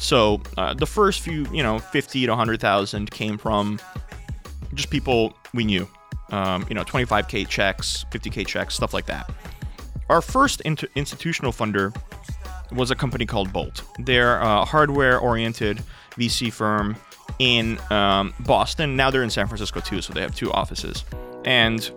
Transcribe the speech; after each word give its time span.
So 0.00 0.40
uh, 0.56 0.72
the 0.72 0.86
first 0.86 1.20
few, 1.20 1.46
you 1.52 1.62
know, 1.62 1.78
50 1.78 2.24
to 2.24 2.30
100,000 2.30 3.10
came 3.10 3.36
from 3.36 3.78
just 4.74 4.90
people 4.90 5.34
we 5.52 5.64
knew. 5.64 5.86
Um, 6.30 6.64
you 6.68 6.74
know, 6.74 6.84
25k 6.84 7.46
checks, 7.46 8.06
50k 8.10 8.46
checks, 8.46 8.74
stuff 8.74 8.94
like 8.94 9.06
that. 9.06 9.30
Our 10.08 10.22
first 10.22 10.62
institutional 10.62 11.52
funder 11.52 11.94
was 12.72 12.90
a 12.90 12.94
company 12.94 13.26
called 13.26 13.52
Bolt. 13.52 13.82
They're 13.98 14.38
a 14.38 14.64
hardware-oriented 14.64 15.82
VC 16.12 16.50
firm 16.50 16.96
in 17.38 17.78
um, 17.90 18.32
Boston. 18.40 18.96
Now 18.96 19.10
they're 19.10 19.22
in 19.22 19.30
San 19.30 19.48
Francisco 19.48 19.80
too, 19.80 20.00
so 20.00 20.14
they 20.14 20.22
have 20.22 20.34
two 20.34 20.50
offices. 20.50 21.04
And 21.44 21.90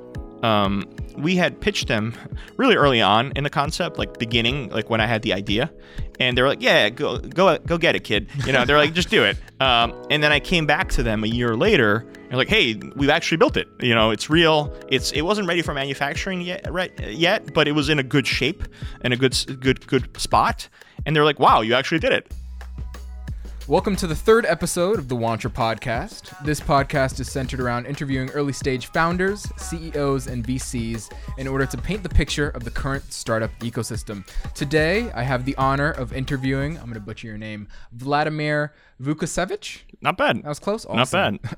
um, 0.43 0.85
we 1.17 1.35
had 1.35 1.59
pitched 1.59 1.87
them 1.87 2.13
really 2.57 2.75
early 2.75 3.01
on 3.01 3.31
in 3.35 3.43
the 3.43 3.49
concept, 3.49 3.97
like 3.97 4.19
beginning, 4.19 4.69
like 4.69 4.89
when 4.89 4.99
I 5.01 5.07
had 5.07 5.21
the 5.21 5.33
idea, 5.33 5.71
and 6.19 6.37
they 6.37 6.41
were 6.41 6.49
like, 6.49 6.61
"Yeah, 6.61 6.89
go 6.89 7.17
go 7.17 7.57
go 7.59 7.77
get 7.77 7.95
it, 7.95 8.03
kid." 8.03 8.29
You 8.45 8.51
know, 8.51 8.65
they're 8.65 8.77
like, 8.77 8.93
"Just 8.93 9.09
do 9.09 9.23
it." 9.23 9.37
Um, 9.63 9.93
and 10.09 10.21
then 10.21 10.33
I 10.33 10.41
came 10.41 10.65
back 10.65 10.89
to 10.89 11.03
them 11.03 11.23
a 11.23 11.27
year 11.27 11.55
later, 11.55 12.05
and 12.27 12.37
like, 12.37 12.49
"Hey, 12.49 12.73
we've 12.97 13.09
actually 13.09 13.37
built 13.37 13.55
it. 13.55 13.69
You 13.79 13.95
know, 13.95 14.11
it's 14.11 14.29
real. 14.29 14.75
It's 14.89 15.13
it 15.13 15.21
wasn't 15.21 15.47
ready 15.47 15.61
for 15.61 15.73
manufacturing 15.73 16.41
yet, 16.41 16.69
right 16.69 16.91
yet, 16.99 17.53
but 17.53 17.65
it 17.65 17.71
was 17.71 17.87
in 17.87 17.97
a 17.97 18.03
good 18.03 18.27
shape 18.27 18.63
and 19.01 19.13
a 19.13 19.15
good 19.17 19.33
good 19.61 19.87
good 19.87 20.19
spot." 20.19 20.67
And 21.05 21.15
they're 21.15 21.23
like, 21.23 21.39
"Wow, 21.39 21.61
you 21.61 21.75
actually 21.75 21.99
did 21.99 22.11
it." 22.11 22.33
Welcome 23.69 23.95
to 23.95 24.07
the 24.07 24.15
third 24.15 24.45
episode 24.45 24.99
of 24.99 25.07
the 25.07 25.15
Wantra 25.15 25.49
Podcast. 25.49 26.37
This 26.43 26.59
podcast 26.59 27.21
is 27.21 27.31
centered 27.31 27.61
around 27.61 27.85
interviewing 27.85 28.29
early 28.31 28.51
stage 28.51 28.87
founders, 28.87 29.47
CEOs, 29.55 30.27
and 30.27 30.45
VCs 30.45 31.09
in 31.37 31.47
order 31.47 31.65
to 31.67 31.77
paint 31.77 32.03
the 32.03 32.09
picture 32.09 32.49
of 32.49 32.65
the 32.65 32.71
current 32.71 33.13
startup 33.13 33.57
ecosystem. 33.59 34.27
Today, 34.53 35.09
I 35.13 35.23
have 35.23 35.45
the 35.45 35.55
honor 35.55 35.91
of 35.91 36.11
interviewing, 36.11 36.75
I'm 36.75 36.83
going 36.83 36.95
to 36.95 36.99
butcher 36.99 37.27
your 37.27 37.37
name, 37.37 37.69
Vladimir 37.93 38.73
Vukasevich. 39.03 39.81
Not 40.01 40.17
bad. 40.17 40.37
That 40.37 40.49
was 40.49 40.59
close. 40.59 40.85
Not 40.87 41.11
bad. 41.11 41.39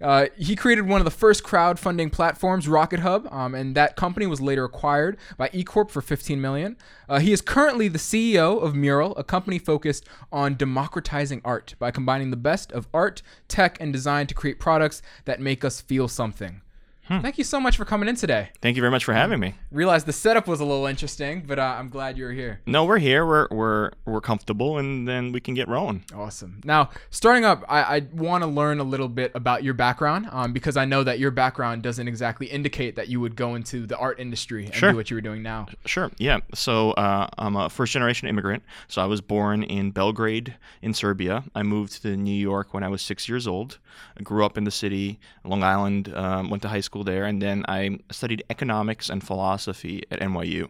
Uh, 0.00 0.28
he 0.38 0.56
created 0.56 0.88
one 0.88 0.98
of 0.98 1.04
the 1.04 1.10
first 1.10 1.44
crowdfunding 1.44 2.10
platforms, 2.10 2.66
Rocket 2.66 3.00
Hub, 3.00 3.28
um, 3.30 3.54
and 3.54 3.74
that 3.74 3.96
company 3.96 4.26
was 4.26 4.40
later 4.40 4.64
acquired 4.64 5.18
by 5.36 5.50
eCorp 5.50 5.90
for 5.90 6.00
15 6.00 6.40
million. 6.40 6.78
Uh, 7.06 7.18
he 7.18 7.32
is 7.32 7.42
currently 7.42 7.86
the 7.86 7.98
CEO 7.98 8.62
of 8.62 8.74
Meural, 8.74 9.14
a 9.16 9.24
company 9.24 9.58
focused 9.58 10.06
on 10.32 10.54
democratizing 10.54 11.42
art 11.44 11.74
by 11.78 11.90
combining 11.90 12.30
the 12.30 12.38
best 12.38 12.72
of 12.72 12.88
art, 12.94 13.20
tech, 13.46 13.76
and 13.78 13.92
design 13.92 14.26
to 14.26 14.32
create 14.34 14.58
products 14.58 15.02
that 15.26 15.38
make 15.38 15.66
us 15.66 15.82
feel 15.82 16.08
something. 16.08 16.62
Thank 17.08 17.38
you 17.38 17.44
so 17.44 17.58
much 17.58 17.76
for 17.76 17.84
coming 17.84 18.08
in 18.08 18.14
today. 18.14 18.50
Thank 18.62 18.76
you 18.76 18.82
very 18.82 18.90
much 18.92 19.04
for 19.04 19.12
having 19.12 19.40
me. 19.40 19.56
Realized 19.72 20.06
the 20.06 20.12
setup 20.12 20.46
was 20.46 20.60
a 20.60 20.64
little 20.64 20.86
interesting, 20.86 21.42
but 21.44 21.58
uh, 21.58 21.74
I'm 21.76 21.88
glad 21.88 22.16
you're 22.16 22.30
here. 22.30 22.60
No, 22.66 22.84
we're 22.84 22.98
here. 23.00 23.26
We're 23.26 23.48
we're 23.50 23.90
we're 24.04 24.20
comfortable, 24.20 24.78
and 24.78 25.08
then 25.08 25.32
we 25.32 25.40
can 25.40 25.54
get 25.54 25.66
rolling. 25.66 26.04
Awesome. 26.14 26.60
Now, 26.64 26.90
starting 27.10 27.44
up, 27.44 27.64
I, 27.68 27.96
I 27.96 27.98
want 28.12 28.44
to 28.44 28.46
learn 28.46 28.78
a 28.78 28.84
little 28.84 29.08
bit 29.08 29.32
about 29.34 29.64
your 29.64 29.74
background 29.74 30.28
um, 30.30 30.52
because 30.52 30.76
I 30.76 30.84
know 30.84 31.02
that 31.02 31.18
your 31.18 31.32
background 31.32 31.82
doesn't 31.82 32.06
exactly 32.06 32.46
indicate 32.46 32.94
that 32.94 33.08
you 33.08 33.18
would 33.20 33.34
go 33.34 33.56
into 33.56 33.86
the 33.86 33.96
art 33.98 34.20
industry 34.20 34.66
and 34.66 34.74
Sure. 34.74 34.92
do 34.92 34.96
what 34.96 35.10
you 35.10 35.16
were 35.16 35.20
doing 35.20 35.42
now. 35.42 35.66
Sure. 35.86 36.12
Yeah. 36.18 36.38
So 36.54 36.92
uh, 36.92 37.26
I'm 37.38 37.56
a 37.56 37.68
first 37.68 37.92
generation 37.92 38.28
immigrant. 38.28 38.62
So 38.86 39.02
I 39.02 39.06
was 39.06 39.20
born 39.20 39.64
in 39.64 39.90
Belgrade 39.90 40.54
in 40.80 40.94
Serbia. 40.94 41.42
I 41.56 41.64
moved 41.64 42.02
to 42.02 42.16
New 42.16 42.30
York 42.32 42.72
when 42.72 42.84
I 42.84 42.88
was 42.88 43.02
six 43.02 43.28
years 43.28 43.48
old. 43.48 43.78
I 44.16 44.22
grew 44.22 44.44
up 44.44 44.56
in 44.56 44.62
the 44.62 44.70
city, 44.70 45.18
Long 45.44 45.64
Island, 45.64 46.14
um, 46.14 46.50
went 46.50 46.62
to 46.62 46.68
high 46.68 46.80
school 46.80 46.99
there, 47.04 47.24
and 47.24 47.40
then 47.40 47.64
I 47.68 47.98
studied 48.10 48.42
economics 48.50 49.08
and 49.10 49.22
philosophy 49.22 50.02
at 50.10 50.20
NYU. 50.20 50.68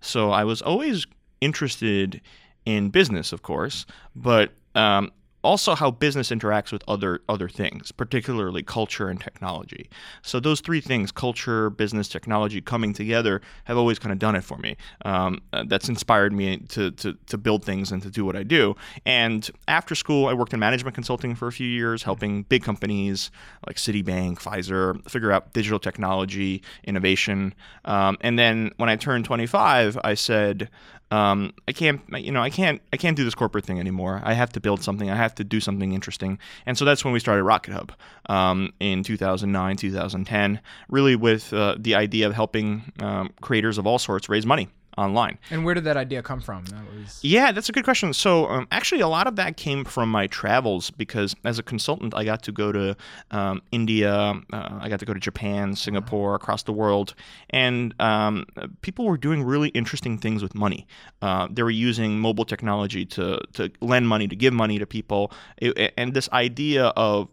So 0.00 0.30
I 0.30 0.44
was 0.44 0.62
always 0.62 1.06
interested 1.40 2.20
in 2.64 2.90
business, 2.90 3.32
of 3.32 3.42
course, 3.42 3.86
but 4.14 4.52
um, 4.74 5.10
also 5.42 5.74
how 5.74 5.90
business 5.90 6.30
interacts 6.30 6.72
with 6.72 6.82
other 6.88 7.20
other 7.28 7.48
things, 7.48 7.92
particularly 7.92 8.62
culture 8.62 9.08
and 9.08 9.20
technology. 9.20 9.88
So 10.22 10.40
those 10.40 10.60
three 10.60 10.80
things, 10.80 11.12
culture, 11.12 11.70
business, 11.70 12.08
technology, 12.08 12.60
coming 12.60 12.92
together, 12.92 13.40
have 13.64 13.76
always 13.76 13.98
kind 13.98 14.12
of 14.12 14.18
done 14.18 14.34
it 14.36 14.44
for 14.44 14.58
me. 14.58 14.76
Um, 15.04 15.42
uh, 15.52 15.64
that's 15.66 15.88
inspired 15.88 16.32
me 16.32 16.58
to, 16.68 16.90
to 16.92 17.16
to 17.26 17.38
build 17.38 17.64
things 17.64 17.92
and 17.92 18.02
to 18.02 18.10
do 18.10 18.24
what 18.24 18.36
I 18.36 18.42
do. 18.42 18.76
And 19.04 19.48
after 19.68 19.94
school, 19.94 20.26
I 20.26 20.34
worked 20.34 20.54
in 20.54 20.60
management 20.60 20.94
consulting 20.94 21.34
for 21.34 21.48
a 21.48 21.52
few 21.52 21.68
years, 21.68 22.02
helping 22.02 22.42
big 22.44 22.62
companies 22.62 23.30
like 23.66 23.76
Citibank, 23.76 24.38
Pfizer, 24.38 25.08
figure 25.10 25.32
out 25.32 25.52
digital 25.52 25.78
technology, 25.78 26.62
innovation. 26.84 27.54
Um, 27.84 28.16
and 28.20 28.38
then 28.38 28.70
when 28.76 28.88
I 28.88 28.96
turned 28.96 29.24
25, 29.24 29.98
I 30.04 30.14
said, 30.14 30.68
um, 31.12 31.52
I 31.68 31.72
can't, 31.72 32.00
you 32.14 32.32
know, 32.32 32.40
I 32.40 32.48
can't, 32.48 32.80
I 32.90 32.96
can't 32.96 33.16
do 33.18 33.22
this 33.22 33.34
corporate 33.34 33.66
thing 33.66 33.78
anymore. 33.78 34.22
I 34.24 34.32
have 34.32 34.50
to 34.52 34.60
build 34.60 34.82
something. 34.82 35.10
I 35.10 35.16
have 35.16 35.34
to 35.34 35.44
do 35.44 35.60
something 35.60 35.92
interesting. 35.92 36.38
And 36.64 36.78
so 36.78 36.86
that's 36.86 37.04
when 37.04 37.12
we 37.12 37.20
started 37.20 37.44
Rocket 37.44 37.74
Hub 37.74 37.92
um, 38.30 38.72
in 38.80 39.02
2009, 39.02 39.76
2010, 39.76 40.58
really 40.88 41.14
with 41.14 41.52
uh, 41.52 41.76
the 41.78 41.96
idea 41.96 42.26
of 42.26 42.34
helping 42.34 42.90
um, 43.00 43.28
creators 43.42 43.76
of 43.76 43.86
all 43.86 43.98
sorts 43.98 44.30
raise 44.30 44.46
money 44.46 44.68
online. 44.98 45.38
And 45.50 45.64
where 45.64 45.74
did 45.74 45.84
that 45.84 45.96
idea 45.96 46.22
come 46.22 46.40
from? 46.40 46.64
That 46.66 46.82
was 46.94 47.18
Yeah, 47.22 47.52
that's 47.52 47.68
a 47.68 47.72
good 47.72 47.84
question. 47.84 48.12
So, 48.12 48.46
um, 48.48 48.68
actually, 48.70 49.00
a 49.00 49.08
lot 49.08 49.26
of 49.26 49.36
that 49.36 49.56
came 49.56 49.84
from 49.84 50.10
my 50.10 50.26
travels 50.26 50.90
because 50.90 51.34
as 51.44 51.58
a 51.58 51.62
consultant, 51.62 52.14
I 52.14 52.24
got 52.24 52.42
to 52.44 52.52
go 52.52 52.72
to 52.72 52.96
um, 53.30 53.62
India, 53.70 54.12
uh, 54.52 54.78
I 54.80 54.88
got 54.88 55.00
to 55.00 55.06
go 55.06 55.14
to 55.14 55.20
Japan, 55.20 55.74
Singapore, 55.76 56.34
across 56.34 56.62
the 56.64 56.72
world, 56.72 57.14
and 57.50 57.94
um, 58.00 58.44
people 58.82 59.06
were 59.06 59.16
doing 59.18 59.42
really 59.42 59.68
interesting 59.70 60.18
things 60.18 60.42
with 60.42 60.54
money. 60.54 60.86
Uh, 61.20 61.48
they 61.50 61.62
were 61.62 61.70
using 61.70 62.18
mobile 62.18 62.44
technology 62.44 63.04
to 63.06 63.40
to 63.54 63.70
lend 63.80 64.08
money, 64.08 64.28
to 64.28 64.36
give 64.36 64.52
money 64.52 64.78
to 64.78 64.86
people, 64.86 65.32
It- 65.58 65.94
and 65.96 66.14
this 66.14 66.28
idea 66.32 66.86
of 66.96 67.28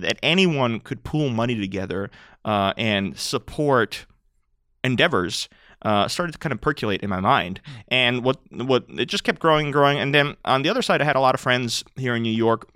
that 0.00 0.18
anyone 0.22 0.80
could 0.80 1.04
pool 1.04 1.30
money 1.30 1.54
together 1.54 2.10
uh, 2.44 2.72
and 2.76 3.16
support 3.16 4.06
endeavors 4.82 5.48
uh, 5.82 6.08
started 6.08 6.32
to 6.32 6.38
kind 6.38 6.52
of 6.52 6.60
percolate 6.60 7.02
in 7.02 7.10
my 7.10 7.20
mind. 7.20 7.60
And 7.88 8.24
what 8.24 8.38
what 8.50 8.84
it 8.88 9.06
just 9.06 9.24
kept 9.24 9.40
growing 9.40 9.66
and 9.66 9.72
growing. 9.72 9.98
And 9.98 10.14
then 10.14 10.36
on 10.44 10.62
the 10.62 10.68
other 10.68 10.82
side, 10.82 11.00
I 11.00 11.04
had 11.04 11.16
a 11.16 11.20
lot 11.20 11.34
of 11.34 11.40
friends 11.40 11.84
here 11.96 12.14
in 12.14 12.22
New 12.22 12.32
York 12.32 12.68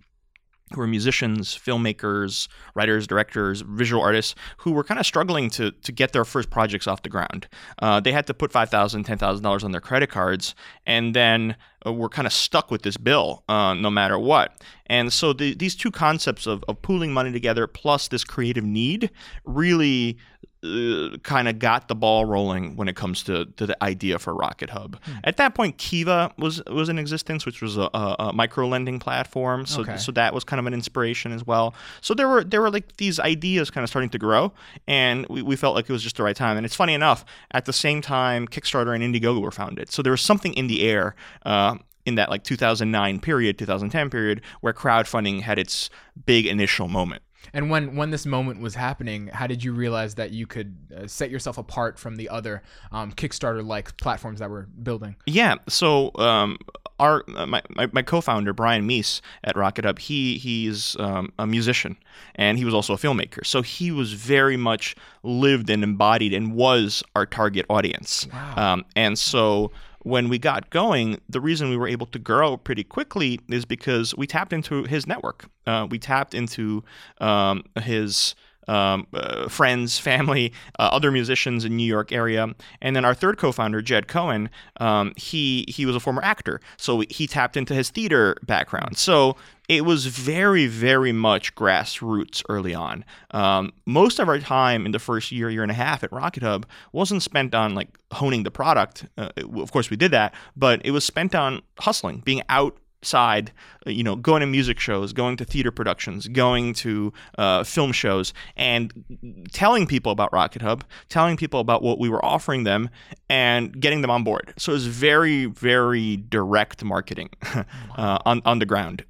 who 0.72 0.81
were 0.81 0.86
musicians, 0.86 1.56
filmmakers, 1.56 2.48
writers, 2.75 3.06
directors, 3.06 3.62
visual 3.62 4.03
artists 4.03 4.34
who 4.59 4.72
were 4.72 4.84
kind 4.84 5.00
of 5.00 5.06
struggling 5.06 5.50
to 5.50 5.70
to 5.70 5.92
get 5.92 6.12
their 6.12 6.25
first 6.25 6.50
projects 6.50 6.86
off 6.86 7.03
the 7.03 7.09
ground. 7.09 7.48
Uh, 7.78 8.00
they 8.00 8.12
had 8.12 8.26
to 8.26 8.34
put 8.34 8.53
five 8.53 8.69
thousand, 8.69 9.04
ten 9.04 9.19
thousand 9.19 9.42
dollars 9.42 9.65
on 9.65 9.72
their 9.72 9.80
credit 9.80 10.10
cards, 10.10 10.54
and 10.86 11.15
then 11.15 11.56
uh, 11.86 11.92
were 11.92 12.09
kind 12.09 12.26
of 12.26 12.32
stuck 12.32 12.70
with 12.70 12.82
this 12.82 12.97
bill 12.97 13.44
uh, 13.48 13.75
no 13.75 13.91
matter 13.91 14.19
what. 14.19 14.62
And 14.86 15.12
so 15.12 15.32
the, 15.32 15.54
these 15.54 15.75
two 15.75 15.91
concepts 15.91 16.47
of, 16.47 16.65
of 16.69 16.80
pooling 16.82 17.12
money 17.12 17.32
together 17.32 17.66
plus 17.66 18.09
this 18.09 18.25
creative 18.25 18.65
need 18.65 19.10
really 19.44 20.19
uh, 20.65 21.17
kind 21.23 21.47
of 21.49 21.59
got 21.59 21.87
the 21.89 21.95
ball 21.95 22.25
rolling 22.25 22.75
when 22.77 22.89
it 22.89 22.97
comes 22.97 23.23
to, 23.25 23.45
to 23.57 23.67
the 23.67 23.83
idea 23.85 24.19
for 24.19 24.35
Rocket 24.35 24.71
Hub. 24.71 24.99
At 25.23 25.37
that 25.37 25.55
point, 25.55 25.79
Kiva 25.79 26.33
was 26.37 26.63
was 26.67 26.89
in 26.89 26.99
existence, 26.99 27.47
which 27.47 27.63
was 27.63 27.77
a, 27.77 27.89
a, 27.95 28.17
a 28.19 28.33
micro 28.33 28.67
lending 28.67 28.99
platform. 28.99 29.67
So 29.67 29.83
Okay. 29.83 29.97
so 29.97 30.11
that 30.13 30.35
was 30.35 30.43
kind 30.45 30.59
of 30.59 30.67
an 30.67 30.75
inspiration 30.75 31.31
as 31.33 31.47
well. 31.47 31.75
So 32.01 32.13
there 32.15 32.29
were 32.29 32.43
there 32.43 32.61
were 32.61 32.71
like 32.71 32.97
these 32.97 33.21
ideas 33.21 33.71
kind 33.71 33.85
of 33.85 33.89
starting 33.89 34.11
to 34.11 34.19
grow, 34.19 34.53
and 34.89 35.27
we, 35.29 35.43
we 35.43 35.55
felt 35.57 35.75
like 35.77 35.89
it 35.89 35.93
was 35.93 36.03
just 36.03 36.17
the 36.17 36.23
right 36.25 36.35
time. 36.37 36.57
And 36.57 36.67
it's 36.67 36.75
funny 36.75 36.95
enough, 36.95 37.25
at 37.53 37.65
the 37.65 37.73
same 37.73 38.03
time, 38.03 38.49
Kickstarter 38.49 38.95
and 38.95 39.03
Indiegogo 39.05 39.41
were 39.41 39.51
founded. 39.53 39.93
So 39.93 40.03
there 40.03 40.13
was 40.13 40.21
something 40.23 40.53
in 40.55 40.67
the 40.67 40.83
air. 40.83 41.15
Uh, 41.47 41.77
in 42.07 42.15
that 42.15 42.31
like 42.31 42.43
2009 42.43 43.21
period, 43.21 43.59
2010 43.59 44.09
period, 44.09 44.41
where 44.63 44.73
crowdfunding 44.73 45.43
had 45.43 45.59
its 45.59 45.91
big 46.25 46.47
initial 46.47 46.89
moment. 46.89 47.21
And 47.53 47.70
when 47.70 47.97
when 47.97 48.10
this 48.10 48.26
moment 48.26 48.60
was 48.60 48.75
happening, 48.75 49.28
how 49.28 49.47
did 49.47 49.62
you 49.64 49.72
realize 49.72 50.14
that 50.16 50.31
you 50.31 50.47
could 50.47 50.76
uh, 50.97 51.06
set 51.06 51.31
yourself 51.31 51.59
apart 51.59 51.98
from 51.98 52.16
the 52.16 52.28
other 52.28 52.62
um, 52.92 53.12
Kickstarter 53.12 53.66
like 53.66 53.97
platforms 53.97 54.41
that 54.41 54.50
were 54.50 54.69
building? 54.82 55.16
Yeah. 55.26 55.56
So 55.69 56.12
um, 56.16 56.59
our 56.98 57.25
uh, 57.36 57.47
my, 57.47 57.62
my, 57.70 57.88
my 57.92 58.03
co-founder 58.03 58.53
Brian 58.53 58.86
Meece 58.86 59.20
at 59.44 59.56
Rocket 59.56 59.84
Hub, 59.84 59.98
he 59.98 60.39
he's 60.39 60.97
um, 60.98 61.33
a 61.39 61.47
musician 61.47 61.97
and 62.34 62.59
he 62.59 62.65
was 62.65 62.74
also 62.74 62.95
a 62.95 62.97
filmmaker. 62.97 63.45
So 63.47 63.62
he 63.62 63.91
was 63.91 64.12
very 64.12 64.56
much 64.56 64.97
lived 65.22 65.71
and 65.71 65.83
embodied 65.83 66.33
and 66.33 66.54
was 66.54 67.03
our 67.15 67.27
target 67.27 67.66
audience. 67.68 68.27
Wow. 68.33 68.72
Um, 68.72 68.84
and 68.97 69.18
so 69.18 69.71
when 70.03 70.28
we 70.28 70.39
got 70.39 70.71
going, 70.71 71.21
the 71.28 71.41
reason 71.41 71.71
we 71.71 71.77
were 71.77 71.89
able 71.89 72.06
to 72.06 72.18
grow 72.18 72.56
pretty 72.56 72.84
quickly 72.84 73.41
is 73.48 73.65
because 73.65 74.15
we 74.16 74.27
tapped 74.27 74.53
into 74.53 74.84
his 74.84 75.06
network. 75.06 75.47
Uh, 75.66 75.86
we 75.91 75.98
tapped 75.98 76.34
into 76.34 76.84
um, 77.21 77.65
his 77.83 78.34
um, 78.68 79.06
uh, 79.15 79.48
friends, 79.48 79.98
family, 79.98 80.53
uh, 80.78 80.91
other 80.92 81.10
musicians 81.10 81.65
in 81.65 81.76
New 81.76 81.86
York 81.86 82.12
area, 82.12 82.54
and 82.80 82.94
then 82.94 83.04
our 83.04 83.15
third 83.15 83.38
co-founder, 83.38 83.82
Jed 83.82 84.09
Cohen, 84.09 84.50
um, 84.78 85.12
he 85.16 85.65
he 85.68 85.86
was 85.86 85.97
a 85.97 86.00
former 86.00 86.22
actor, 86.22 86.60
so 86.76 87.03
he 87.10 87.26
tapped 87.26 87.56
into 87.56 87.74
his 87.74 87.91
theater 87.91 88.36
background. 88.47 88.97
So 88.98 89.36
it 89.68 89.84
was 89.84 90.06
very, 90.06 90.66
very 90.66 91.12
much 91.12 91.54
grassroots 91.54 92.42
early 92.48 92.74
on. 92.74 93.04
Um, 93.32 93.72
most 93.84 94.18
of 94.18 94.28
our 94.28 94.38
time 94.38 94.86
in 94.86 94.92
the 94.92 94.98
first 94.98 95.30
year, 95.30 95.50
year 95.50 95.62
and 95.62 95.70
a 95.70 95.74
half 95.74 96.03
at 96.03 96.10
Rocket 96.10 96.42
Hub 96.42 96.66
wasn't 96.92 97.22
spent 97.22 97.54
on 97.54 97.74
like 97.74 97.88
honing 98.12 98.44
the 98.44 98.50
product. 98.50 99.04
Uh, 99.18 99.28
of 99.36 99.70
course, 99.70 99.91
we 99.91 99.97
did 99.97 100.10
that, 100.12 100.34
but 100.56 100.80
it 100.84 100.92
was 100.92 101.04
spent 101.04 101.34
on 101.34 101.60
hustling, 101.78 102.20
being 102.20 102.42
out 102.48 102.78
side, 103.03 103.53
uh, 103.86 103.91
you 103.91 104.03
know, 104.03 104.16
going 104.16 104.41
to 104.41 104.47
music 104.47 104.78
shows, 104.80 105.12
going 105.12 105.36
to 105.36 105.45
theater 105.45 105.71
productions, 105.71 106.28
going 106.28 106.74
to 106.74 107.12
uh, 107.36 107.65
film 107.65 107.92
shows, 107.92 108.33
and 108.56 109.47
telling 109.53 109.86
people 109.86 110.12
about 110.12 110.33
Rocket 110.33 110.62
Hub, 110.62 110.84
telling 111.09 111.36
people 111.36 111.60
about 111.60 111.83
what 111.83 111.98
we 111.98 112.09
were 112.09 112.24
offering 112.24 112.65
them, 112.65 112.91
and 113.28 113.78
getting 113.80 114.03
them 114.03 114.10
on 114.10 114.24
board. 114.24 114.53
So 114.56 114.72
it 114.72 114.74
was 114.74 114.86
very, 114.86 115.47
very 115.47 116.16
direct 116.16 116.84
marketing 116.84 117.30
uh, 117.97 118.18
on 118.24 118.42
on 118.45 118.59
the 118.59 118.66
ground. 118.66 119.04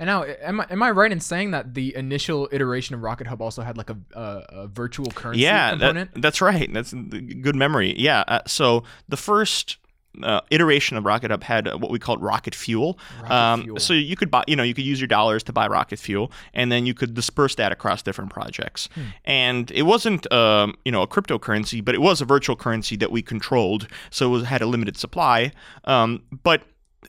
And 0.00 0.06
now, 0.06 0.24
am 0.24 0.62
I, 0.62 0.66
am 0.70 0.82
I 0.82 0.90
right 0.92 1.12
in 1.12 1.20
saying 1.20 1.50
that 1.50 1.74
the 1.74 1.94
initial 1.94 2.48
iteration 2.52 2.94
of 2.94 3.02
Rocket 3.02 3.26
Hub 3.26 3.42
also 3.42 3.60
had 3.60 3.76
like 3.76 3.90
a, 3.90 3.98
a, 4.14 4.44
a 4.48 4.66
virtual 4.66 5.10
currency 5.10 5.42
yeah, 5.42 5.72
component? 5.72 6.14
That, 6.14 6.22
that's 6.22 6.40
right. 6.40 6.72
That's 6.72 6.94
a 6.94 6.96
good 6.96 7.54
memory. 7.54 7.94
Yeah. 7.98 8.24
Uh, 8.26 8.40
so 8.46 8.82
the 9.10 9.18
first 9.18 9.76
uh, 10.22 10.40
iteration 10.50 10.96
of 10.96 11.04
Rocket 11.04 11.30
Hub 11.30 11.42
had 11.42 11.66
what 11.80 11.90
we 11.90 11.98
called 11.98 12.22
Rocket 12.22 12.54
Fuel. 12.54 12.98
Rocket 13.22 13.34
um, 13.34 13.62
Fuel. 13.62 13.80
So 13.80 13.92
you 13.92 14.16
could 14.16 14.30
buy, 14.30 14.44
you 14.46 14.56
know, 14.56 14.62
you 14.62 14.74
could 14.74 14.84
use 14.84 15.00
your 15.00 15.08
dollars 15.08 15.42
to 15.44 15.52
buy 15.52 15.66
Rocket 15.66 15.98
Fuel, 15.98 16.32
and 16.54 16.70
then 16.70 16.86
you 16.86 16.94
could 16.94 17.14
disperse 17.14 17.54
that 17.56 17.72
across 17.72 18.02
different 18.02 18.30
projects. 18.30 18.88
Hmm. 18.94 19.02
And 19.24 19.70
it 19.70 19.82
wasn't, 19.82 20.30
um, 20.32 20.74
you 20.84 20.92
know, 20.92 21.02
a 21.02 21.06
cryptocurrency, 21.06 21.84
but 21.84 21.94
it 21.94 22.00
was 22.00 22.20
a 22.20 22.24
virtual 22.24 22.56
currency 22.56 22.96
that 22.96 23.10
we 23.10 23.22
controlled, 23.22 23.86
so 24.10 24.26
it 24.26 24.30
was, 24.30 24.44
had 24.44 24.62
a 24.62 24.66
limited 24.66 24.96
supply. 24.96 25.52
Um, 25.84 26.22
but 26.42 26.62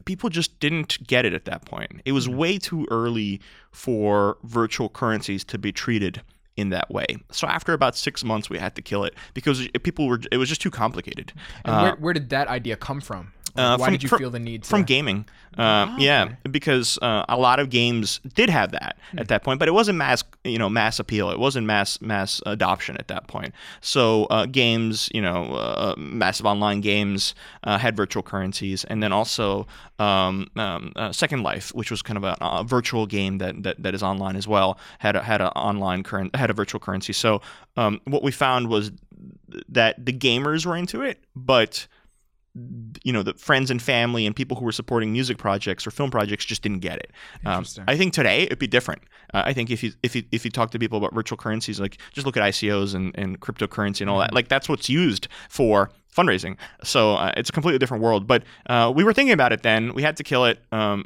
people 0.06 0.30
just 0.30 0.60
didn't 0.60 1.06
get 1.06 1.26
it 1.26 1.34
at 1.34 1.46
that 1.46 1.66
point. 1.66 2.02
It 2.06 2.14
was 2.14 2.26
Hmm. 2.26 2.38
way 2.38 2.58
too 2.58 2.88
early 2.92 3.42
for 3.72 4.38
virtual 4.44 4.90
currencies 4.90 5.44
to 5.46 5.58
be 5.58 5.72
treated 5.72 6.22
in 6.58 6.70
that 6.70 6.92
way. 6.92 7.06
So 7.32 7.48
after 7.48 7.74
about 7.74 7.96
six 7.96 8.24
months, 8.24 8.50
we 8.50 8.58
had 8.58 8.76
to 8.76 8.82
kill 8.82 9.04
it 9.04 9.16
because 9.34 9.68
people 9.84 10.08
were. 10.08 10.20
It 10.32 10.38
was 10.38 10.50
just 10.50 10.62
too 10.62 10.72
complicated. 10.72 11.34
And 11.66 11.76
Uh, 11.76 11.82
where, 11.82 11.96
where 11.96 12.14
did 12.14 12.30
that 12.30 12.48
idea 12.48 12.76
come 12.76 13.02
from? 13.02 13.34
Uh, 13.56 13.78
Why 13.78 13.86
from- 13.88 13.94
did 13.94 14.04
you 14.04 14.10
from- 14.10 14.20
feel 14.20 14.30
the 14.30 14.40
need 14.40 14.64
to? 14.64 14.70
from 14.70 14.84
gaming. 14.84 15.26
Uh, 15.58 15.62
Ah, 15.92 15.96
yeah, 16.00 16.24
okay. 16.24 16.36
because 16.50 16.98
uh, 17.02 17.26
a 17.28 17.36
lot 17.38 17.60
of 17.60 17.70
games 17.70 18.22
did 18.36 18.50
have 18.50 18.72
that 18.72 18.96
Hmm. 19.12 19.20
at 19.20 19.28
that 19.28 19.44
point, 19.44 19.60
but 19.60 19.68
it 19.68 19.74
wasn't 19.74 19.98
mass, 19.98 20.24
you 20.46 20.58
know, 20.58 20.70
mass 20.70 20.98
appeal. 20.98 21.30
It 21.30 21.40
wasn't 21.40 21.68
mass 21.68 22.00
mass 22.00 22.42
adoption 22.46 22.96
at 22.98 23.10
that 23.10 23.28
point. 23.28 23.54
So 23.82 24.26
uh, 24.26 24.46
games, 24.46 25.10
you 25.14 25.22
know, 25.22 25.54
uh, 25.56 25.96
massive 25.98 26.46
online 26.46 26.80
games 26.80 27.36
uh, 27.66 27.78
had 27.78 27.98
virtual 27.98 28.24
currencies, 28.24 28.86
and 28.86 29.04
then 29.04 29.12
also 29.12 29.68
um, 30.00 30.48
um, 30.56 30.94
uh, 30.96 31.12
Second 31.12 31.44
Life, 31.44 31.76
which 31.76 31.92
was 31.92 32.02
kind 32.02 32.16
of 32.18 32.24
a, 32.24 32.38
a 32.40 32.64
virtual 32.64 33.06
game 33.06 33.40
that, 33.40 33.62
that 33.64 33.84
that 33.84 33.94
is 33.94 34.02
online 34.02 34.38
as 34.38 34.48
well, 34.48 34.78
had 35.00 35.18
a, 35.18 35.22
had 35.22 35.42
a 35.42 35.52
online 35.58 36.02
current 36.04 36.34
had 36.34 36.50
a 36.50 36.54
virtual 36.54 36.80
currency. 36.80 37.12
So 37.12 37.42
um, 37.76 38.00
what 38.06 38.24
we 38.24 38.32
found 38.32 38.70
was 38.70 38.92
that 39.68 40.04
the 40.06 40.14
gamers 40.14 40.66
were 40.66 40.78
into 40.78 41.02
it, 41.02 41.22
but 41.36 41.88
you 43.04 43.14
know 43.14 43.24
the 43.24 43.34
friends 43.36 43.72
and 43.72 43.82
family 43.82 44.26
and 44.26 44.36
people 44.36 44.58
who 44.58 44.66
were 44.66 44.74
supporting 44.74 45.14
music 45.14 45.38
projects 45.38 45.88
or 45.88 45.92
film 45.92 46.12
projects 46.12 46.44
just 46.44 46.62
didn't 46.62 46.80
get 46.80 46.98
it. 46.98 47.12
Um, 47.46 47.66
I 47.88 47.96
think 47.96 48.14
today 48.14 48.44
it'd 48.44 48.60
be 48.60 48.68
different. 48.68 49.04
Uh, 49.34 49.44
I 49.46 49.54
think 49.54 49.70
if 49.70 49.82
you 49.84 49.94
if 50.04 50.16
you 50.16 50.24
if 50.32 50.44
you 50.44 50.52
talk 50.52 50.72
to 50.72 50.80
people 50.80 50.98
about 50.98 51.14
virtual 51.14 51.38
currencies, 51.38 51.80
like 51.80 51.98
just 52.12 52.26
look 52.26 52.36
at 52.36 52.44
ICOs 52.44 52.94
and, 52.94 53.18
and 53.18 53.40
cryptocurrency 53.40 54.02
and 54.02 54.10
all 54.10 54.18
Mm-hmm. 54.20 54.28
that, 54.28 54.34
like 54.34 54.50
that's 54.50 54.68
what's 54.68 54.90
used 54.90 55.28
for 55.50 55.92
fundraising. 56.14 56.58
So 56.84 57.16
uh, 57.16 57.32
it's 57.38 57.50
a 57.50 57.54
completely 57.54 57.80
different 57.80 58.04
world. 58.04 58.28
But 58.28 58.44
uh, 58.68 58.92
we 58.94 59.04
were 59.06 59.14
thinking 59.14 59.34
about 59.34 59.54
it 59.54 59.64
then. 59.64 59.94
We 59.94 60.02
had 60.04 60.18
to 60.18 60.24
kill 60.24 60.44
it. 60.46 60.60
Um, 60.74 61.06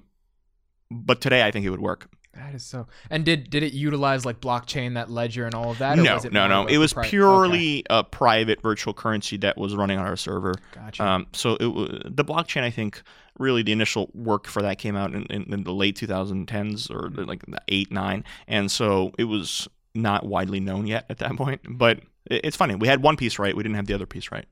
but 0.90 1.22
today 1.22 1.44
I 1.46 1.52
think 1.52 1.66
it 1.66 1.70
would 1.70 1.82
work. 1.82 2.10
That 2.36 2.54
is 2.54 2.66
so. 2.66 2.88
And 3.10 3.24
did 3.24 3.50
did 3.50 3.64
it 3.64 3.74
utilize 3.74 4.26
like 4.26 4.42
blockchain, 4.42 4.96
that 4.96 5.10
ledger, 5.10 5.46
and 5.46 5.56
all 5.56 5.72
of 5.72 5.78
that? 5.78 5.98
or 5.98 6.04
No, 6.04 6.16
was 6.16 6.26
it 6.26 6.34
no, 6.34 6.48
no. 6.48 6.66
It 6.66 6.78
was 6.78 6.96
okay, 6.96 7.08
purely 7.10 7.84
a 7.90 8.04
private 8.04 8.62
virtual 8.62 8.94
currency 8.94 9.38
that 9.38 9.58
was 9.58 9.76
running 9.76 9.98
on 9.98 10.06
our 10.06 10.18
server. 10.18 10.54
Gotcha. 10.74 11.04
Um, 11.04 11.28
so 11.34 11.54
it, 11.60 12.16
the 12.16 12.26
blockchain, 12.26 12.64
I 12.64 12.72
think, 12.72 13.02
really 13.40 13.64
the 13.64 13.72
initial 13.72 14.12
work 14.14 14.48
for 14.48 14.62
that 14.62 14.78
came 14.78 14.96
out 14.96 15.14
in, 15.14 15.26
in, 15.28 15.54
in 15.54 15.64
the 15.64 15.74
late 15.74 15.98
2010s 15.98 16.92
or 16.92 17.10
like 17.24 17.46
the 17.46 17.62
eight 17.70 17.92
nine, 17.92 18.24
and 18.48 18.70
so 18.70 19.14
it 19.18 19.26
was 19.26 19.68
not 19.94 20.26
widely 20.26 20.60
known 20.60 20.88
yet 20.88 21.06
at 21.10 21.20
that 21.20 21.36
point. 21.38 21.62
But 21.70 22.00
it, 22.26 22.42
it's 22.44 22.58
funny, 22.58 22.76
we 22.76 22.88
had 22.88 23.02
one 23.02 23.16
piece 23.16 23.40
right, 23.40 23.56
we 23.56 23.64
didn't 23.64 23.76
have 23.76 23.88
the 23.88 23.94
other 23.94 24.06
piece 24.06 24.32
right. 24.32 24.46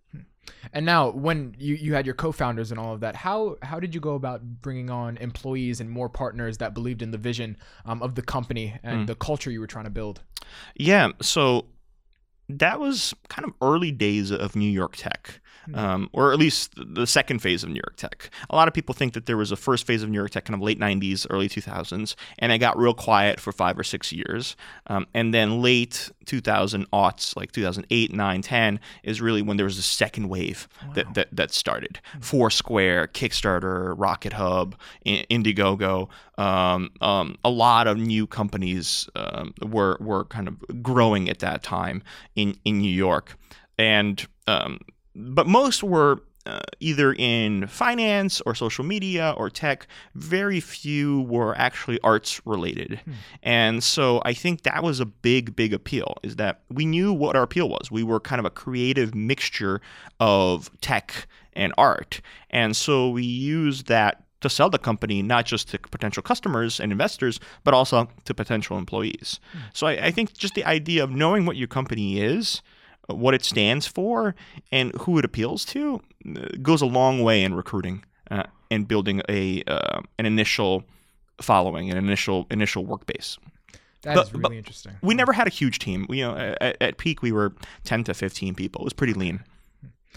And 0.74 0.86
now, 0.86 1.10
when 1.10 1.56
you, 1.57 1.75
you 1.75 1.94
had 1.94 2.06
your 2.06 2.16
co-founders 2.16 2.72
and 2.72 2.80
all 2.80 2.94
of 2.94 3.00
that, 3.01 3.16
how 3.16 3.57
how 3.62 3.80
did 3.80 3.94
you 3.95 4.01
go 4.01 4.16
about 4.16 4.42
bringing 4.62 4.90
on 4.90 5.18
employees 5.18 5.80
and 5.81 5.90
more 5.90 6.10
partners 6.10 6.57
that 6.57 6.74
believed 6.74 7.01
in 7.01 7.12
the 7.12 7.18
vision 7.18 7.57
um, 7.86 8.01
of 8.01 8.16
the 8.16 8.22
company 8.22 8.78
and 8.84 9.01
Hmm. 9.01 9.06
the 9.06 9.16
culture 9.16 9.51
you 9.51 9.60
were 9.60 9.68
trying 9.68 9.86
to 9.86 9.90
build? 9.92 10.22
Yeah, 10.75 11.10
so 11.22 11.66
that 12.50 12.80
was 12.80 13.13
kind 13.30 13.48
of 13.48 13.54
early 13.62 13.92
days 13.92 14.31
of 14.31 14.56
New 14.56 14.69
York 14.69 14.95
tech. 14.98 15.40
Um, 15.74 16.10
or 16.13 16.31
at 16.31 16.39
least 16.39 16.74
the 16.75 17.07
second 17.07 17.39
phase 17.39 17.63
of 17.63 17.69
New 17.69 17.81
York 17.83 17.95
tech. 17.95 18.30
A 18.50 18.56
lot 18.56 18.68
of 18.68 18.74
people 18.74 18.94
think 18.94 19.13
that 19.13 19.25
there 19.25 19.38
was 19.38 19.51
a 19.51 19.56
first 19.56 19.86
phase 19.86 20.04
of 20.04 20.10
New 20.10 20.18
York 20.18 20.31
tech, 20.31 20.45
kind 20.45 20.56
of 20.56 20.62
late 20.62 20.80
90s, 20.80 21.25
early 21.30 21.50
2000s, 21.50 22.15
and 22.39 22.51
it 22.51 22.57
got 22.60 22.77
real 22.77 22.94
quiet 22.94 23.39
for 23.39 23.51
five 23.51 23.77
or 23.77 23.83
six 23.83 24.12
years. 24.12 24.56
Um, 24.88 25.07
and 25.13 25.33
then 25.33 25.62
late 25.62 26.12
2000 26.25 26.89
aughts, 26.92 27.36
like 27.36 27.51
2008, 27.51 28.13
9, 28.13 28.42
10, 28.42 28.80
is 29.04 29.21
really 29.21 29.42
when 29.42 29.57
there 29.57 29.65
was 29.65 29.77
a 29.77 29.83
second 29.83 30.30
wave 30.30 30.68
that, 30.95 31.13
that, 31.13 31.27
that 31.31 31.51
started. 31.51 32.00
Foursquare, 32.19 33.07
Kickstarter, 33.07 33.94
Rocket 33.98 34.33
Hub, 34.33 34.75
Indiegogo, 35.06 36.10
um, 36.38 36.89
um, 37.01 37.38
a 37.44 37.50
lot 37.50 37.88
of 37.88 37.98
new 37.98 38.25
companies 38.25 39.07
um, 39.15 39.54
were 39.62 39.98
were 40.00 40.25
kind 40.25 40.48
of 40.48 40.83
growing 40.83 41.30
at 41.30 41.39
that 41.39 41.63
time 41.63 42.01
in 42.36 42.57
in 42.65 42.80
New 42.80 42.92
York, 42.92 43.38
and 43.77 44.25
um, 44.48 44.80
but 45.15 45.48
most 45.48 45.83
were. 45.83 46.21
Uh, 46.45 46.60
either 46.81 47.13
in 47.13 47.65
finance 47.68 48.42
or 48.42 48.54
social 48.54 48.83
media 48.83 49.33
or 49.38 49.50
tech, 49.50 49.88
very 50.13 50.60
few 50.60 51.21
were 51.21 51.57
actually 51.57 51.98
arts 52.01 52.45
related. 52.45 53.00
And 53.42 53.81
so 53.81 54.21
I 54.25 54.33
think 54.33 54.63
that 54.63 54.83
was 54.83 55.00
a 55.00 55.06
big, 55.06 55.56
big 55.56 55.74
appeal 55.74 56.18
is 56.21 56.36
that 56.36 56.60
we 56.69 56.86
knew 56.86 57.13
what 57.13 57.38
our 57.38 57.44
appeal 57.44 57.69
was. 57.69 57.89
We 57.89 58.04
were 58.04 58.19
kind 58.19 58.39
of 58.39 58.45
a 58.45 58.50
creative 58.50 59.15
mixture 59.15 59.80
of 60.19 60.69
tech 60.81 61.27
and 61.54 61.74
art. 61.77 62.19
And 62.50 62.75
so 62.75 63.10
we 63.10 63.24
used 63.24 63.88
that 63.88 64.25
to 64.42 64.50
sell 64.50 64.69
the 64.69 64.77
company 64.77 65.21
not 65.21 65.45
just 65.45 65.69
to 65.69 65.80
potential 65.80 66.21
customers 66.21 66.77
and 66.77 66.92
investors, 66.92 67.39
but 67.63 67.74
also 67.74 68.10
to 68.25 68.33
potential 68.33 68.77
employees. 68.77 69.39
So 69.74 69.88
I, 69.88 70.07
I 70.07 70.12
think 70.12 70.33
just 70.33 70.56
the 70.56 70.65
idea 70.65 71.06
of 71.06 71.10
knowing 71.10 71.45
what 71.45 71.56
your 71.56 71.69
company 71.69 72.19
is, 72.19 72.62
what 73.08 73.34
it 73.34 73.44
stands 73.44 73.86
for, 73.88 74.36
and 74.72 74.94
who 75.02 75.18
it 75.18 75.26
appeals 75.26 75.66
to 75.66 76.02
goes 76.62 76.82
a 76.82 76.86
long 76.86 77.22
way 77.22 77.44
in 77.44 77.54
recruiting 77.54 78.04
uh, 78.32 78.44
and 78.72 78.88
building 78.88 79.22
a 79.30 79.64
uh, 79.68 80.02
an 80.18 80.26
initial 80.26 80.84
following, 81.42 81.90
an 81.92 81.98
initial 81.98 82.48
initial 82.50 82.86
work 82.86 83.06
base. 83.06 83.38
That 84.04 84.16
But- 84.16 84.27
is 84.27 84.34
really 84.34 84.58
interesting. 84.58 84.94
We 85.01 85.16
never 85.16 85.34
had 85.34 85.48
a 85.48 85.50
huge 85.50 85.80
team. 85.80 86.06
We, 86.10 86.20
you 86.20 86.25
know, 86.25 86.36
at, 86.38 86.77
at 86.82 86.98
peak 86.98 87.22
we 87.22 87.32
were 87.32 87.54
ten 87.84 88.04
to 88.06 88.13
fifteen 88.13 88.56
people. 88.56 88.82
It 88.82 88.86
was 88.86 88.94
pretty 88.94 89.13
lean. 89.13 89.44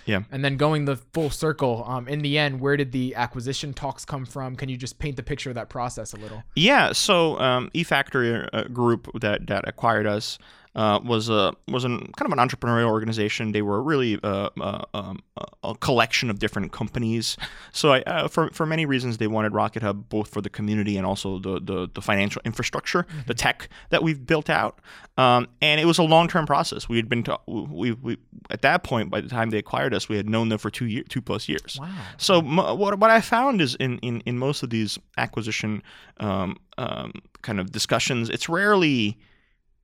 Yeah. 0.05 0.21
And 0.31 0.45
then 0.45 0.57
going 0.57 0.85
the 0.85 0.97
full 0.97 1.31
circle, 1.31 1.83
um, 1.87 2.07
in 2.07 2.21
the 2.21 2.39
end, 2.39 2.61
where 2.61 2.77
did 2.77 2.93
the 2.93 3.15
acquisition 3.15 3.73
talks 3.73 4.05
come 4.05 4.27
from? 4.27 4.55
Can 4.55 4.69
you 4.69 4.77
just 4.77 4.99
paint 4.99 5.17
the 5.17 5.23
picture 5.23 5.49
of 5.49 5.55
that 5.55 5.69
process 5.69 6.13
a 6.13 6.17
little? 6.17 6.43
Yeah, 6.55 6.93
so 6.93 7.39
um, 7.41 7.71
EFactor 7.75 8.49
uh, 8.53 8.65
group 8.65 9.09
that 9.21 9.47
that 9.47 9.67
acquired 9.67 10.07
us 10.07 10.39
uh, 10.77 11.01
was 11.03 11.31
a 11.31 11.55
was 11.69 11.85
an 11.85 12.13
kind 12.17 12.31
of 12.31 12.39
an 12.39 12.49
entrepreneurial 12.49 12.91
organization. 12.91 13.53
They 13.53 13.63
were 13.63 13.83
really 13.83 14.21
uh, 14.23 14.51
uh, 14.61 14.85
um, 14.93 15.23
a 15.65 15.75
collection 15.75 16.29
of 16.29 16.39
different 16.39 16.71
companies. 16.71 17.39
So 17.73 17.95
I, 17.95 18.03
uh, 18.03 18.29
for 18.29 18.51
for 18.53 18.67
many 18.67 18.85
reasons, 18.85 19.17
they 19.17 19.27
wanted 19.27 19.55
Rocket 19.55 19.83
Hub 19.83 20.09
both 20.11 20.29
for 20.29 20.43
the 20.43 20.51
community 20.51 20.99
and 20.99 21.07
also 21.07 21.39
the 21.39 21.61
the, 21.61 21.89
the 21.95 22.03
financial 22.03 22.43
infrastructure, 22.45 23.07
the 23.27 23.33
tech 23.33 23.71
that 23.89 24.03
we've 24.03 24.27
built 24.27 24.51
out. 24.51 24.81
Um, 25.17 25.49
and 25.63 25.81
it 25.81 25.87
was 25.87 25.97
a 25.97 26.03
long 26.03 26.29
term 26.29 26.45
process. 26.45 26.91
We 26.91 26.97
had 26.97 27.09
been 27.09 27.23
to, 27.23 27.39
we, 27.47 27.93
we 27.93 28.19
at 28.51 28.61
that 28.61 28.85
point 28.85 29.09
by 29.09 29.23
the 29.23 29.31
time 29.31 29.49
they 29.49 29.59
acquired 29.59 29.95
us, 29.95 30.11
we 30.11 30.17
had 30.19 30.29
known 30.29 30.51
them 30.51 30.59
for 30.59 30.71
two 30.71 30.85
year, 30.85 31.05
two 31.09 31.23
plus 31.23 31.49
years. 31.49 31.79
Wow. 31.81 31.89
So 32.19 32.43
mo- 32.43 32.75
what 32.75 32.99
what 32.99 33.11
I 33.11 33.23
found 33.23 33.63
is 33.63 33.77
in 33.77 33.99
in, 34.01 34.21
in 34.27 34.37
most 34.37 34.63
of 34.63 34.69
these 34.69 34.99
acquisition 35.17 35.83
um, 36.21 36.59
um, 36.77 37.13
kind 37.41 37.61
of 37.61 37.73
discussions, 37.73 38.29
it's 38.29 38.47
rarely 38.47 39.17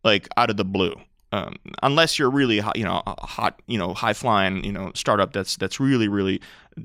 like 0.05 0.29
out 0.37 0.51
of 0.51 0.57
the 0.57 0.65
blue. 0.65 0.95
Um, 1.33 1.57
unless 1.83 2.19
you're 2.19 2.31
really 2.31 2.61
you 2.75 2.85
know, 2.85 3.03
hot, 3.07 3.61
you 3.67 3.79
know, 3.79 3.95
high 3.95 4.13
flying, 4.13 4.63
you 4.65 4.73
know, 4.73 4.93
startup 4.95 5.33
that's 5.33 5.57
that's 5.57 5.81
really 5.81 6.07
really 6.07 6.41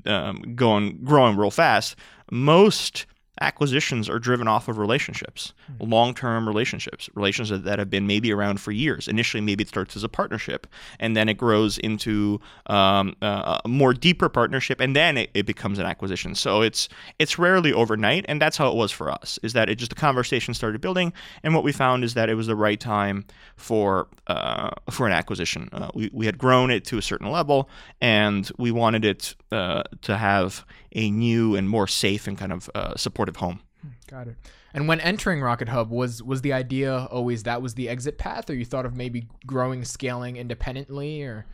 um, 0.06 0.54
going 0.54 0.98
growing 1.04 1.36
real 1.36 1.50
fast. 1.50 1.96
Most 2.30 3.06
acquisitions 3.40 4.08
are 4.08 4.18
driven 4.18 4.48
off 4.48 4.68
of 4.68 4.78
relationships, 4.78 5.52
long-term 5.80 6.46
relationships, 6.46 7.08
relationships 7.14 7.62
that 7.64 7.78
have 7.78 7.90
been 7.90 8.06
maybe 8.06 8.32
around 8.32 8.60
for 8.60 8.72
years. 8.72 9.08
Initially, 9.08 9.40
maybe 9.40 9.62
it 9.62 9.68
starts 9.68 9.96
as 9.96 10.04
a 10.04 10.08
partnership, 10.08 10.66
and 10.98 11.16
then 11.16 11.28
it 11.28 11.34
grows 11.34 11.78
into 11.78 12.40
um, 12.66 13.16
uh, 13.22 13.60
a 13.64 13.68
more 13.68 13.92
deeper 13.94 14.28
partnership, 14.28 14.80
and 14.80 14.94
then 14.94 15.16
it, 15.16 15.30
it 15.34 15.46
becomes 15.46 15.78
an 15.78 15.86
acquisition. 15.86 16.34
So 16.34 16.62
it's 16.62 16.88
it's 17.18 17.38
rarely 17.38 17.72
overnight, 17.72 18.24
and 18.28 18.40
that's 18.40 18.56
how 18.56 18.68
it 18.68 18.74
was 18.74 18.90
for 18.90 19.10
us. 19.10 19.38
Is 19.42 19.52
that 19.52 19.68
it 19.68 19.76
just 19.76 19.90
the 19.90 19.96
conversation 19.96 20.54
started 20.54 20.80
building, 20.80 21.12
and 21.42 21.54
what 21.54 21.64
we 21.64 21.72
found 21.72 22.04
is 22.04 22.14
that 22.14 22.28
it 22.28 22.34
was 22.34 22.46
the 22.46 22.56
right 22.56 22.80
time 22.80 23.24
for 23.56 24.08
uh, 24.26 24.70
for 24.90 25.06
an 25.06 25.12
acquisition. 25.12 25.68
Uh, 25.72 25.90
we 25.94 26.10
we 26.12 26.26
had 26.26 26.38
grown 26.38 26.70
it 26.70 26.84
to 26.86 26.98
a 26.98 27.02
certain 27.02 27.30
level, 27.30 27.68
and 28.00 28.50
we 28.58 28.70
wanted 28.70 29.04
it 29.04 29.34
uh, 29.52 29.82
to 30.02 30.16
have 30.16 30.64
a 30.92 31.10
new 31.10 31.54
and 31.56 31.68
more 31.68 31.86
safe 31.86 32.26
and 32.26 32.38
kind 32.38 32.52
of 32.52 32.70
uh, 32.74 32.94
supportive 32.96 33.36
home. 33.36 33.60
Got 34.08 34.28
it. 34.28 34.36
And 34.74 34.88
when 34.88 35.00
entering 35.00 35.40
Rocket 35.40 35.68
Hub, 35.68 35.90
was 35.90 36.22
was 36.22 36.42
the 36.42 36.52
idea 36.52 37.06
always 37.10 37.44
that 37.44 37.62
was 37.62 37.74
the 37.74 37.88
exit 37.88 38.18
path, 38.18 38.50
or 38.50 38.54
you 38.54 38.64
thought 38.64 38.86
of 38.86 38.94
maybe 38.94 39.28
growing, 39.46 39.84
scaling 39.84 40.36
independently, 40.36 41.22
or 41.22 41.46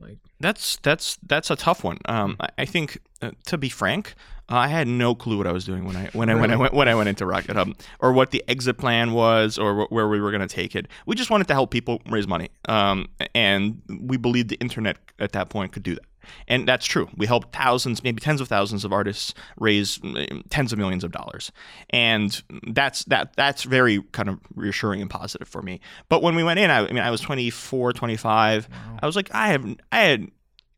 like 0.00 0.18
That's 0.40 0.76
that's 0.82 1.18
that's 1.26 1.50
a 1.50 1.56
tough 1.56 1.84
one. 1.84 1.98
Um, 2.06 2.36
I, 2.58 2.64
think, 2.64 2.98
uh, 3.20 3.30
to 3.46 3.58
be 3.58 3.68
frank, 3.68 4.14
uh, 4.50 4.56
I 4.56 4.68
had 4.68 4.88
no 4.88 5.14
clue 5.14 5.38
what 5.38 5.46
I 5.46 5.52
was 5.52 5.64
doing 5.64 5.84
when 5.84 5.96
I 5.96 6.06
when 6.12 6.28
I 6.28 6.34
when 6.34 6.50
I 6.50 6.56
went 6.56 6.74
when 6.74 6.88
I 6.88 6.94
went 6.94 7.08
into 7.08 7.26
Rocket 7.26 7.54
Hub, 7.54 7.74
or 8.00 8.12
what 8.12 8.32
the 8.32 8.42
exit 8.48 8.78
plan 8.78 9.12
was, 9.12 9.58
or 9.58 9.84
wh- 9.84 9.92
where 9.92 10.08
we 10.08 10.20
were 10.20 10.30
going 10.30 10.46
to 10.46 10.52
take 10.52 10.74
it. 10.74 10.88
We 11.06 11.14
just 11.14 11.30
wanted 11.30 11.46
to 11.48 11.54
help 11.54 11.70
people 11.70 12.02
raise 12.08 12.26
money, 12.26 12.50
um, 12.68 13.08
and 13.34 13.80
we 14.00 14.16
believed 14.16 14.48
the 14.48 14.56
internet 14.56 14.96
at 15.18 15.32
that 15.32 15.48
point 15.48 15.72
could 15.72 15.84
do 15.84 15.94
that. 15.94 16.04
And 16.48 16.66
that's 16.68 16.86
true. 16.86 17.08
We 17.16 17.26
helped 17.26 17.54
thousands, 17.54 18.02
maybe 18.02 18.20
tens 18.20 18.40
of 18.40 18.48
thousands 18.48 18.84
of 18.84 18.92
artists 18.92 19.34
raise 19.58 19.98
mm, 19.98 20.42
tens 20.50 20.72
of 20.72 20.78
millions 20.78 21.04
of 21.04 21.12
dollars, 21.12 21.52
and 21.90 22.42
that's 22.68 23.04
that 23.04 23.34
that's 23.36 23.62
very 23.64 24.02
kind 24.12 24.28
of 24.28 24.38
reassuring 24.54 25.00
and 25.00 25.10
positive 25.10 25.48
for 25.48 25.62
me. 25.62 25.80
But 26.08 26.22
when 26.22 26.34
we 26.34 26.44
went 26.44 26.58
in, 26.60 26.70
I, 26.70 26.80
I 26.86 26.92
mean, 26.92 27.02
I 27.02 27.10
was 27.10 27.20
24, 27.20 27.92
25. 27.92 28.68
I 29.02 29.06
was 29.06 29.16
like, 29.16 29.34
I 29.34 29.48
have, 29.48 29.64
I 29.90 29.98
had, 30.00 30.28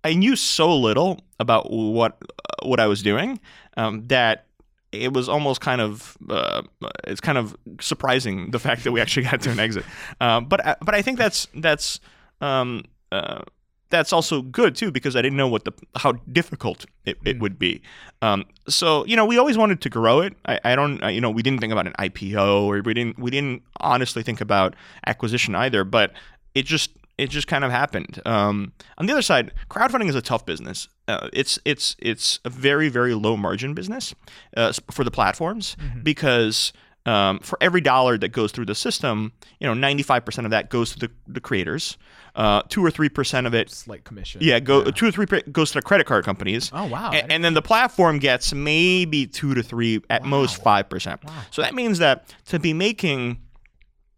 I 0.02 0.14
knew 0.14 0.36
so 0.36 0.76
little 0.76 1.20
about 1.40 1.70
what 1.70 2.18
what 2.62 2.80
I 2.80 2.86
was 2.86 3.02
doing 3.02 3.40
um, 3.76 4.06
that 4.08 4.46
it 4.92 5.12
was 5.12 5.28
almost 5.28 5.60
kind 5.60 5.80
of 5.80 6.16
uh, 6.30 6.62
it's 7.04 7.20
kind 7.20 7.36
of 7.36 7.56
surprising 7.80 8.50
the 8.52 8.58
fact 8.60 8.84
that 8.84 8.92
we 8.92 9.00
actually 9.00 9.24
got 9.24 9.40
to 9.42 9.50
an 9.50 9.58
exit. 9.58 9.84
Uh, 10.20 10.40
but 10.40 10.64
I- 10.64 10.76
but 10.80 10.94
I 10.94 11.02
think 11.02 11.18
that's 11.18 11.48
that's 11.54 11.98
um, 12.40 12.84
uh, 13.10 13.42
that's 13.90 14.12
also 14.12 14.42
good 14.42 14.74
too 14.74 14.90
because 14.90 15.16
I 15.16 15.22
didn't 15.22 15.36
know 15.36 15.48
what 15.48 15.64
the 15.64 15.72
how 15.96 16.12
difficult 16.32 16.86
it, 17.04 17.18
it 17.24 17.38
would 17.40 17.58
be. 17.58 17.82
Um, 18.22 18.44
so 18.68 19.04
you 19.06 19.16
know 19.16 19.24
we 19.24 19.38
always 19.38 19.56
wanted 19.58 19.80
to 19.82 19.90
grow 19.90 20.20
it. 20.20 20.34
I, 20.46 20.60
I 20.64 20.76
don't 20.76 21.02
uh, 21.02 21.08
you 21.08 21.20
know 21.20 21.30
we 21.30 21.42
didn't 21.42 21.60
think 21.60 21.72
about 21.72 21.86
an 21.86 21.94
IPO 21.98 22.62
or 22.62 22.82
we 22.82 22.94
didn't 22.94 23.18
we 23.18 23.30
didn't 23.30 23.62
honestly 23.80 24.22
think 24.22 24.40
about 24.40 24.74
acquisition 25.06 25.54
either. 25.54 25.84
But 25.84 26.12
it 26.54 26.64
just 26.64 26.90
it 27.18 27.30
just 27.30 27.46
kind 27.46 27.64
of 27.64 27.70
happened. 27.70 28.20
Um, 28.26 28.72
on 28.98 29.06
the 29.06 29.12
other 29.12 29.22
side, 29.22 29.52
crowdfunding 29.70 30.08
is 30.08 30.14
a 30.14 30.22
tough 30.22 30.44
business. 30.44 30.88
Uh, 31.06 31.28
it's 31.32 31.58
it's 31.64 31.94
it's 31.98 32.40
a 32.44 32.50
very 32.50 32.88
very 32.88 33.14
low 33.14 33.36
margin 33.36 33.74
business 33.74 34.14
uh, 34.56 34.72
for 34.90 35.04
the 35.04 35.10
platforms 35.10 35.76
because 36.02 36.72
um, 37.06 37.38
for 37.40 37.58
every 37.60 37.80
dollar 37.80 38.16
that 38.18 38.30
goes 38.30 38.50
through 38.52 38.66
the 38.66 38.74
system, 38.74 39.32
you 39.60 39.66
know, 39.66 39.74
ninety 39.74 40.02
five 40.02 40.24
percent 40.24 40.46
of 40.46 40.50
that 40.52 40.70
goes 40.70 40.92
to 40.92 40.98
the, 40.98 41.10
the 41.26 41.40
creators. 41.40 41.96
Uh, 42.36 42.62
two 42.68 42.84
or 42.84 42.90
three 42.90 43.08
percent 43.08 43.46
of 43.46 43.54
it, 43.54 43.70
slight 43.70 44.02
commission? 44.04 44.40
yeah, 44.42 44.58
go 44.58 44.90
two 44.90 45.06
or 45.06 45.12
three 45.12 45.26
goes 45.52 45.70
to 45.70 45.78
the 45.78 45.82
credit 45.82 46.04
card 46.06 46.24
companies. 46.24 46.70
Oh 46.72 46.86
wow. 46.86 47.10
I 47.12 47.18
A- 47.18 47.26
And, 47.32 47.44
then 47.44 47.54
the 47.54 47.62
platform 47.62 48.18
gets 48.18 48.52
maybe 48.52 49.26
two 49.28 49.54
to 49.54 49.62
three, 49.62 50.00
at 50.10 50.24
most 50.24 50.60
five 50.62 50.88
percent. 50.88 51.22
Wow. 51.24 51.32
So 51.52 51.62
that 51.62 51.74
means 51.74 51.98
that 52.00 52.34
to 52.46 52.58
be 52.58 52.72
making, 52.72 53.38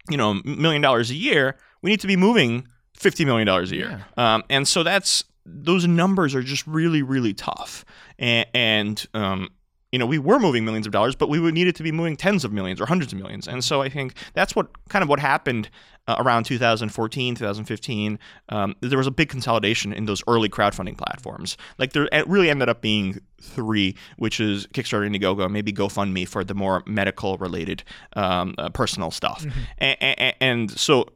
you 0.09 0.17
know, 0.17 0.31
a 0.31 0.47
million 0.47 0.81
dollars 0.81 1.11
a 1.11 1.15
year, 1.15 1.57
we 1.83 1.91
need 1.91 1.99
to 1.99 2.07
be 2.07 2.15
moving 2.15 2.67
fifty 2.95 3.23
million 3.23 3.45
dollars 3.45 3.71
a 3.71 3.75
year. 3.75 4.05
Um, 4.17 4.43
and 4.49 4.67
so 4.67 4.81
that's 4.81 5.23
those 5.45 5.85
numbers 5.87 6.33
are 6.33 6.41
just 6.41 6.65
really, 6.65 7.03
really 7.03 7.33
tough. 7.35 7.85
And, 8.17 8.47
and 8.55 9.05
um, 9.13 9.49
you 9.97 9.99
know, 9.99 10.05
we 10.05 10.19
were 10.19 10.37
moving 10.37 10.63
millions 10.63 10.85
of 10.85 10.91
dollars, 10.93 11.15
but 11.15 11.27
we 11.27 11.39
would 11.39 11.55
needed 11.55 11.75
to 11.75 11.81
be 11.81 11.91
moving 11.91 12.15
tens 12.15 12.45
of 12.45 12.53
millions 12.53 12.79
or 12.79 12.85
hundreds 12.85 13.11
of 13.13 13.17
millions. 13.17 13.47
And 13.47 13.63
so 13.63 13.81
I 13.81 13.89
think 13.89 14.13
that's 14.35 14.55
what 14.55 14.67
kind 14.89 15.01
of 15.01 15.09
what 15.09 15.19
happened 15.19 15.71
uh, 16.07 16.17
around 16.19 16.43
2014, 16.43 17.33
2015. 17.33 18.19
Um, 18.49 18.75
there 18.81 18.99
was 18.99 19.07
a 19.07 19.11
big 19.11 19.27
consolidation 19.29 19.91
in 19.93 20.05
those 20.05 20.21
early 20.27 20.49
crowdfunding 20.49 20.99
platforms. 20.99 21.57
Like 21.79 21.93
there 21.93 22.07
it 22.11 22.27
really 22.27 22.51
ended 22.51 22.69
up 22.69 22.79
being 22.79 23.19
three, 23.41 23.95
which 24.17 24.39
is 24.39 24.67
Kickstarter, 24.67 25.09
Indiegogo, 25.09 25.49
maybe 25.49 25.73
GoFundMe 25.73 26.27
for 26.27 26.43
the 26.43 26.53
more 26.53 26.83
medical 26.85 27.37
related 27.39 27.83
um, 28.13 28.53
uh, 28.59 28.69
personal 28.69 29.09
stuff. 29.09 29.43
A- 29.81 29.97
a- 29.99 30.15
a- 30.29 30.43
and 30.43 30.69
so, 30.69 31.07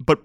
but 0.00 0.22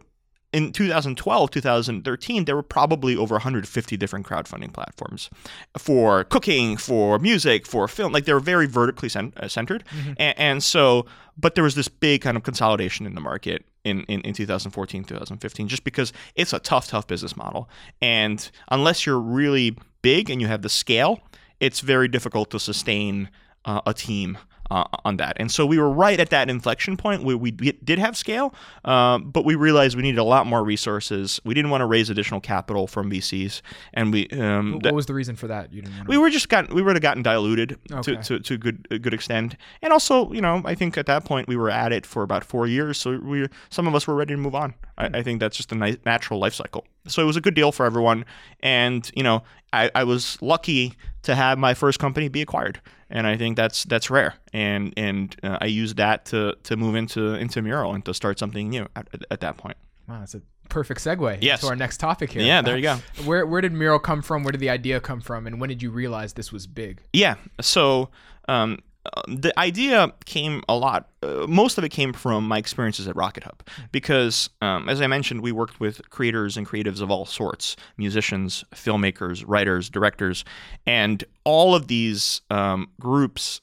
in 0.52 0.72
2012, 0.72 1.52
2013, 1.52 2.46
there 2.46 2.56
were 2.56 2.64
probably 2.64 3.16
over 3.16 3.36
150 3.36 3.98
different 3.98 4.26
crowdfunding 4.26 4.74
platforms 4.74 5.30
for 5.78 6.24
cooking, 6.24 6.76
for 6.76 7.20
music, 7.20 7.68
for 7.68 7.88
film. 7.88 8.12
Like 8.12 8.26
they 8.26 8.34
were 8.34 8.40
very 8.40 8.66
vertically 8.66 9.10
cent- 9.10 9.38
uh, 9.38 9.48
centered. 9.48 9.84
And, 10.18 10.40
and 10.40 10.64
so, 10.64 11.06
but 11.38 11.56
there 11.56 11.64
was 11.64 11.76
this 11.76 11.88
big 11.88 12.22
kind 12.22 12.36
of 12.36 12.44
consolidation 12.44 13.06
in 13.06 13.14
the 13.14 13.22
market 13.22 13.64
in, 13.84 14.04
in, 14.04 14.22
in 14.22 14.34
2014, 14.34 15.04
2015, 15.04 15.68
just 15.68 15.84
because 15.84 16.12
it's 16.36 16.52
a 16.52 16.60
tough, 16.60 16.88
tough 16.88 17.06
business 17.06 17.38
model. 17.38 17.70
And 18.02 18.50
unless 18.70 19.06
you're 19.06 19.20
really 19.20 19.78
big 20.02 20.30
and 20.32 20.42
you 20.42 20.48
have 20.48 20.64
the 20.64 20.70
scale, 20.70 21.20
it's 21.60 21.82
very 21.82 22.08
difficult 22.08 22.50
to 22.52 22.60
sustain 22.60 23.30
uh, 23.66 23.82
a 23.86 23.94
team 23.94 24.38
uh, 24.72 24.84
on 25.06 25.18
that. 25.18 25.36
And 25.40 25.52
so 25.52 25.66
we 25.66 25.78
were 25.80 25.90
right 25.90 26.20
at 26.20 26.30
that 26.30 26.50
inflection 26.50 26.98
point 26.98 27.24
where 27.24 27.38
we 27.38 27.52
did 27.52 28.00
have 28.00 28.16
scale, 28.16 28.54
uh, 28.86 29.18
but 29.20 29.46
we 29.46 29.56
realized 29.56 29.96
we 29.96 30.04
needed 30.04 30.20
a 30.20 30.24
lot 30.24 30.46
more 30.48 30.64
resources. 30.64 31.40
We 31.44 31.54
didn't 31.54 31.72
want 31.72 31.82
to 31.82 31.86
raise 31.86 32.10
additional 32.10 32.40
capital 32.42 32.88
from 32.88 33.10
VCs, 33.12 33.62
and 33.94 34.12
we 34.14 34.28
um, 34.30 34.74
what 34.74 34.84
that- 34.84 34.94
was 34.94 35.06
the 35.08 35.14
reason 35.14 35.36
for 35.36 35.48
that? 35.48 35.74
You 35.74 35.82
didn't 35.82 36.08
we 36.08 36.18
were 36.18 36.30
just 36.30 36.50
got 36.50 36.72
we 36.74 36.82
would 36.82 36.96
have 36.96 37.02
gotten 37.04 37.24
diluted 37.24 37.78
Okay. 37.92 38.16
to, 38.16 38.22
to, 38.24 38.40
to 38.40 38.54
a 38.54 38.58
good 38.58 38.88
a 38.92 39.00
good 39.00 39.14
extent, 39.14 39.56
and 39.82 39.92
also 39.94 40.32
you 40.34 40.42
know 40.42 40.62
I 40.66 40.76
think 40.76 40.98
at 40.98 41.06
that 41.08 41.26
point 41.26 41.48
we 41.48 41.56
were 41.56 41.70
at 41.70 41.92
it 41.92 42.06
for 42.06 42.24
about 42.24 42.44
four 42.44 42.68
years, 42.68 42.98
so 42.98 43.18
we 43.18 43.48
some 43.70 43.88
of 43.88 43.96
us 43.96 44.08
were 44.08 44.16
ready 44.16 44.34
to 44.34 44.38
move 44.38 44.56
on. 44.56 44.74
I, 44.98 45.06
I 45.20 45.24
think 45.24 45.40
that's 45.40 45.58
just 45.58 45.72
a 45.72 45.76
nice, 45.76 45.98
natural 46.06 46.40
life 46.40 46.54
cycle. 46.54 46.86
So 47.08 47.22
it 47.22 47.26
was 47.26 47.38
a 47.38 47.42
good 47.42 47.56
deal 47.56 47.72
for 47.72 47.86
everyone, 47.86 48.26
and 48.62 49.10
you 49.16 49.24
know 49.24 49.44
I, 49.74 49.90
I 49.96 50.04
was 50.04 50.40
lucky 50.42 50.94
to 51.24 51.36
have 51.36 51.58
my 51.58 51.74
first 51.74 52.00
company 52.00 52.30
be 52.30 52.42
acquired, 52.42 52.80
and 53.10 53.28
I 53.28 53.38
think 53.38 53.56
that's 53.58 53.84
that's 53.86 54.10
rare, 54.10 54.36
and 54.54 54.94
and 54.98 55.36
uh, 55.44 55.58
I 55.62 55.66
used 55.66 55.98
that 55.98 56.26
to 56.26 56.56
to 56.64 56.78
move 56.78 56.96
into 56.96 57.34
into 57.36 57.62
Meural 57.62 57.94
and 57.94 58.04
to 58.06 58.14
start 58.14 58.40
something 58.40 58.70
new 58.70 58.88
at, 58.96 59.08
at, 59.14 59.22
at 59.32 59.40
that 59.42 59.58
point. 59.58 59.78
Wow, 60.08 60.20
that's 60.20 60.36
a 60.36 60.42
perfect 60.70 61.02
segue 61.02 61.38
Yes. 61.42 61.62
to 61.62 61.68
our 61.68 61.76
next 61.76 61.98
topic 61.98 62.32
here. 62.32 62.42
Yeah, 62.44 62.62
there 62.62 62.76
you 62.78 62.84
go. 62.84 62.98
Where 63.26 63.46
where 63.46 63.62
did 63.62 63.74
Meural 63.74 64.00
come 64.00 64.22
from? 64.22 64.44
Where 64.44 64.52
did 64.52 64.62
the 64.62 64.70
idea 64.70 65.00
come 65.00 65.20
from? 65.22 65.46
And 65.48 65.60
when 65.60 65.68
did 65.70 65.82
you 65.84 65.92
realize 65.92 66.34
this 66.34 66.52
was 66.52 66.68
big? 66.68 67.02
Yeah. 67.14 67.36
So 67.62 68.10
um, 68.48 68.80
uh, 69.06 69.22
the 69.28 69.58
idea 69.58 70.14
came 70.26 70.62
a 70.68 70.76
lot. 70.76 71.10
Uh, 71.24 71.46
most 71.48 71.78
of 71.78 71.84
it 71.84 71.90
came 71.90 72.14
from 72.14 72.48
my 72.48 72.58
experiences 72.58 73.08
at 73.08 73.16
Rocket 73.16 73.44
Hub, 73.44 73.64
because 73.92 74.50
um, 74.62 74.90
as 74.90 75.02
I 75.02 75.08
mentioned, 75.08 75.42
we 75.42 75.52
worked 75.52 75.80
with 75.80 76.10
creators 76.10 76.58
and 76.58 76.68
creatives 76.68 77.02
of 77.02 77.10
all 77.10 77.26
sorts: 77.26 77.76
musicians, 77.98 78.64
filmmakers, 78.74 79.44
writers, 79.48 79.90
directors, 79.90 80.44
and 80.86 81.24
all 81.44 81.76
of 81.76 81.88
these 81.88 82.42
um, 82.50 82.90
groups. 83.00 83.62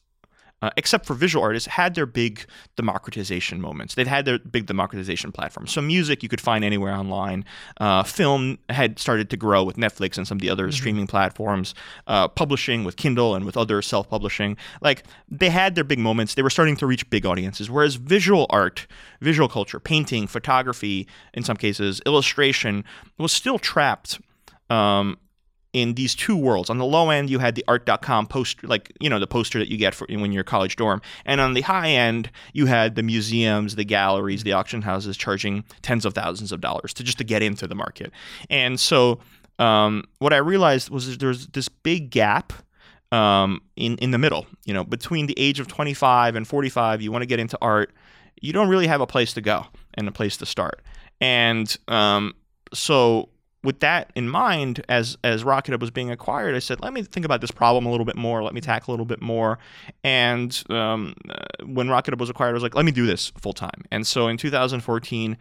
Uh, 0.62 0.70
except 0.78 1.04
for 1.04 1.12
visual 1.12 1.44
artists, 1.44 1.68
had 1.68 1.94
their 1.94 2.06
big 2.06 2.46
democratization 2.76 3.60
moments. 3.60 3.94
They've 3.94 4.06
had 4.06 4.24
their 4.24 4.38
big 4.38 4.64
democratization 4.64 5.30
platforms. 5.30 5.70
So 5.70 5.82
music 5.82 6.22
you 6.22 6.30
could 6.30 6.40
find 6.40 6.64
anywhere 6.64 6.94
online. 6.94 7.44
Uh, 7.78 8.02
film 8.04 8.58
had 8.70 8.98
started 8.98 9.28
to 9.30 9.36
grow 9.36 9.62
with 9.62 9.76
Netflix 9.76 10.16
and 10.16 10.26
some 10.26 10.36
of 10.36 10.40
the 10.40 10.48
other 10.48 10.72
streaming 10.72 11.06
platforms. 11.06 11.74
Uh, 12.06 12.26
publishing 12.28 12.84
with 12.84 12.96
Kindle 12.96 13.34
and 13.34 13.44
with 13.44 13.56
other 13.58 13.82
self-publishing. 13.82 14.56
Like 14.80 15.04
they 15.28 15.50
had 15.50 15.74
their 15.74 15.84
big 15.84 15.98
moments. 15.98 16.34
They 16.34 16.42
were 16.42 16.50
starting 16.50 16.76
to 16.76 16.86
reach 16.86 17.08
big 17.10 17.26
audiences. 17.26 17.68
Whereas 17.68 17.96
visual 17.96 18.46
art, 18.48 18.86
visual 19.20 19.50
culture, 19.50 19.78
painting, 19.78 20.26
photography, 20.26 21.06
in 21.34 21.42
some 21.42 21.58
cases, 21.58 22.00
illustration 22.06 22.82
was 23.18 23.30
still 23.30 23.58
trapped. 23.58 24.20
Um, 24.70 25.18
in 25.76 25.92
these 25.92 26.14
two 26.14 26.38
worlds. 26.38 26.70
On 26.70 26.78
the 26.78 26.86
low 26.86 27.10
end, 27.10 27.28
you 27.28 27.38
had 27.38 27.54
the 27.54 27.62
art.com 27.68 28.28
poster, 28.28 28.66
like, 28.66 28.90
you 28.98 29.10
know, 29.10 29.18
the 29.18 29.26
poster 29.26 29.58
that 29.58 29.68
you 29.68 29.76
get 29.76 29.94
for 29.94 30.06
when 30.08 30.32
you're 30.32 30.40
a 30.40 30.44
college 30.44 30.74
dorm. 30.76 31.02
And 31.26 31.38
on 31.38 31.52
the 31.52 31.60
high 31.60 31.90
end, 31.90 32.30
you 32.54 32.64
had 32.64 32.94
the 32.94 33.02
museums, 33.02 33.76
the 33.76 33.84
galleries, 33.84 34.42
the 34.42 34.54
auction 34.54 34.80
houses 34.80 35.18
charging 35.18 35.64
tens 35.82 36.06
of 36.06 36.14
thousands 36.14 36.50
of 36.50 36.62
dollars 36.62 36.94
to 36.94 37.04
just 37.04 37.18
to 37.18 37.24
get 37.24 37.42
into 37.42 37.66
the 37.66 37.74
market. 37.74 38.10
And 38.48 38.80
so 38.80 39.20
um, 39.58 40.04
what 40.18 40.32
I 40.32 40.38
realized 40.38 40.88
was 40.88 41.18
there's 41.18 41.48
this 41.48 41.68
big 41.68 42.08
gap 42.08 42.54
um, 43.12 43.60
in, 43.76 43.98
in 43.98 44.12
the 44.12 44.18
middle, 44.18 44.46
you 44.64 44.72
know, 44.72 44.82
between 44.82 45.26
the 45.26 45.38
age 45.38 45.60
of 45.60 45.68
25 45.68 46.36
and 46.36 46.48
45, 46.48 47.02
you 47.02 47.12
want 47.12 47.20
to 47.20 47.26
get 47.26 47.38
into 47.38 47.58
art. 47.60 47.92
You 48.40 48.54
don't 48.54 48.68
really 48.68 48.86
have 48.86 49.02
a 49.02 49.06
place 49.06 49.34
to 49.34 49.42
go 49.42 49.66
and 49.92 50.08
a 50.08 50.12
place 50.12 50.38
to 50.38 50.46
start. 50.46 50.80
And 51.20 51.76
um, 51.86 52.32
so 52.72 53.28
with 53.66 53.80
that 53.80 54.12
in 54.14 54.28
mind, 54.28 54.84
as 54.88 55.18
as 55.24 55.42
Rocket 55.42 55.72
Hub 55.72 55.80
was 55.80 55.90
being 55.90 56.10
acquired, 56.10 56.54
I 56.54 56.60
said, 56.60 56.80
let 56.80 56.92
me 56.92 57.02
think 57.02 57.26
about 57.26 57.40
this 57.40 57.50
problem 57.50 57.84
a 57.84 57.90
little 57.90 58.06
bit 58.06 58.16
more. 58.16 58.42
Let 58.42 58.54
me 58.54 58.60
tackle 58.60 58.92
a 58.92 58.94
little 58.94 59.04
bit 59.04 59.20
more. 59.20 59.58
And 60.04 60.62
um, 60.70 61.14
uh, 61.28 61.64
when 61.64 61.88
Rocket 61.88 62.12
Hub 62.12 62.20
was 62.20 62.30
acquired, 62.30 62.50
I 62.50 62.54
was 62.54 62.62
like, 62.62 62.76
let 62.76 62.84
me 62.84 62.92
do 62.92 63.06
this 63.06 63.32
full 63.38 63.52
time. 63.52 63.82
And 63.90 64.06
so 64.06 64.28
in 64.28 64.36
2014, 64.36 65.36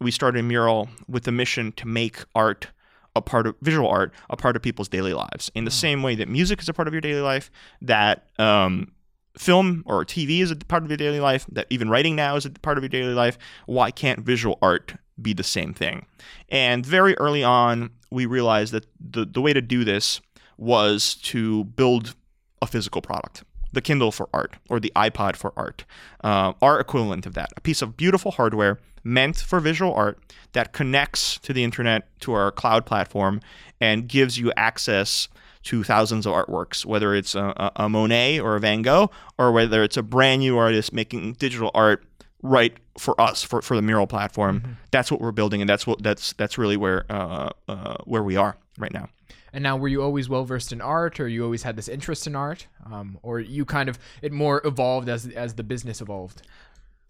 we 0.00 0.10
started 0.10 0.42
Meural 0.42 0.88
with 1.06 1.24
the 1.24 1.32
mission 1.32 1.72
to 1.72 1.86
make 1.86 2.24
art 2.34 2.68
a 3.14 3.20
part 3.20 3.46
of 3.46 3.56
visual 3.62 3.88
art 3.88 4.12
a 4.28 4.36
part 4.36 4.56
of 4.56 4.62
people's 4.62 4.88
daily 4.88 5.14
lives 5.14 5.50
in 5.54 5.64
the 5.64 5.70
same 5.70 6.02
way 6.02 6.14
that 6.14 6.28
music 6.28 6.60
is 6.60 6.68
a 6.68 6.74
part 6.74 6.86
of 6.86 6.92
your 6.92 7.00
daily 7.00 7.22
life 7.22 7.50
that 7.80 8.28
um, 8.38 8.92
film 9.38 9.82
or 9.86 10.04
TV 10.04 10.40
is 10.40 10.50
a 10.50 10.56
part 10.56 10.82
of 10.82 10.90
your 10.90 10.98
daily 10.98 11.18
life 11.18 11.46
that 11.50 11.66
even 11.70 11.88
writing 11.88 12.14
now 12.14 12.36
is 12.36 12.44
a 12.44 12.50
part 12.50 12.76
of 12.76 12.84
your 12.84 12.90
daily 12.90 13.14
life 13.14 13.38
why 13.64 13.90
can't 13.90 14.20
visual 14.20 14.58
art 14.60 14.96
be 15.20 15.32
the 15.32 15.42
same 15.42 15.72
thing 15.72 16.06
and 16.50 16.84
very 16.84 17.16
early 17.18 17.42
on 17.42 17.90
we 18.10 18.26
realized 18.26 18.72
that 18.72 18.86
the, 18.98 19.24
the 19.24 19.40
way 19.40 19.52
to 19.52 19.60
do 19.60 19.84
this 19.84 20.20
was 20.56 21.14
to 21.16 21.64
build 21.64 22.14
a 22.62 22.66
physical 22.66 23.02
product. 23.02 23.44
The 23.72 23.82
Kindle 23.82 24.10
for 24.10 24.28
art, 24.32 24.56
or 24.70 24.80
the 24.80 24.92
iPod 24.96 25.36
for 25.36 25.52
art, 25.56 25.84
uh, 26.24 26.54
are 26.62 26.80
equivalent 26.80 27.26
of 27.26 27.34
that. 27.34 27.50
A 27.56 27.60
piece 27.60 27.82
of 27.82 27.96
beautiful 27.96 28.30
hardware 28.30 28.78
meant 29.04 29.36
for 29.36 29.60
visual 29.60 29.92
art 29.92 30.18
that 30.52 30.72
connects 30.72 31.38
to 31.40 31.52
the 31.52 31.62
internet, 31.62 32.08
to 32.20 32.32
our 32.32 32.50
cloud 32.50 32.86
platform, 32.86 33.40
and 33.80 34.08
gives 34.08 34.38
you 34.38 34.52
access 34.56 35.28
to 35.64 35.82
thousands 35.82 36.26
of 36.26 36.32
artworks, 36.32 36.86
whether 36.86 37.14
it's 37.14 37.34
a, 37.34 37.72
a 37.76 37.88
Monet 37.88 38.40
or 38.40 38.56
a 38.56 38.60
Van 38.60 38.82
Gogh, 38.82 39.10
or 39.36 39.52
whether 39.52 39.82
it's 39.82 39.96
a 39.96 40.02
brand 40.02 40.40
new 40.40 40.56
artist 40.56 40.92
making 40.92 41.34
digital 41.34 41.70
art 41.74 42.04
right 42.42 42.76
for 42.98 43.18
us 43.20 43.42
for, 43.42 43.62
for 43.62 43.76
the 43.76 43.82
Meural 43.82 44.06
platform. 44.06 44.60
Mm-hmm. 44.60 44.72
that's 44.90 45.10
what 45.10 45.20
we're 45.20 45.32
building 45.32 45.60
and 45.60 45.68
that's 45.68 45.86
what 45.86 46.02
that's 46.02 46.32
that's 46.34 46.58
really 46.58 46.76
where 46.76 47.04
uh, 47.10 47.50
uh, 47.68 47.96
where 48.04 48.22
we 48.22 48.36
are 48.36 48.56
right 48.78 48.92
now. 48.92 49.08
And 49.52 49.62
now 49.62 49.76
were 49.76 49.88
you 49.88 50.02
always 50.02 50.28
well 50.28 50.44
versed 50.44 50.72
in 50.72 50.80
art 50.80 51.18
or 51.18 51.28
you 51.28 51.42
always 51.42 51.62
had 51.62 51.76
this 51.76 51.88
interest 51.88 52.26
in 52.26 52.36
art? 52.36 52.66
Um, 52.84 53.18
or 53.22 53.40
you 53.40 53.64
kind 53.64 53.88
of 53.88 53.98
it 54.20 54.32
more 54.32 54.60
evolved 54.64 55.08
as 55.08 55.26
as 55.28 55.54
the 55.54 55.62
business 55.62 56.00
evolved? 56.00 56.42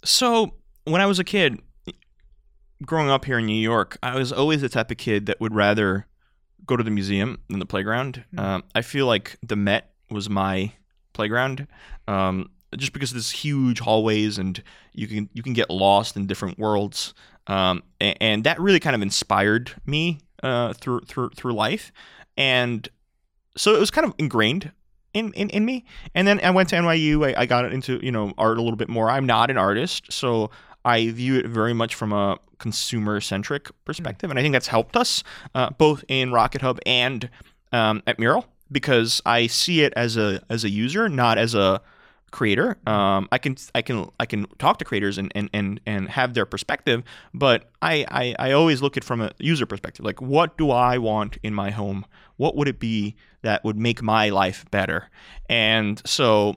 So 0.04 0.54
when 0.86 1.00
i 1.00 1.06
was 1.06 1.18
a 1.18 1.24
kid 1.24 1.60
growing 2.84 3.10
up 3.10 3.24
here 3.24 3.38
in 3.38 3.46
new 3.46 3.52
york 3.52 3.98
i 4.02 4.16
was 4.16 4.32
always 4.32 4.60
the 4.60 4.68
type 4.68 4.90
of 4.90 4.96
kid 4.96 5.26
that 5.26 5.40
would 5.40 5.54
rather 5.54 6.06
go 6.66 6.76
to 6.76 6.84
the 6.84 6.90
museum 6.90 7.38
than 7.48 7.58
the 7.58 7.66
playground. 7.66 8.24
Mm-hmm. 8.28 8.38
um, 8.38 8.64
i 8.74 8.82
feel 8.82 9.06
like 9.06 9.36
the 9.42 9.56
met 9.56 9.92
was 10.10 10.30
my 10.30 10.72
playground. 11.12 11.66
Um, 12.06 12.50
just 12.76 12.92
because 12.92 13.12
there's 13.12 13.30
huge 13.30 13.80
hallways 13.80 14.38
and 14.38 14.62
you 14.92 15.06
can 15.06 15.28
you 15.32 15.42
can 15.42 15.52
get 15.52 15.70
lost 15.70 16.16
in 16.16 16.26
different 16.26 16.58
worlds. 16.58 17.14
Um, 17.46 17.84
and, 18.00 18.16
and, 18.20 18.44
that 18.44 18.60
really 18.60 18.80
kind 18.80 18.96
of 18.96 19.02
inspired 19.02 19.70
me 19.86 20.18
uh, 20.42 20.72
through 20.72 21.02
through 21.02 21.30
through 21.30 21.52
life, 21.52 21.92
and 22.36 22.88
so 23.56 23.74
it 23.74 23.78
was 23.78 23.92
kind 23.92 24.04
of 24.04 24.14
ingrained 24.18 24.72
in, 25.14 25.32
in, 25.32 25.48
in 25.50 25.64
me. 25.64 25.84
And 26.14 26.26
then 26.26 26.40
I 26.42 26.50
went 26.50 26.70
to 26.70 26.76
NYU. 26.76 27.24
I, 27.24 27.42
I 27.42 27.46
got 27.46 27.72
into 27.72 28.00
you 28.02 28.10
know 28.10 28.32
art 28.36 28.58
a 28.58 28.62
little 28.62 28.76
bit 28.76 28.88
more. 28.88 29.08
I'm 29.08 29.26
not 29.26 29.50
an 29.50 29.58
artist, 29.58 30.12
so 30.12 30.50
I 30.84 31.10
view 31.10 31.36
it 31.36 31.46
very 31.46 31.72
much 31.72 31.94
from 31.94 32.12
a 32.12 32.38
consumer 32.58 33.20
centric 33.20 33.70
perspective, 33.84 34.30
and 34.30 34.38
I 34.38 34.42
think 34.42 34.52
that's 34.52 34.68
helped 34.68 34.96
us 34.96 35.22
uh, 35.54 35.70
both 35.70 36.04
in 36.08 36.32
Rocket 36.32 36.62
Hub 36.62 36.80
and 36.84 37.30
um, 37.72 38.02
at 38.08 38.18
Meural 38.18 38.46
because 38.70 39.22
I 39.24 39.46
see 39.46 39.82
it 39.82 39.92
as 39.96 40.16
a 40.16 40.42
as 40.50 40.64
a 40.64 40.70
user, 40.70 41.08
not 41.08 41.38
as 41.38 41.54
a 41.54 41.80
creator. 42.30 42.76
Um, 42.86 43.28
I 43.32 43.38
can 43.38 43.56
I 43.74 43.82
can 43.82 44.10
I 44.20 44.26
can 44.26 44.46
talk 44.58 44.78
to 44.78 44.84
creators 44.84 45.18
and 45.18 45.32
and 45.34 45.48
and, 45.52 45.80
and 45.86 46.08
have 46.10 46.34
their 46.34 46.46
perspective, 46.46 47.02
but 47.32 47.70
I, 47.82 48.06
I 48.10 48.48
I 48.48 48.52
always 48.52 48.82
look 48.82 48.96
at 48.96 49.04
from 49.04 49.20
a 49.20 49.32
user 49.38 49.66
perspective. 49.66 50.04
Like, 50.04 50.20
what 50.20 50.56
do 50.58 50.70
I 50.70 50.98
want 50.98 51.38
in 51.42 51.54
my 51.54 51.70
home? 51.70 52.04
What 52.36 52.56
would 52.56 52.68
it 52.68 52.78
be 52.78 53.16
that 53.42 53.64
would 53.64 53.76
make 53.78 54.02
my 54.02 54.28
life 54.28 54.64
better? 54.70 55.08
And 55.48 56.02
so 56.04 56.56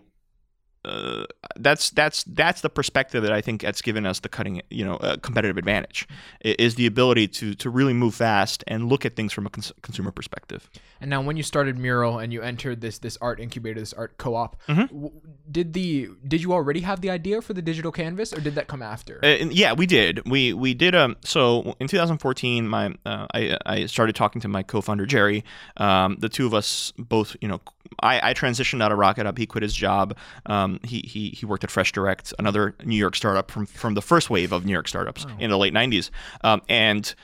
uh, 0.86 1.26
that's 1.58 1.90
that's 1.92 2.24
that's 2.24 2.62
the 2.62 2.70
perspective 2.70 3.24
that 3.24 3.34
I 3.34 3.42
think 3.42 3.62
that's 3.62 3.82
given 3.82 4.06
us 4.06 4.20
the 4.20 4.30
cutting 4.30 4.62
you 4.70 4.86
know 4.86 4.98
competitive 5.22 5.58
advantage 5.58 6.08
is 6.42 6.76
the 6.76 6.86
ability 6.86 7.28
to 7.28 7.54
to 7.56 7.70
really 7.70 7.94
move 7.94 8.16
fast 8.16 8.64
and 8.68 8.88
look 8.88 9.06
at 9.06 9.16
things 9.16 9.34
from 9.34 9.46
a 9.46 9.50
cons- 9.50 9.74
consumer 9.82 10.12
perspective. 10.12 10.70
And 11.02 11.10
now, 11.10 11.22
when 11.22 11.38
you 11.38 11.44
started 11.44 11.78
Meural 11.78 12.20
and 12.20 12.32
you 12.34 12.42
entered 12.42 12.82
this 12.82 13.00
this 13.00 13.18
art 13.22 13.40
incubator, 13.40 13.80
this 13.80 13.94
art 13.94 14.18
co-op, 14.18 14.56
mm-hmm. 14.68 14.82
w- 14.94 15.22
did 15.50 15.74
the 15.74 16.10
did 16.28 16.42
you 16.42 16.54
already 16.54 16.82
have 16.82 17.02
the 17.02 17.10
idea 17.10 17.42
for 17.42 17.54
the 17.54 17.62
digital 17.62 17.92
canvas, 17.92 18.34
or 18.34 18.40
did 18.40 18.56
that 18.56 18.68
come 18.68 18.82
after? 18.82 19.20
Uh, 19.24 19.46
yeah, 19.50 19.74
we 19.74 19.86
did. 19.86 20.28
We 20.30 20.54
we 20.54 20.74
did. 20.74 20.96
Um, 20.96 21.16
so 21.24 21.76
in 21.80 21.88
2014, 21.88 22.68
my 22.68 22.94
uh, 23.06 23.28
I 23.34 23.58
I 23.66 23.86
started 23.86 24.16
talking 24.16 24.42
to 24.42 24.48
my 24.48 24.64
co-founder 24.64 25.06
Jerry. 25.06 25.44
Um, 25.78 26.18
the 26.20 26.30
two 26.30 26.46
of 26.46 26.54
us 26.54 26.94
both, 26.98 27.36
you 27.42 27.48
know, 27.48 27.62
I, 28.02 28.30
I 28.30 28.34
transitioned 28.34 28.84
out 28.84 28.92
of 28.92 28.98
Rocket 28.98 29.26
Hub. 29.26 29.38
He 29.38 29.46
quit 29.46 29.64
his 29.64 29.74
job. 29.74 30.18
Um, 30.46 30.69
he 30.84 31.00
he 31.02 31.30
he 31.30 31.46
worked 31.46 31.64
at 31.64 31.72
Fresh 31.72 31.94
Direct, 31.94 32.34
another 32.38 32.76
New 32.84 32.96
York 32.96 33.16
startup 33.16 33.50
from 33.50 33.66
from 33.66 33.94
the 33.94 34.02
first 34.02 34.30
wave 34.30 34.52
of 34.52 34.66
New 34.66 34.74
York 34.74 34.88
startups 34.88 35.26
oh. 35.28 35.36
in 35.40 35.50
the 35.50 35.58
late 35.58 35.74
90s, 35.74 36.10
um, 36.44 36.62
and 36.70 37.16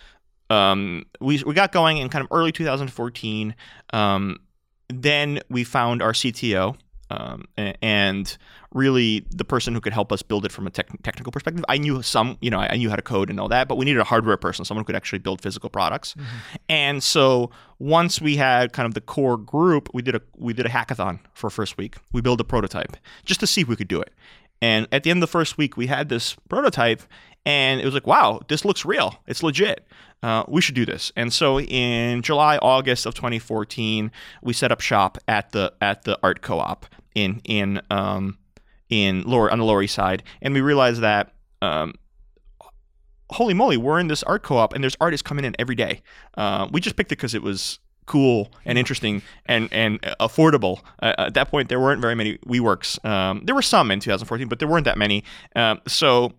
um, 0.49 1.05
we 1.19 1.43
we 1.43 1.53
got 1.53 1.71
going 1.71 1.97
in 1.97 2.09
kind 2.09 2.23
of 2.23 2.31
early 2.31 2.51
2014. 2.51 3.55
Um, 3.93 4.39
then 4.89 5.39
we 5.49 5.63
found 5.63 6.01
our 6.01 6.13
CTO, 6.13 6.77
um, 7.09 7.45
and 7.57 8.37
really 8.73 9.25
the 9.31 9.45
person 9.45 9.73
who 9.73 9.81
could 9.81 9.93
help 9.93 10.11
us 10.11 10.21
build 10.21 10.45
it 10.45 10.51
from 10.51 10.67
a 10.67 10.69
tech- 10.69 11.01
technical 11.03 11.31
perspective. 11.31 11.63
I 11.69 11.77
knew 11.77 12.01
some, 12.01 12.37
you 12.41 12.49
know, 12.49 12.59
I 12.59 12.75
knew 12.75 12.89
how 12.89 12.95
to 12.95 13.01
code 13.01 13.29
and 13.29 13.39
all 13.39 13.47
that, 13.49 13.67
but 13.67 13.77
we 13.77 13.85
needed 13.85 13.99
a 13.99 14.05
hardware 14.05 14.37
person, 14.37 14.65
someone 14.65 14.83
who 14.83 14.87
could 14.87 14.95
actually 14.95 15.19
build 15.19 15.41
physical 15.41 15.69
products. 15.69 16.13
Mm-hmm. 16.13 16.55
And 16.69 17.03
so 17.03 17.51
once 17.79 18.19
we 18.19 18.35
had 18.35 18.73
kind 18.73 18.85
of 18.85 18.93
the 18.93 19.01
core 19.01 19.37
group, 19.37 19.89
we 19.93 20.01
did 20.01 20.15
a 20.15 20.21
we 20.35 20.53
did 20.53 20.65
a 20.65 20.69
hackathon 20.69 21.19
for 21.33 21.49
first 21.49 21.77
week. 21.77 21.97
We 22.11 22.21
built 22.21 22.41
a 22.41 22.43
prototype 22.43 22.97
just 23.23 23.39
to 23.41 23.47
see 23.47 23.61
if 23.61 23.67
we 23.67 23.75
could 23.75 23.87
do 23.87 24.01
it. 24.01 24.13
And 24.61 24.87
at 24.91 25.03
the 25.03 25.11
end 25.11 25.17
of 25.17 25.21
the 25.21 25.31
first 25.31 25.57
week, 25.57 25.77
we 25.77 25.87
had 25.87 26.09
this 26.09 26.35
prototype, 26.49 27.03
and 27.45 27.79
it 27.79 27.85
was 27.85 27.93
like, 27.93 28.07
wow, 28.07 28.41
this 28.47 28.65
looks 28.65 28.85
real. 28.85 29.15
It's 29.27 29.43
legit. 29.43 29.85
Uh, 30.23 30.43
we 30.47 30.61
should 30.61 30.75
do 30.75 30.85
this. 30.85 31.11
And 31.15 31.31
so 31.31 31.59
in 31.59 32.21
July, 32.23 32.57
August 32.57 33.05
of 33.05 33.13
2014, 33.13 34.11
we 34.41 34.53
set 34.53 34.71
up 34.71 34.81
shop 34.81 35.17
at 35.27 35.51
the 35.51 35.73
at 35.81 36.03
the 36.03 36.17
art 36.23 36.41
co-op 36.41 36.87
in 37.13 37.41
in 37.43 37.81
um, 37.91 38.37
in 38.89 39.23
lower 39.23 39.51
on 39.51 39.59
the 39.59 39.65
Lower 39.65 39.83
East 39.83 39.95
Side, 39.95 40.23
and 40.41 40.53
we 40.53 40.61
realized 40.61 41.01
that. 41.01 41.31
Um, 41.61 41.93
holy 43.31 43.55
moly, 43.55 43.75
we're 43.75 43.99
in 43.99 44.07
this 44.07 44.21
art 44.23 44.43
co-op, 44.43 44.73
and 44.73 44.83
there's 44.83 44.95
artists 45.01 45.23
coming 45.23 45.45
in 45.45 45.55
every 45.57 45.73
day. 45.73 46.01
Uh, 46.37 46.67
we 46.71 46.79
just 46.79 46.95
picked 46.95 47.11
it 47.11 47.17
because 47.17 47.33
it 47.33 47.41
was 47.41 47.79
cool 48.05 48.51
and 48.65 48.77
interesting 48.77 49.21
and 49.45 49.67
and 49.71 49.99
affordable. 50.19 50.81
Uh, 51.01 51.13
at 51.17 51.33
that 51.33 51.49
point, 51.49 51.69
there 51.69 51.79
weren't 51.79 52.01
very 52.01 52.15
many 52.15 52.37
WeWorks. 52.39 53.03
Um, 53.05 53.41
there 53.45 53.55
were 53.55 53.61
some 53.63 53.91
in 53.91 53.99
2014, 53.99 54.47
but 54.47 54.59
there 54.59 54.67
weren't 54.67 54.85
that 54.85 54.97
many. 54.97 55.23
Um, 55.55 55.81
so 55.87 56.33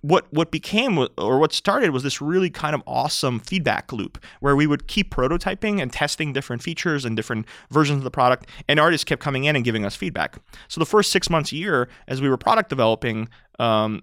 what 0.00 0.32
what 0.32 0.50
became 0.50 0.98
or 1.18 1.38
what 1.38 1.52
started 1.52 1.90
was 1.90 2.02
this 2.02 2.20
really 2.20 2.50
kind 2.50 2.74
of 2.74 2.82
awesome 2.86 3.40
feedback 3.40 3.92
loop 3.92 4.22
where 4.40 4.54
we 4.54 4.66
would 4.66 4.86
keep 4.86 5.12
prototyping 5.12 5.82
and 5.82 5.92
testing 5.92 6.32
different 6.32 6.62
features 6.62 7.04
and 7.04 7.16
different 7.16 7.46
versions 7.70 7.98
of 7.98 8.04
the 8.04 8.10
product 8.10 8.48
and 8.68 8.78
artists 8.78 9.04
kept 9.04 9.20
coming 9.20 9.44
in 9.44 9.56
and 9.56 9.64
giving 9.64 9.84
us 9.84 9.96
feedback. 9.96 10.36
So 10.68 10.78
the 10.78 10.86
first 10.86 11.10
six 11.10 11.28
months 11.28 11.50
a 11.52 11.56
year 11.56 11.88
as 12.06 12.20
we 12.20 12.28
were 12.28 12.36
product 12.36 12.68
developing 12.68 13.28
um, 13.58 14.02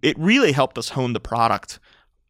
it 0.00 0.18
really 0.18 0.52
helped 0.52 0.78
us 0.78 0.90
hone 0.90 1.12
the 1.12 1.20
product 1.20 1.80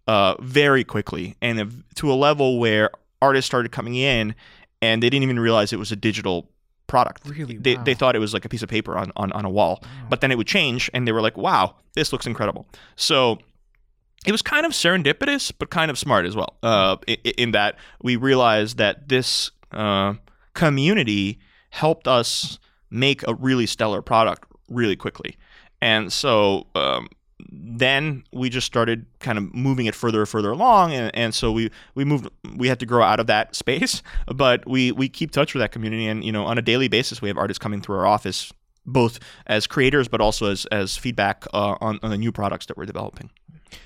uh, 0.08 0.34
very 0.40 0.82
quickly 0.82 1.36
and 1.42 1.84
to 1.96 2.10
a 2.10 2.14
level 2.14 2.58
where 2.58 2.90
artists 3.20 3.46
started 3.46 3.72
coming 3.72 3.94
in 3.94 4.34
and 4.82 5.02
they 5.02 5.10
didn't 5.10 5.24
even 5.24 5.38
realize 5.38 5.72
it 5.72 5.78
was 5.78 5.92
a 5.92 5.96
digital 5.96 6.48
product. 6.90 7.22
Really? 7.24 7.56
They, 7.56 7.76
wow. 7.76 7.84
they 7.84 7.94
thought 7.94 8.16
it 8.16 8.18
was 8.18 8.34
like 8.34 8.44
a 8.44 8.48
piece 8.48 8.62
of 8.62 8.68
paper 8.68 8.98
on, 8.98 9.12
on, 9.16 9.32
on 9.32 9.44
a 9.44 9.50
wall. 9.50 9.78
Wow. 9.82 9.88
But 10.10 10.20
then 10.20 10.30
it 10.30 10.36
would 10.36 10.48
change 10.48 10.90
and 10.92 11.06
they 11.06 11.12
were 11.12 11.22
like, 11.22 11.38
wow, 11.38 11.76
this 11.94 12.12
looks 12.12 12.26
incredible. 12.26 12.66
So 12.96 13.38
it 14.26 14.32
was 14.32 14.42
kind 14.42 14.66
of 14.66 14.72
serendipitous, 14.72 15.52
but 15.56 15.70
kind 15.70 15.90
of 15.90 15.98
smart 15.98 16.26
as 16.26 16.36
well, 16.36 16.58
uh, 16.62 16.96
in, 17.06 17.16
in, 17.38 17.50
that 17.52 17.76
we 18.02 18.16
realized 18.16 18.76
that 18.76 19.08
this 19.08 19.50
uh, 19.72 20.14
community 20.54 21.38
helped 21.70 22.06
us 22.06 22.58
make 22.90 23.26
a 23.26 23.34
really 23.34 23.66
stellar 23.66 24.02
product 24.02 24.44
really 24.68 24.96
quickly. 24.96 25.36
And 25.80 26.12
so 26.12 26.66
um, 26.74 27.08
then 27.50 28.24
we 28.32 28.48
just 28.48 28.66
started 28.66 29.06
kind 29.18 29.38
of 29.38 29.54
moving 29.54 29.86
it 29.86 29.94
further 29.94 30.20
and 30.20 30.28
further 30.28 30.50
along 30.50 30.92
and, 30.92 31.14
and 31.14 31.34
so 31.34 31.52
we 31.52 31.70
we 31.94 32.04
moved 32.04 32.28
we 32.56 32.68
had 32.68 32.80
to 32.80 32.86
grow 32.86 33.02
out 33.02 33.20
of 33.20 33.26
that 33.26 33.54
space 33.54 34.02
but 34.34 34.66
we 34.68 34.92
we 34.92 35.08
keep 35.08 35.30
touch 35.30 35.54
with 35.54 35.60
that 35.60 35.72
community 35.72 36.06
and 36.06 36.24
you 36.24 36.32
know 36.32 36.44
on 36.44 36.58
a 36.58 36.62
daily 36.62 36.88
basis 36.88 37.20
we 37.20 37.28
have 37.28 37.38
artists 37.38 37.58
coming 37.58 37.80
through 37.80 37.96
our 37.96 38.06
office 38.06 38.52
both 38.86 39.18
as 39.46 39.66
creators 39.66 40.08
but 40.08 40.20
also 40.20 40.50
as 40.50 40.64
as 40.66 40.96
feedback 40.96 41.46
uh, 41.52 41.76
on, 41.80 41.98
on 42.02 42.10
the 42.10 42.18
new 42.18 42.32
products 42.32 42.66
that 42.66 42.76
we're 42.76 42.86
developing 42.86 43.30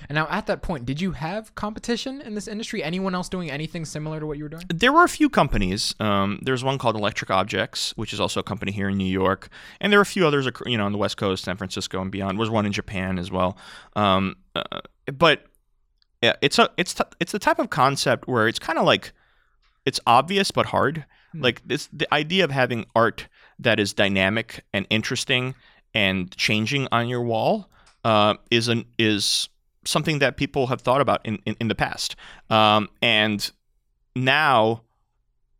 and 0.09 0.15
now, 0.15 0.27
at 0.29 0.47
that 0.47 0.61
point, 0.61 0.85
did 0.85 1.01
you 1.01 1.11
have 1.11 1.53
competition 1.55 2.21
in 2.21 2.35
this 2.35 2.47
industry? 2.47 2.83
Anyone 2.83 3.15
else 3.15 3.29
doing 3.29 3.51
anything 3.51 3.85
similar 3.85 4.19
to 4.19 4.25
what 4.25 4.37
you 4.37 4.43
were 4.43 4.49
doing? 4.49 4.63
There 4.73 4.93
were 4.93 5.03
a 5.03 5.09
few 5.09 5.29
companies. 5.29 5.95
Um, 5.99 6.39
there's 6.41 6.63
one 6.63 6.77
called 6.77 6.95
Electric 6.95 7.31
Objects, 7.31 7.93
which 7.95 8.13
is 8.13 8.19
also 8.19 8.39
a 8.39 8.43
company 8.43 8.71
here 8.71 8.89
in 8.89 8.97
New 8.97 9.05
York, 9.05 9.49
and 9.79 9.91
there 9.91 9.99
are 9.99 10.03
a 10.03 10.05
few 10.05 10.25
others, 10.25 10.47
you 10.65 10.77
know, 10.77 10.85
on 10.85 10.91
the 10.91 10.97
West 10.97 11.17
Coast, 11.17 11.43
San 11.43 11.57
Francisco, 11.57 12.01
and 12.01 12.11
beyond. 12.11 12.37
There 12.37 12.41
Was 12.41 12.49
one 12.49 12.65
in 12.65 12.71
Japan 12.71 13.17
as 13.17 13.31
well. 13.31 13.57
Um, 13.95 14.35
uh, 14.55 14.81
but 15.05 15.45
yeah, 16.21 16.33
it's 16.41 16.59
a 16.59 16.69
it's 16.77 16.93
t- 16.93 17.03
it's 17.19 17.31
the 17.31 17.39
type 17.39 17.59
of 17.59 17.69
concept 17.69 18.27
where 18.27 18.47
it's 18.47 18.59
kind 18.59 18.79
of 18.79 18.85
like 18.85 19.13
it's 19.85 19.99
obvious 20.07 20.51
but 20.51 20.67
hard. 20.67 21.05
Hmm. 21.31 21.41
Like 21.41 21.61
this, 21.67 21.87
the 21.93 22.11
idea 22.13 22.43
of 22.43 22.51
having 22.51 22.85
art 22.95 23.27
that 23.59 23.79
is 23.79 23.93
dynamic 23.93 24.63
and 24.73 24.87
interesting 24.89 25.55
and 25.93 26.35
changing 26.35 26.87
on 26.91 27.07
your 27.07 27.21
wall 27.21 27.69
uh, 28.03 28.35
is 28.51 28.67
an 28.67 28.85
is 28.97 29.49
something 29.85 30.19
that 30.19 30.37
people 30.37 30.67
have 30.67 30.81
thought 30.81 31.01
about 31.01 31.25
in, 31.25 31.39
in, 31.45 31.55
in 31.59 31.67
the 31.67 31.75
past. 31.75 32.15
Um, 32.49 32.89
and 33.01 33.51
now 34.15 34.81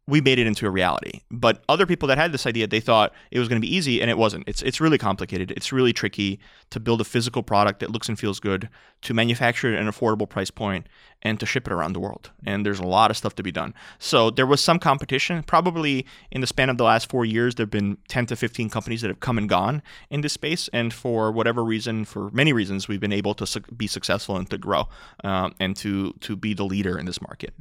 we 0.07 0.21
made 0.21 0.37
it 0.37 0.45
into 0.45 0.67
a 0.67 0.69
reality. 0.69 1.21
But 1.31 1.63
other 1.67 1.85
people 1.85 2.07
that 2.09 2.17
had 2.17 2.31
this 2.31 2.45
idea, 2.45 2.67
they 2.67 2.79
thought 2.79 3.13
it 3.31 3.39
was 3.39 3.47
going 3.47 3.59
to 3.59 3.65
be 3.65 3.73
easy, 3.73 4.01
and 4.01 4.09
it 4.09 4.17
wasn't. 4.17 4.43
It's 4.47 4.61
it's 4.61 4.79
really 4.79 4.97
complicated. 4.97 5.51
It's 5.51 5.71
really 5.71 5.93
tricky 5.93 6.39
to 6.69 6.79
build 6.79 7.01
a 7.01 7.03
physical 7.03 7.41
product 7.41 7.79
that 7.79 7.89
looks 7.89 8.07
and 8.07 8.19
feels 8.19 8.39
good, 8.39 8.69
to 9.01 9.13
manufacture 9.13 9.71
it 9.71 9.75
at 9.75 9.81
an 9.81 9.87
affordable 9.87 10.29
price 10.29 10.51
point, 10.51 10.87
and 11.25 11.39
to 11.39 11.45
ship 11.45 11.65
it 11.67 11.73
around 11.73 11.93
the 11.93 11.99
world. 11.99 12.29
And 12.45 12.63
there's 12.65 12.79
a 12.79 12.85
lot 12.87 13.09
of 13.11 13.17
stuff 13.17 13.33
to 13.35 13.43
be 13.43 13.51
done. 13.51 13.73
So 13.99 14.29
there 14.29 14.45
was 14.45 14.61
some 14.63 14.77
competition. 14.79 15.41
Probably 15.43 16.05
in 16.31 16.39
the 16.41 16.47
span 16.47 16.69
of 16.69 16.77
the 16.77 16.83
last 16.83 17.09
four 17.09 17.25
years, 17.25 17.55
there 17.55 17.63
have 17.65 17.71
been 17.71 17.97
10 18.07 18.27
to 18.27 18.35
15 18.35 18.69
companies 18.69 19.01
that 19.01 19.07
have 19.07 19.19
come 19.19 19.37
and 19.39 19.49
gone 19.49 19.81
in 20.11 20.21
this 20.21 20.33
space. 20.33 20.69
And 20.71 20.93
for 20.93 21.31
whatever 21.31 21.63
reason, 21.63 22.05
for 22.05 22.29
many 22.31 22.53
reasons, 22.53 22.87
we've 22.87 22.99
been 22.99 23.11
able 23.11 23.33
to 23.35 23.47
su- 23.47 23.61
be 23.75 23.87
successful 23.87 24.37
and 24.37 24.47
to 24.51 24.57
grow 24.59 24.87
um, 25.23 25.55
and 25.59 25.75
to 25.77 26.13
to 26.21 26.35
be 26.35 26.53
the 26.53 26.63
leader 26.63 26.97
in 26.99 27.05
this 27.07 27.19
market. 27.21 27.53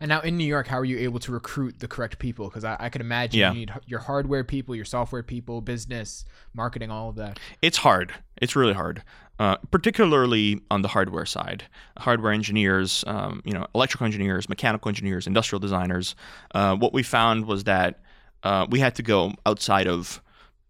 And 0.00 0.08
now 0.08 0.20
in 0.22 0.38
New 0.38 0.46
York, 0.46 0.66
how 0.68 0.78
are 0.78 0.84
you 0.86 0.98
able 1.00 1.20
to 1.20 1.30
recruit 1.32 1.80
the 1.80 1.88
correct 1.88 2.18
people? 2.18 2.48
Because 2.48 2.64
I, 2.64 2.76
I 2.80 2.88
can 2.88 3.02
imagine 3.02 3.38
Yeah. 3.40 3.52
you 3.52 3.58
need 3.60 3.72
your 3.86 4.00
hardware 4.00 4.44
people, 4.44 4.74
your 4.74 4.86
software 4.86 5.22
people, 5.22 5.60
business, 5.60 6.24
marketing, 6.54 6.90
all 6.90 7.10
of 7.10 7.16
that. 7.16 7.38
It's 7.60 7.76
hard. 7.78 8.14
It's 8.40 8.56
really 8.56 8.72
hard, 8.72 9.02
uh, 9.38 9.56
particularly 9.70 10.60
on 10.70 10.82
the 10.82 10.88
hardware 10.88 11.26
side. 11.26 11.64
Hardware 11.98 12.32
engineers, 12.32 13.04
um, 13.06 13.42
you 13.44 13.52
know, 13.52 13.66
electrical 13.74 14.04
engineers, 14.06 14.48
mechanical 14.48 14.88
engineers, 14.88 15.26
industrial 15.26 15.60
designers. 15.60 16.14
Uh, 16.54 16.74
what 16.76 16.92
we 16.92 17.02
found 17.02 17.46
was 17.46 17.64
that 17.64 18.00
uh, 18.42 18.66
we 18.70 18.80
had 18.80 18.94
to 18.94 19.02
go 19.02 19.32
outside 19.44 19.86
of 19.86 20.22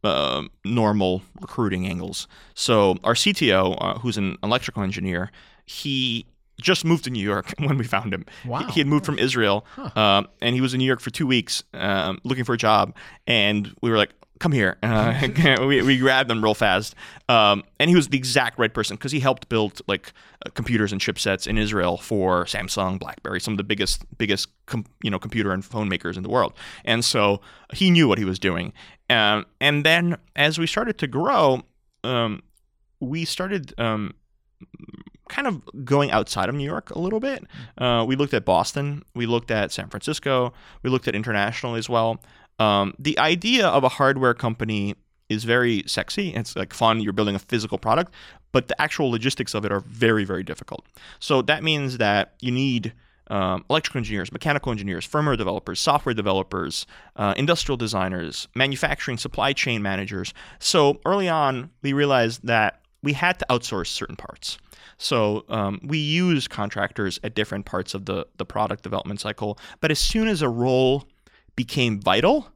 uh, 0.03 0.43
normal 0.65 1.23
recruiting 1.41 1.87
angles. 1.87 2.27
So 2.55 2.97
our 3.05 3.15
CTO, 3.15 3.77
uh, 3.81 3.99
who's 4.01 4.17
an 4.17 4.37
electrical 4.43 4.83
engineer, 4.83 5.31
he 5.67 6.27
just 6.61 6.85
moved 6.85 7.05
to 7.05 7.11
New 7.11 7.23
York 7.23 7.55
when 7.59 7.79
we 7.79 7.85
found 7.85 8.13
him. 8.13 8.25
He- 8.43 8.49
Wow. 8.49 8.67
He, 8.69 8.81
had 8.81 8.87
moved 8.87 9.05
from 9.07 9.19
Israel, 9.19 9.65
uh, 9.77 10.25
and 10.43 10.55
he 10.55 10.61
was 10.61 10.75
in 10.75 10.79
New 10.79 10.85
York 10.87 11.01
for 11.01 11.11
two 11.11 11.27
weeks 11.27 11.63
um, 11.75 12.19
looking 12.25 12.45
for 12.45 12.55
a 12.55 12.59
job. 12.59 12.95
And 13.27 13.75
we 13.81 13.91
were 13.91 13.97
like, 13.97 14.11
"Come 14.41 14.53
here!" 14.53 14.77
Uh, 14.83 15.67
we, 15.67 15.83
we 15.83 15.97
grabbed 15.99 16.31
him 16.31 16.43
real 16.43 16.55
fast, 16.55 16.95
um, 17.29 17.63
and 17.79 17.89
he 17.89 17.95
was 17.95 18.09
the 18.09 18.19
exact 18.19 18.59
right 18.59 18.75
person 18.75 18.97
because 18.97 19.13
he 19.13 19.21
helped 19.21 19.49
build 19.49 19.81
like 19.87 20.13
uh, 20.45 20.51
computers 20.51 20.91
and 20.93 21.01
chipsets 21.01 21.47
in 21.47 21.57
Israel 21.57 21.97
for 21.97 22.45
Samsung, 22.45 22.99
BlackBerry, 22.99 23.41
some 23.41 23.55
of 23.55 23.59
the 23.59 23.65
biggest 23.65 24.05
biggest 24.19 24.49
com- 24.67 24.87
you 25.03 25.11
know 25.11 25.19
computer 25.19 25.53
and 25.53 25.65
phone 25.65 25.89
makers 25.89 26.17
in 26.17 26.25
the 26.25 26.29
world. 26.29 26.53
And 26.85 27.05
so 27.05 27.41
he 27.73 27.91
knew 27.91 28.09
what 28.09 28.19
he 28.19 28.25
was 28.25 28.39
doing. 28.39 28.73
Um, 29.09 29.47
and 29.61 29.85
then 29.85 30.17
as 30.35 30.59
we 30.59 30.67
started 30.67 30.99
to 30.99 31.07
grow, 31.07 31.63
um, 32.05 32.43
we 33.01 33.25
started 33.25 33.75
um, 33.79 34.15
kind 35.31 35.47
of 35.47 35.63
going 35.85 36.11
outside 36.11 36.49
of 36.49 36.55
New 36.55 36.65
York 36.65 36.91
a 36.91 36.99
little 36.99 37.21
bit. 37.21 37.45
Uh, 37.79 38.05
we 38.07 38.17
looked 38.17 38.35
at 38.35 38.45
Boston, 38.45 39.03
we 39.15 39.27
looked 39.27 39.51
at 39.51 39.73
San 39.73 39.89
Francisco, 39.89 40.53
we 40.83 40.91
looked 40.91 41.09
at 41.09 41.15
international 41.15 41.77
as 41.77 41.89
well. 41.89 42.21
Um, 42.61 42.95
the 42.99 43.19
idea 43.19 43.67
of 43.67 43.83
a 43.83 43.89
hardware 43.89 44.35
company 44.35 44.95
is 45.29 45.45
very 45.45 45.83
sexy. 45.87 46.35
It's 46.35 46.55
like 46.55 46.75
fun. 46.75 47.01
You're 47.01 47.13
building 47.13 47.35
a 47.35 47.39
physical 47.39 47.79
product, 47.79 48.13
but 48.53 48.69
the 48.69 48.81
actual 48.81 49.11
logistics 49.11 49.55
of 49.55 49.65
it 49.65 49.73
are 49.73 49.81
very, 49.81 50.25
very 50.25 50.43
difficult. 50.43 50.85
So 51.19 51.41
that 51.43 51.63
means 51.65 51.99
that 51.99 52.35
you 52.41 52.53
need 52.53 52.93
um, 53.29 53.65
electrical 53.71 53.99
engineers, 53.99 54.33
mechanical 54.33 54.73
engineers, 54.73 55.07
firmware 55.07 55.39
developers, 55.39 55.81
software 55.81 56.15
developers, 56.15 56.85
uh, 57.17 57.33
industrial 57.37 57.77
designers, 57.77 58.49
manufacturing, 58.57 59.19
supply 59.19 59.53
chain 59.53 59.83
managers. 59.83 60.35
So 60.59 61.01
early 61.07 61.29
on, 61.29 61.71
we 61.81 61.93
realized 61.93 62.45
that 62.47 62.81
we 63.03 63.13
had 63.13 63.39
to 63.39 63.47
outsource 63.49 63.87
certain 63.87 64.17
parts. 64.17 64.59
So 64.99 65.45
um, 65.49 65.81
we 65.83 65.97
use 65.97 66.47
contractors 66.49 67.19
at 67.23 67.35
different 67.35 67.65
parts 67.65 67.95
of 67.95 68.05
the, 68.05 68.27
the 68.37 68.45
product 68.45 68.83
development 68.83 69.21
cycle. 69.21 69.59
But 69.81 69.91
as 69.91 69.99
soon 69.99 70.29
as 70.29 70.43
a 70.43 70.49
role 70.49 71.05
became 71.63 72.01
vital, 72.01 72.49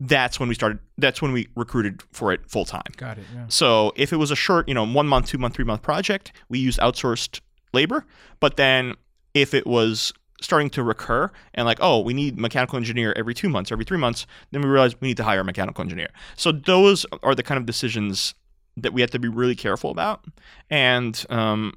that's 0.00 0.40
when 0.40 0.48
we 0.48 0.54
started. 0.54 0.78
That's 0.98 1.20
when 1.22 1.32
we 1.32 1.48
recruited 1.54 2.02
for 2.10 2.32
it 2.32 2.40
full 2.48 2.64
time. 2.64 2.90
Got 2.96 3.18
it. 3.18 3.24
Yeah. 3.34 3.44
So 3.48 3.92
if 3.96 4.12
it 4.12 4.16
was 4.16 4.30
a 4.30 4.36
short, 4.36 4.66
you 4.66 4.74
know, 4.74 4.86
one 4.86 5.06
month, 5.06 5.26
two 5.26 5.38
month, 5.38 5.54
three 5.54 5.64
month 5.64 5.82
project, 5.82 6.32
we 6.48 6.58
used 6.58 6.78
outsourced 6.80 7.40
labor. 7.72 8.04
But 8.40 8.56
then 8.56 8.94
if 9.34 9.54
it 9.54 9.66
was 9.66 10.12
starting 10.40 10.70
to 10.70 10.82
recur 10.82 11.30
and 11.54 11.66
like, 11.66 11.78
oh, 11.82 12.00
we 12.00 12.14
need 12.14 12.38
mechanical 12.38 12.78
engineer 12.78 13.12
every 13.14 13.34
two 13.34 13.50
months, 13.50 13.70
every 13.70 13.84
three 13.84 13.98
months, 13.98 14.26
then 14.50 14.62
we 14.62 14.68
realized 14.68 14.96
we 15.00 15.08
need 15.08 15.18
to 15.18 15.24
hire 15.24 15.40
a 15.40 15.44
mechanical 15.44 15.82
engineer. 15.82 16.08
So 16.34 16.50
those 16.50 17.04
are 17.22 17.34
the 17.34 17.42
kind 17.42 17.58
of 17.58 17.66
decisions 17.66 18.34
that 18.78 18.92
we 18.94 19.02
have 19.02 19.10
to 19.10 19.18
be 19.18 19.28
really 19.28 19.54
careful 19.54 19.90
about. 19.90 20.24
And 20.70 21.22
um, 21.28 21.74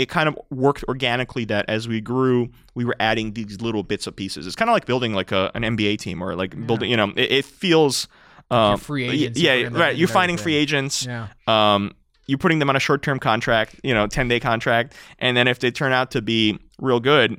it 0.00 0.08
kind 0.08 0.30
of 0.30 0.38
worked 0.48 0.82
organically 0.88 1.44
that 1.44 1.66
as 1.68 1.86
we 1.86 2.00
grew, 2.00 2.48
we 2.74 2.86
were 2.86 2.96
adding 2.98 3.34
these 3.34 3.60
little 3.60 3.82
bits 3.82 4.06
of 4.06 4.16
pieces. 4.16 4.46
It's 4.46 4.56
kind 4.56 4.70
of 4.70 4.72
like 4.72 4.86
building 4.86 5.12
like 5.12 5.30
a, 5.30 5.50
an 5.54 5.62
NBA 5.62 5.98
team 5.98 6.22
or 6.22 6.34
like 6.34 6.66
building, 6.66 6.90
you 6.90 6.96
know, 6.96 7.12
it, 7.16 7.30
it 7.30 7.44
feels. 7.44 8.08
Um, 8.50 8.78
free 8.78 9.10
agents, 9.10 9.38
you 9.38 9.50
Yeah, 9.50 9.68
right. 9.70 9.94
You're 9.94 10.08
finding 10.08 10.36
everything. 10.36 10.42
free 10.42 10.54
agents. 10.54 11.04
Yeah. 11.04 11.28
Um, 11.46 11.92
you're 12.26 12.38
putting 12.38 12.60
them 12.60 12.70
on 12.70 12.76
a 12.76 12.80
short-term 12.80 13.18
contract, 13.18 13.78
you 13.84 13.92
know, 13.92 14.06
10-day 14.06 14.40
contract, 14.40 14.94
and 15.18 15.36
then 15.36 15.46
if 15.46 15.58
they 15.58 15.70
turn 15.70 15.92
out 15.92 16.12
to 16.12 16.22
be 16.22 16.58
real 16.78 16.98
good, 17.00 17.38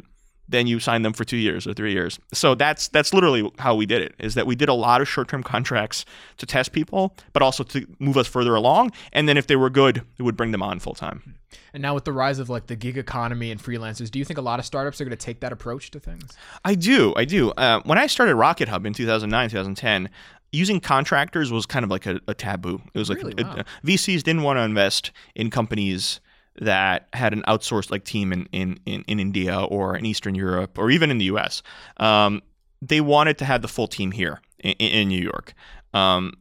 then 0.51 0.67
you 0.67 0.79
sign 0.79 1.01
them 1.01 1.13
for 1.13 1.23
two 1.23 1.37
years 1.37 1.65
or 1.65 1.73
three 1.73 1.91
years. 1.93 2.19
So 2.33 2.53
that's 2.55 2.87
that's 2.89 3.13
literally 3.13 3.49
how 3.59 3.73
we 3.75 3.85
did 3.85 4.01
it. 4.01 4.13
Is 4.19 4.35
that 4.35 4.45
we 4.45 4.55
did 4.55 4.69
a 4.69 4.73
lot 4.73 5.01
of 5.01 5.07
short-term 5.09 5.43
contracts 5.43 6.05
to 6.37 6.45
test 6.45 6.71
people, 6.71 7.15
but 7.33 7.41
also 7.41 7.63
to 7.63 7.85
move 7.99 8.17
us 8.17 8.27
further 8.27 8.55
along. 8.55 8.91
And 9.13 9.27
then 9.27 9.37
if 9.37 9.47
they 9.47 9.55
were 9.55 9.69
good, 9.69 10.03
we 10.17 10.23
would 10.25 10.37
bring 10.37 10.51
them 10.51 10.61
on 10.61 10.79
full 10.79 10.93
time. 10.93 11.35
And 11.73 11.81
now 11.81 11.93
with 11.93 12.05
the 12.05 12.13
rise 12.13 12.39
of 12.39 12.49
like 12.49 12.67
the 12.67 12.75
gig 12.75 12.97
economy 12.97 13.51
and 13.51 13.61
freelancers, 13.61 14.09
do 14.11 14.19
you 14.19 14.25
think 14.25 14.37
a 14.37 14.41
lot 14.41 14.59
of 14.59 14.65
startups 14.65 15.01
are 15.01 15.05
going 15.05 15.17
to 15.17 15.25
take 15.25 15.39
that 15.41 15.51
approach 15.51 15.91
to 15.91 15.99
things? 15.99 16.37
I 16.63 16.75
do, 16.75 17.13
I 17.15 17.25
do. 17.25 17.51
Uh, 17.51 17.81
when 17.85 17.97
I 17.97 18.07
started 18.07 18.35
Rocket 18.35 18.67
Hub 18.69 18.85
in 18.85 18.93
2009, 18.93 19.49
2010, 19.49 20.09
using 20.53 20.79
contractors 20.81 21.51
was 21.51 21.65
kind 21.65 21.83
of 21.85 21.89
like 21.91 22.05
a, 22.05 22.19
a 22.27 22.33
taboo. 22.33 22.81
It 22.93 22.99
was 22.99 23.09
like 23.09 23.19
Really? 23.19 23.35
a- 23.41 23.45
Wow. 23.45 23.55
a- 23.59 23.87
VCs 23.87 24.21
didn't 24.23 24.43
want 24.43 24.57
to 24.57 24.61
invest 24.63 25.11
in 25.35 25.49
companies 25.49 26.19
that 26.59 27.07
had 27.13 27.33
an 27.33 27.43
outsourced 27.47 27.91
like 27.91 28.03
team 28.03 28.33
in, 28.33 28.47
in, 28.51 28.79
in, 28.85 29.03
in 29.07 29.19
India 29.19 29.59
or 29.59 29.95
in 29.95 30.05
Eastern 30.05 30.35
Europe 30.35 30.77
or 30.77 30.91
even 30.91 31.09
in 31.09 31.17
the 31.17 31.25
US. 31.25 31.63
Um, 31.97 32.41
they 32.81 33.01
wanted 33.01 33.37
to 33.39 33.45
have 33.45 33.61
the 33.61 33.67
full 33.67 33.87
team 33.87 34.11
here 34.11 34.41
in, 34.59 34.73
in 34.73 35.07
New 35.07 35.21
York. 35.21 35.53
Um, 35.93 36.33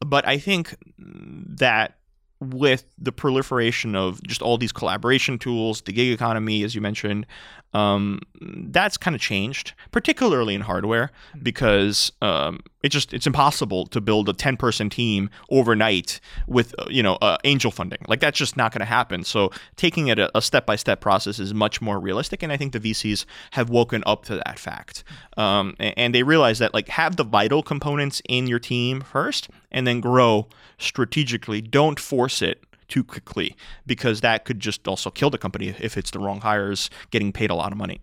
but 0.00 0.26
I 0.26 0.38
think 0.38 0.76
that 0.98 1.98
with 2.40 2.84
the 2.98 3.10
proliferation 3.10 3.96
of 3.96 4.22
just 4.22 4.42
all 4.42 4.58
these 4.58 4.72
collaboration 4.72 5.38
tools, 5.38 5.82
the 5.82 5.92
gig 5.92 6.12
economy, 6.12 6.62
as 6.62 6.74
you 6.74 6.80
mentioned, 6.80 7.26
um, 7.74 8.20
that's 8.40 8.96
kind 8.96 9.14
of 9.14 9.20
changed, 9.20 9.74
particularly 9.90 10.54
in 10.54 10.62
hardware, 10.62 11.10
because 11.42 12.12
um, 12.22 12.60
it 12.82 12.88
just 12.88 13.12
it's 13.12 13.26
impossible 13.26 13.86
to 13.88 14.00
build 14.00 14.28
a 14.28 14.32
ten 14.32 14.56
person 14.56 14.88
team 14.88 15.28
overnight 15.50 16.20
with 16.46 16.74
uh, 16.78 16.86
you 16.88 17.02
know 17.02 17.16
uh, 17.16 17.36
angel 17.44 17.70
funding. 17.70 17.98
Like 18.08 18.20
that's 18.20 18.38
just 18.38 18.56
not 18.56 18.72
going 18.72 18.80
to 18.80 18.86
happen. 18.86 19.22
So 19.24 19.50
taking 19.76 20.08
it 20.08 20.18
a 20.18 20.40
step 20.40 20.64
by 20.64 20.76
step 20.76 21.00
process 21.00 21.38
is 21.38 21.52
much 21.52 21.80
more 21.82 22.00
realistic, 22.00 22.42
and 22.42 22.52
I 22.52 22.56
think 22.56 22.72
the 22.72 22.80
VCs 22.80 23.26
have 23.52 23.68
woken 23.68 24.02
up 24.06 24.24
to 24.26 24.36
that 24.36 24.58
fact, 24.58 25.04
um, 25.36 25.74
and 25.78 26.14
they 26.14 26.22
realize 26.22 26.58
that 26.60 26.72
like 26.72 26.88
have 26.88 27.16
the 27.16 27.24
vital 27.24 27.62
components 27.62 28.22
in 28.28 28.46
your 28.46 28.58
team 28.58 29.02
first, 29.02 29.50
and 29.70 29.86
then 29.86 30.00
grow 30.00 30.48
strategically. 30.78 31.60
Don't 31.60 32.00
force 32.00 32.40
it 32.40 32.64
too 32.88 33.04
quickly 33.04 33.56
because 33.86 34.20
that 34.20 34.44
could 34.44 34.60
just 34.60 34.88
also 34.88 35.10
kill 35.10 35.30
the 35.30 35.38
company 35.38 35.74
if 35.78 35.96
it's 35.96 36.10
the 36.10 36.18
wrong 36.18 36.40
hires 36.40 36.90
getting 37.10 37.32
paid 37.32 37.50
a 37.50 37.54
lot 37.54 37.72
of 37.72 37.78
money. 37.78 38.00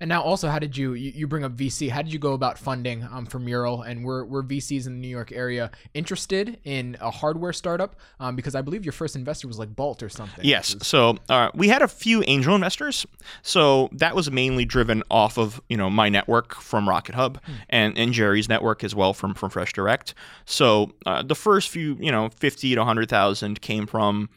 And 0.00 0.08
now, 0.08 0.22
also, 0.22 0.48
how 0.48 0.58
did 0.58 0.76
you 0.76 0.94
you, 0.94 1.12
you 1.14 1.26
bring 1.26 1.44
up 1.44 1.56
VC? 1.56 1.90
How 1.90 2.02
did 2.02 2.12
you 2.12 2.18
go 2.18 2.32
about 2.32 2.58
funding 2.58 3.04
um, 3.04 3.26
for 3.26 3.38
Meural? 3.38 3.82
And 3.82 4.04
were 4.04 4.24
were 4.24 4.42
VCs 4.42 4.86
in 4.86 4.94
the 4.94 4.98
New 4.98 5.08
York 5.08 5.32
area 5.32 5.70
interested 5.94 6.58
in 6.64 6.96
a 7.00 7.10
hardware 7.10 7.52
startup? 7.52 7.96
Um, 8.20 8.36
because 8.36 8.54
I 8.54 8.62
believe 8.62 8.84
your 8.84 8.92
first 8.92 9.16
investor 9.16 9.48
was 9.48 9.58
like 9.58 9.74
Bolt 9.74 10.02
or 10.02 10.08
something. 10.08 10.44
Yes. 10.44 10.76
So 10.82 11.18
uh, 11.28 11.50
we 11.54 11.68
had 11.68 11.82
a 11.82 11.88
few 11.88 12.22
angel 12.26 12.54
investors. 12.54 13.06
So 13.42 13.88
that 13.92 14.14
was 14.14 14.30
mainly 14.30 14.64
driven 14.64 15.02
off 15.10 15.38
of 15.38 15.60
you 15.68 15.76
know 15.76 15.90
my 15.90 16.08
network 16.08 16.54
from 16.54 16.88
Rocket 16.88 17.14
Hub 17.14 17.40
and, 17.68 17.96
and 17.96 18.12
Jerry's 18.12 18.48
network 18.48 18.84
as 18.84 18.94
well 18.94 19.14
from 19.14 19.34
from 19.34 19.50
Fresh 19.50 19.72
Direct. 19.72 20.14
So 20.44 20.92
uh, 21.04 21.22
the 21.22 21.34
first 21.34 21.68
few 21.68 21.96
you 22.00 22.12
know 22.12 22.30
fifty 22.30 22.74
to 22.74 22.84
hundred 22.84 23.08
thousand 23.08 23.60
came 23.60 23.86
from 23.86 24.28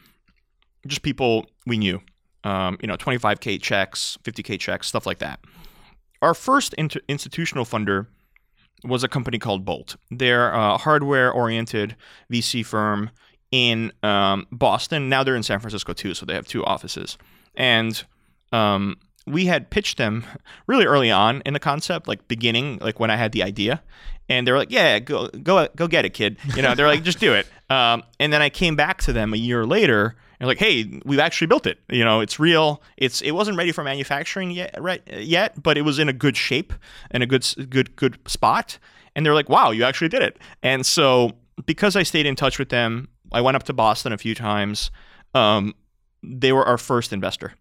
just 0.86 1.02
people 1.02 1.46
we 1.66 1.78
knew. 1.78 2.00
Um, 2.44 2.78
you 2.80 2.88
know, 2.88 2.96
25k 2.96 3.60
checks, 3.60 4.16
50k 4.24 4.58
checks, 4.58 4.86
stuff 4.86 5.06
like 5.06 5.18
that. 5.18 5.40
Our 6.22 6.34
first 6.34 6.74
inter- 6.74 7.00
institutional 7.08 7.64
funder 7.64 8.06
was 8.84 9.04
a 9.04 9.08
company 9.08 9.38
called 9.38 9.64
Bolt. 9.64 9.96
They're 10.10 10.50
a 10.52 10.78
hardware-oriented 10.78 11.96
VC 12.32 12.64
firm 12.64 13.10
in 13.50 13.92
um, 14.02 14.46
Boston. 14.50 15.08
Now 15.08 15.22
they're 15.22 15.36
in 15.36 15.42
San 15.42 15.60
Francisco 15.60 15.92
too, 15.92 16.14
so 16.14 16.24
they 16.24 16.34
have 16.34 16.46
two 16.46 16.64
offices. 16.64 17.18
And 17.54 18.02
um, 18.52 18.96
we 19.26 19.46
had 19.46 19.70
pitched 19.70 19.98
them 19.98 20.24
really 20.66 20.86
early 20.86 21.10
on 21.10 21.42
in 21.44 21.52
the 21.52 21.60
concept, 21.60 22.08
like 22.08 22.26
beginning, 22.28 22.78
like 22.80 23.00
when 23.00 23.10
I 23.10 23.16
had 23.16 23.32
the 23.32 23.42
idea, 23.42 23.82
and 24.28 24.46
they 24.46 24.52
were 24.52 24.58
like, 24.58 24.70
"Yeah, 24.70 24.98
go 25.00 25.28
go 25.28 25.68
go 25.74 25.88
get 25.88 26.04
it, 26.04 26.14
kid." 26.14 26.38
You 26.54 26.62
know, 26.62 26.74
they're 26.74 26.86
like, 26.86 27.02
"Just 27.02 27.20
do 27.20 27.34
it." 27.34 27.46
Um, 27.70 28.02
and 28.18 28.32
then 28.32 28.42
I 28.42 28.48
came 28.50 28.74
back 28.74 29.00
to 29.02 29.12
them 29.12 29.32
a 29.32 29.36
year 29.36 29.64
later. 29.64 30.16
And 30.40 30.48
like, 30.48 30.58
hey, 30.58 31.00
we've 31.04 31.18
actually 31.18 31.46
built 31.46 31.66
it. 31.66 31.78
You 31.90 32.04
know, 32.04 32.20
it's 32.20 32.40
real. 32.40 32.82
It's 32.96 33.20
it 33.20 33.32
wasn't 33.32 33.58
ready 33.58 33.72
for 33.72 33.84
manufacturing 33.84 34.50
yet, 34.50 34.74
right? 34.80 35.02
Yet, 35.06 35.62
but 35.62 35.76
it 35.76 35.82
was 35.82 35.98
in 35.98 36.08
a 36.08 36.14
good 36.14 36.36
shape 36.36 36.72
and 37.10 37.22
a 37.22 37.26
good 37.26 37.46
good 37.68 37.94
good 37.94 38.18
spot. 38.26 38.78
And 39.14 39.26
they're 39.26 39.34
like, 39.34 39.50
wow, 39.50 39.70
you 39.70 39.84
actually 39.84 40.08
did 40.08 40.22
it. 40.22 40.38
And 40.62 40.86
so 40.86 41.32
because 41.66 41.94
I 41.94 42.04
stayed 42.04 42.26
in 42.26 42.36
touch 42.36 42.58
with 42.58 42.70
them, 42.70 43.08
I 43.32 43.42
went 43.42 43.56
up 43.56 43.64
to 43.64 43.72
Boston 43.72 44.12
a 44.12 44.18
few 44.18 44.34
times. 44.34 44.90
Um, 45.34 45.74
they 46.22 46.52
were 46.52 46.64
our 46.64 46.78
first 46.78 47.12
investor. 47.12 47.54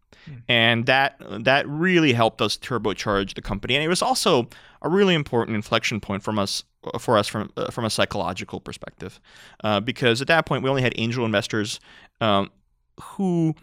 and 0.47 0.85
that 0.85 1.21
that 1.43 1.67
really 1.67 2.13
helped 2.13 2.41
us 2.41 2.57
turbocharge 2.57 3.33
the 3.33 3.41
company. 3.41 3.75
And 3.75 3.83
it 3.83 3.87
was 3.87 4.01
also 4.01 4.47
a 4.81 4.89
really 4.89 5.15
important 5.15 5.55
inflection 5.55 5.99
point 5.99 6.23
from 6.23 6.39
us 6.39 6.63
for 6.99 7.17
us 7.17 7.27
from 7.27 7.51
uh, 7.57 7.71
from 7.71 7.85
a 7.85 7.89
psychological 7.89 8.59
perspective, 8.59 9.19
uh, 9.63 9.79
because 9.79 10.21
at 10.21 10.27
that 10.27 10.45
point 10.45 10.63
we 10.63 10.69
only 10.69 10.81
had 10.81 10.93
angel 10.97 11.25
investors 11.25 11.79
um, 12.21 12.49
who 13.01 13.55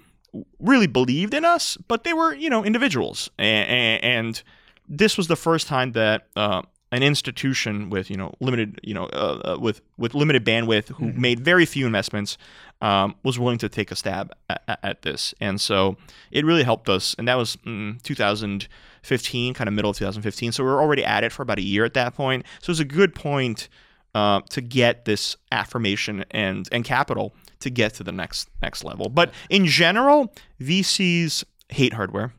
really 0.59 0.87
believed 0.87 1.35
in 1.35 1.45
us, 1.45 1.77
but 1.89 2.05
they 2.05 2.13
were 2.13 2.35
you 2.35 2.51
know 2.51 2.65
individuals, 2.65 3.31
and, 3.39 4.05
and 4.05 4.43
this 4.89 5.17
was 5.17 5.29
the 5.29 5.37
first 5.37 5.67
time 5.67 5.93
that 5.93 6.27
uh, 6.37 6.63
an 6.93 7.03
institution 7.03 7.91
with 7.91 8.11
you 8.11 8.17
know 8.17 8.33
limited 8.41 8.81
you 8.83 8.95
know 8.95 9.05
uh, 9.07 9.41
uh, 9.45 9.59
with 9.59 9.81
with 9.99 10.15
limited 10.15 10.45
bandwidth 10.45 10.89
who 10.89 11.07
mm-hmm. 11.07 11.21
made 11.21 11.41
very 11.41 11.67
few 11.67 11.87
investments 11.87 12.39
um, 12.81 13.15
was 13.23 13.39
willing 13.39 13.59
to 13.59 13.69
take 13.69 13.91
a 13.91 13.97
stab 13.97 14.33
at, 14.49 14.79
at, 14.83 15.03
this, 15.03 15.35
and 15.41 15.61
so 15.61 15.97
it 16.31 16.45
really 16.45 16.63
helped 16.63 16.89
us. 16.89 17.15
And 17.19 17.27
that 17.27 17.37
was 17.37 17.57
mm, 17.67 18.01
2015, 18.03 19.55
kind 19.55 19.69
of 19.69 19.75
middle 19.75 19.91
of 19.91 19.97
2015. 19.97 20.53
So 20.53 20.63
we 20.63 20.69
were 20.69 20.83
already 20.83 21.03
at 21.03 21.25
it 21.25 21.33
for 21.33 21.43
about 21.43 21.59
a 21.59 21.63
year 21.63 21.87
at 21.87 21.95
that 21.95 22.15
point. 22.15 22.45
So 22.61 22.67
it 22.67 22.73
was 22.73 22.81
a 22.81 22.85
good 22.85 23.15
point 23.15 23.71
uh, 24.15 24.43
to 24.51 24.61
get 24.61 25.07
this 25.07 25.37
affirmation 25.51 26.25
and 26.31 26.69
and 26.71 26.85
capital 26.85 27.35
to 27.67 27.71
get 27.71 27.95
to 27.95 28.05
the 28.05 28.13
next 28.13 28.49
next 28.63 28.85
level. 28.85 29.09
But 29.09 29.33
in 29.51 29.67
general, 29.67 30.33
VCs 30.61 31.45
hate 31.69 31.93
hardware. 31.93 32.33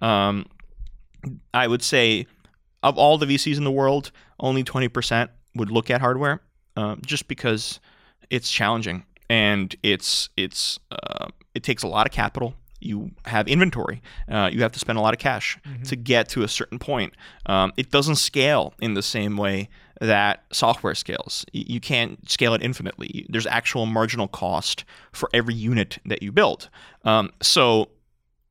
Um, 0.00 0.46
I 1.52 1.66
would 1.66 1.82
say 1.82 2.26
of 2.82 2.98
all 2.98 3.16
the 3.18 3.26
VCs 3.26 3.56
in 3.56 3.64
the 3.64 3.72
world, 3.72 4.12
only 4.38 4.62
20% 4.62 5.30
would 5.54 5.70
look 5.70 5.90
at 5.90 6.02
hardware, 6.02 6.42
uh, 6.76 6.96
just 7.04 7.28
because 7.28 7.80
it's 8.28 8.50
challenging 8.50 9.04
and 9.30 9.74
it's 9.82 10.28
it's 10.36 10.78
uh, 10.90 11.28
it 11.54 11.62
takes 11.62 11.82
a 11.82 11.88
lot 11.88 12.06
of 12.06 12.12
capital. 12.12 12.54
You 12.80 13.12
have 13.24 13.48
inventory. 13.48 14.02
Uh, 14.30 14.50
you 14.52 14.60
have 14.60 14.72
to 14.72 14.78
spend 14.78 14.98
a 14.98 15.00
lot 15.00 15.14
of 15.14 15.20
cash 15.20 15.58
mm-hmm. 15.66 15.84
to 15.84 15.96
get 15.96 16.28
to 16.30 16.42
a 16.42 16.48
certain 16.48 16.78
point. 16.78 17.14
Um, 17.46 17.72
it 17.78 17.90
doesn't 17.90 18.16
scale 18.16 18.74
in 18.78 18.92
the 18.92 19.02
same 19.02 19.38
way 19.38 19.70
that 20.00 20.44
software 20.52 20.94
scales. 20.94 21.44
You 21.52 21.80
can't 21.80 22.30
scale 22.30 22.54
it 22.54 22.62
infinitely. 22.62 23.26
There's 23.28 23.46
actual 23.46 23.86
marginal 23.86 24.28
cost 24.28 24.84
for 25.12 25.28
every 25.32 25.54
unit 25.54 25.98
that 26.06 26.22
you 26.22 26.30
build. 26.32 26.68
Um, 27.04 27.30
so 27.40 27.88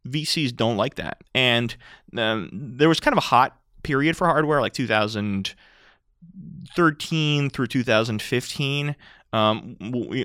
VCs 0.08 0.56
don't 0.56 0.78
like 0.78 0.96
that. 0.96 1.22
And 1.34 1.76
um, 2.18 2.50
there 2.52 2.90
was 2.90 3.00
kind 3.00 3.14
of 3.14 3.18
a 3.18 3.22
hot 3.22 3.58
period 3.84 4.18
for 4.18 4.28
hardware, 4.28 4.60
like 4.62 4.74
2013 4.74 7.50
through 7.50 7.68
2015. 7.68 8.96
Um, 9.34 9.76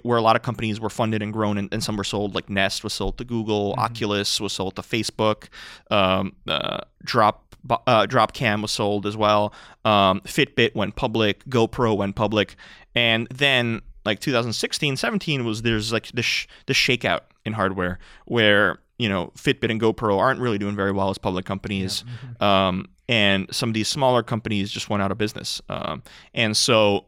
where 0.03 0.19
a 0.19 0.21
lot 0.21 0.37
of 0.37 0.43
companies 0.43 0.81
were 0.81 0.91
funded 0.91 1.23
and 1.23 1.33
grown, 1.33 1.57
and, 1.57 1.73
and, 1.73 1.83
some 1.83 1.97
were 1.97 2.05
sold. 2.05 2.35
Like 2.35 2.51
Nest 2.51 2.85
was 2.85 2.93
sold 2.93 3.17
to 3.17 3.25
Google, 3.25 3.71
mm-hmm. 3.71 3.81
Oculus 3.81 4.39
was 4.39 4.53
sold 4.53 4.77
to 4.77 4.83
Facebook, 4.83 5.49
um, 5.91 6.37
uh, 6.47 6.81
Drop 7.03 7.48
uh, 7.71 8.07
Dropcam 8.07 8.63
was 8.63 8.71
sold 8.71 9.07
as 9.07 9.17
well. 9.17 9.53
Um, 9.85 10.21
Fitbit 10.23 10.75
went 10.75 10.97
public, 10.97 11.45
GoPro 11.47 11.97
went 11.97 12.17
public, 12.17 12.57
and 12.95 13.27
then 13.31 13.83
like 14.05 14.21
2016, 14.21 14.97
17 14.97 15.45
was 15.45 15.63
there's 15.63 15.93
like 15.93 16.11
the 16.13 16.23
sh- 16.23 16.47
the 16.67 16.73
shakeout 16.73 17.21
in 17.45 17.53
hardware 17.53 17.99
where 18.27 18.79
you 18.99 19.09
know 19.09 19.33
Fitbit 19.37 19.71
and 19.71 19.81
GoPro 19.81 20.19
aren't 20.19 20.41
really 20.41 20.59
doing 20.59 20.77
very 20.77 20.93
well 20.93 21.11
as 21.11 21.19
public 21.19 21.45
companies. 21.45 22.05
Yeah. 22.07 22.13
Mm-hmm. 22.13 22.45
Um, 22.45 22.89
and 23.09 23.47
some 23.51 23.71
of 23.71 23.75
these 23.75 23.89
smaller 23.89 24.23
companies 24.23 24.71
just 24.71 24.91
went 24.91 25.03
out 25.03 25.11
of 25.11 25.19
business. 25.19 25.63
Um, 25.69 26.03
and 26.35 26.57
so 26.57 27.07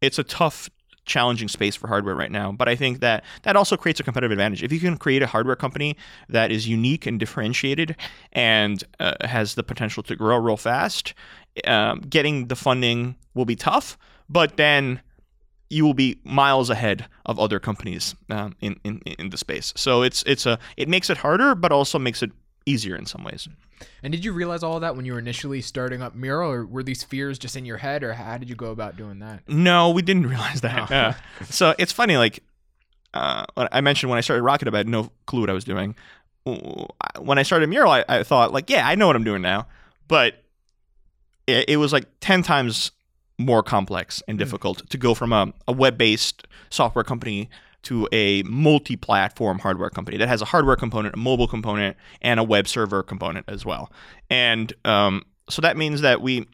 it's 0.00 0.18
a 0.18 0.24
tough, 0.24 0.70
challenging 1.04 1.48
space 1.48 1.74
for 1.74 1.88
hardware 1.88 2.14
right 2.14 2.30
now. 2.30 2.52
But 2.52 2.68
I 2.68 2.76
think 2.76 3.00
that 3.00 3.24
that 3.42 3.56
also 3.56 3.76
creates 3.76 4.00
a 4.00 4.02
competitive 4.02 4.32
advantage. 4.32 4.62
If 4.62 4.72
you 4.72 4.80
can 4.80 4.96
create 4.96 5.22
a 5.22 5.26
hardware 5.26 5.56
company 5.56 5.96
that 6.28 6.50
is 6.50 6.68
unique 6.68 7.06
and 7.06 7.18
differentiated 7.18 7.96
and 8.32 8.82
uh, 9.00 9.14
has 9.26 9.54
the 9.54 9.62
potential 9.62 10.02
to 10.04 10.16
grow 10.16 10.36
real 10.38 10.56
fast, 10.56 11.14
um, 11.66 12.00
getting 12.00 12.48
the 12.48 12.56
funding 12.56 13.16
will 13.34 13.44
be 13.44 13.56
tough. 13.56 13.98
But 14.28 14.56
then 14.56 15.00
you 15.68 15.84
will 15.84 15.94
be 15.94 16.20
miles 16.24 16.68
ahead 16.70 17.06
of 17.24 17.40
other 17.40 17.58
companies 17.58 18.14
um, 18.28 18.54
in, 18.60 18.78
in 18.84 18.98
in 18.98 19.30
the 19.30 19.38
space. 19.38 19.72
So 19.74 20.02
it's 20.02 20.22
it's 20.24 20.46
a 20.46 20.58
it 20.76 20.88
makes 20.88 21.10
it 21.10 21.16
harder, 21.16 21.54
but 21.54 21.72
also 21.72 21.98
makes 21.98 22.22
it 22.22 22.30
easier 22.66 22.94
in 22.94 23.06
some 23.06 23.24
ways. 23.24 23.48
And 24.02 24.12
did 24.12 24.24
you 24.24 24.32
realize 24.32 24.62
all 24.62 24.80
that 24.80 24.96
when 24.96 25.04
you 25.04 25.12
were 25.12 25.18
initially 25.18 25.60
starting 25.60 26.02
up 26.02 26.14
Meural, 26.14 26.50
or 26.50 26.66
were 26.66 26.82
these 26.82 27.02
fears 27.02 27.38
just 27.38 27.56
in 27.56 27.64
your 27.64 27.78
head, 27.78 28.02
or 28.02 28.14
how 28.14 28.38
did 28.38 28.48
you 28.48 28.54
go 28.54 28.70
about 28.70 28.96
doing 28.96 29.18
that? 29.20 29.48
No, 29.48 29.90
we 29.90 30.02
didn't 30.02 30.26
realize 30.28 30.60
that. 30.62 30.90
Oh. 30.90 30.94
Uh, 30.94 31.14
so 31.44 31.74
it's 31.78 31.92
funny, 31.92 32.16
like 32.16 32.42
uh, 33.14 33.44
I 33.56 33.80
mentioned 33.80 34.10
when 34.10 34.18
I 34.18 34.20
started 34.22 34.42
Rocket 34.42 34.72
I 34.72 34.76
had 34.76 34.88
no 34.88 35.10
clue 35.26 35.40
what 35.40 35.50
I 35.50 35.54
was 35.54 35.64
doing. 35.64 35.94
When 36.44 37.38
I 37.38 37.42
started 37.42 37.68
Meural, 37.68 37.92
I, 37.92 38.04
I 38.08 38.22
thought 38.22 38.52
like, 38.52 38.68
yeah, 38.68 38.86
I 38.86 38.94
know 38.94 39.06
what 39.06 39.16
I'm 39.16 39.24
doing 39.24 39.42
now, 39.42 39.66
but 40.08 40.42
it, 41.46 41.70
it 41.70 41.76
was 41.76 41.92
like 41.92 42.06
ten 42.20 42.42
times 42.42 42.90
more 43.38 43.62
complex 43.62 44.22
and 44.26 44.36
hmm. 44.36 44.38
difficult 44.38 44.84
mm. 44.84 44.88
to 44.88 44.98
go 44.98 45.14
from 45.14 45.32
a, 45.32 45.52
a 45.66 45.72
web-based 45.72 46.46
software 46.70 47.04
company 47.04 47.48
to 47.82 48.08
a 48.12 48.42
multi-platform 48.44 49.58
hardware 49.58 49.90
company 49.90 50.16
that 50.16 50.28
has 50.28 50.40
a 50.40 50.44
hardware 50.44 50.76
component, 50.76 51.14
a 51.14 51.18
mobile 51.18 51.48
component, 51.48 51.96
and 52.20 52.38
a 52.38 52.44
web 52.44 52.68
server 52.68 53.02
component 53.02 53.48
as 53.48 53.64
well. 53.64 53.90
And 54.30 54.72
um, 54.84 55.24
so 55.48 55.62
that 55.62 55.76
means 55.76 56.00
that 56.00 56.20
we 56.20 56.46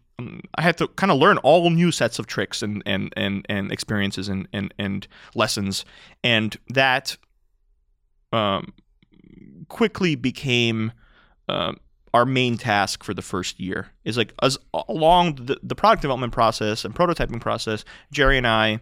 I 0.57 0.63
had 0.63 0.77
to 0.79 0.89
kind 0.89 1.13
of 1.13 1.19
learn 1.19 1.39
all 1.39 1.71
new 1.71 1.93
sets 1.93 2.19
of 2.19 2.27
tricks 2.27 2.63
and 2.63 2.83
and 2.85 3.13
and, 3.17 3.47
and 3.49 3.71
experiences 3.71 4.29
and, 4.29 4.49
and 4.53 4.75
and 4.79 5.07
lessons, 5.35 5.85
and 6.25 6.57
that 6.71 7.17
um, 8.33 8.73
quickly 9.69 10.17
became 10.17 10.93
uh, 11.49 11.73
our 12.13 12.25
main 12.25 12.57
task 12.57 13.05
for 13.05 13.15
the 13.15 13.23
first 13.23 13.61
year. 13.61 13.89
Is 14.05 14.17
like 14.17 14.35
as 14.43 14.59
along 14.89 15.37
the, 15.37 15.61
the 15.63 15.77
product 15.77 16.03
development 16.03 16.33
process 16.33 16.85
and 16.85 16.95
prototyping 16.95 17.41
process, 17.41 17.85
Jerry 18.11 18.39
and 18.39 18.47
I 18.47 18.81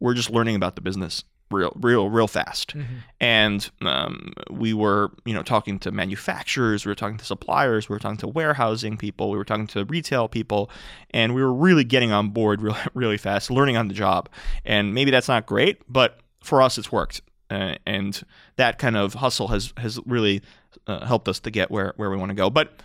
were 0.00 0.14
just 0.14 0.30
learning 0.30 0.56
about 0.56 0.74
the 0.74 0.82
business 0.82 1.22
real, 1.54 1.72
real, 1.80 2.10
real 2.10 2.26
fast. 2.26 2.76
Mm-hmm. 2.76 2.94
And 3.20 3.70
um, 3.82 4.32
we 4.50 4.74
were, 4.74 5.10
you 5.24 5.34
know, 5.34 5.42
talking 5.42 5.78
to 5.80 5.90
manufacturers, 5.90 6.84
we 6.84 6.90
were 6.90 6.94
talking 6.94 7.16
to 7.18 7.24
suppliers, 7.24 7.88
we 7.88 7.94
were 7.94 8.00
talking 8.00 8.18
to 8.18 8.28
warehousing 8.28 8.96
people, 8.96 9.30
we 9.30 9.38
were 9.38 9.44
talking 9.44 9.66
to 9.68 9.84
retail 9.84 10.28
people, 10.28 10.70
and 11.10 11.34
we 11.34 11.42
were 11.42 11.52
really 11.52 11.84
getting 11.84 12.12
on 12.12 12.30
board 12.30 12.60
really, 12.62 12.78
really 12.94 13.18
fast, 13.18 13.50
learning 13.50 13.76
on 13.76 13.88
the 13.88 13.94
job. 13.94 14.28
And 14.64 14.94
maybe 14.94 15.10
that's 15.10 15.28
not 15.28 15.46
great, 15.46 15.80
but 15.88 16.20
for 16.42 16.60
us, 16.60 16.76
it's 16.76 16.92
worked. 16.92 17.22
Uh, 17.50 17.76
and 17.86 18.22
that 18.56 18.78
kind 18.78 18.96
of 18.96 19.14
hustle 19.14 19.48
has 19.48 19.72
has 19.76 20.00
really 20.06 20.42
uh, 20.86 21.04
helped 21.06 21.28
us 21.28 21.40
to 21.40 21.50
get 21.50 21.70
where 21.70 21.92
where 21.96 22.10
we 22.10 22.16
want 22.16 22.30
to 22.30 22.34
go. 22.34 22.50
But 22.50 22.80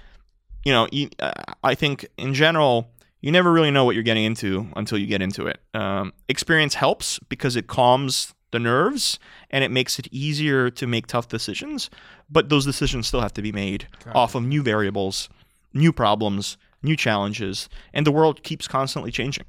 you 0.65 0.73
know, 0.73 0.87
uh, 1.19 1.31
I 1.63 1.75
think 1.75 2.05
in 2.17 2.33
general 2.33 2.91
you 3.21 3.31
never 3.31 3.51
really 3.51 3.71
know 3.71 3.85
what 3.85 3.95
you're 3.95 4.03
getting 4.03 4.23
into 4.23 4.67
until 4.75 4.97
you 4.97 5.05
get 5.05 5.21
into 5.21 5.47
it. 5.47 5.59
Um, 5.73 6.13
experience 6.27 6.75
helps 6.75 7.19
because 7.29 7.55
it 7.55 7.67
calms 7.67 8.33
the 8.51 8.59
nerves 8.59 9.19
and 9.49 9.63
it 9.63 9.71
makes 9.71 9.99
it 9.99 10.07
easier 10.11 10.69
to 10.69 10.87
make 10.87 11.07
tough 11.07 11.27
decisions. 11.27 11.89
But 12.29 12.49
those 12.49 12.65
decisions 12.65 13.07
still 13.07 13.21
have 13.21 13.33
to 13.33 13.41
be 13.41 13.51
made 13.51 13.87
off 14.13 14.35
of 14.35 14.43
new 14.43 14.61
variables, 14.61 15.29
new 15.73 15.91
problems, 15.93 16.57
new 16.81 16.95
challenges, 16.95 17.69
and 17.93 18.05
the 18.05 18.11
world 18.11 18.43
keeps 18.43 18.67
constantly 18.67 19.11
changing. 19.11 19.45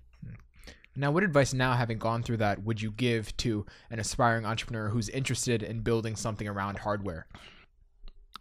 Now, 0.96 1.12
what 1.12 1.22
advice 1.22 1.54
now, 1.54 1.74
having 1.74 1.98
gone 1.98 2.22
through 2.22 2.38
that, 2.38 2.64
would 2.64 2.82
you 2.82 2.90
give 2.90 3.36
to 3.38 3.64
an 3.90 4.00
aspiring 4.00 4.44
entrepreneur 4.44 4.88
who's 4.88 5.08
interested 5.08 5.62
in 5.62 5.80
building 5.80 6.16
something 6.16 6.48
around 6.48 6.78
hardware? 6.78 7.26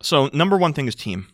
So, 0.01 0.29
number 0.33 0.57
one 0.57 0.73
thing 0.73 0.87
is 0.87 0.95
team. 0.95 1.27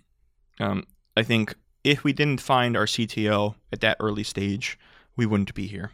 Um, 0.60 0.86
I 1.16 1.24
think 1.24 1.56
if 1.84 2.04
we 2.04 2.14
didn't 2.14 2.42
find 2.42 2.76
our 2.76 2.86
CTO 2.86 3.56
at 3.72 3.80
that 3.82 3.98
early 4.00 4.24
stage, 4.24 4.78
we 5.16 5.26
wouldn't 5.26 5.54
be 5.54 5.68
here. 5.68 5.92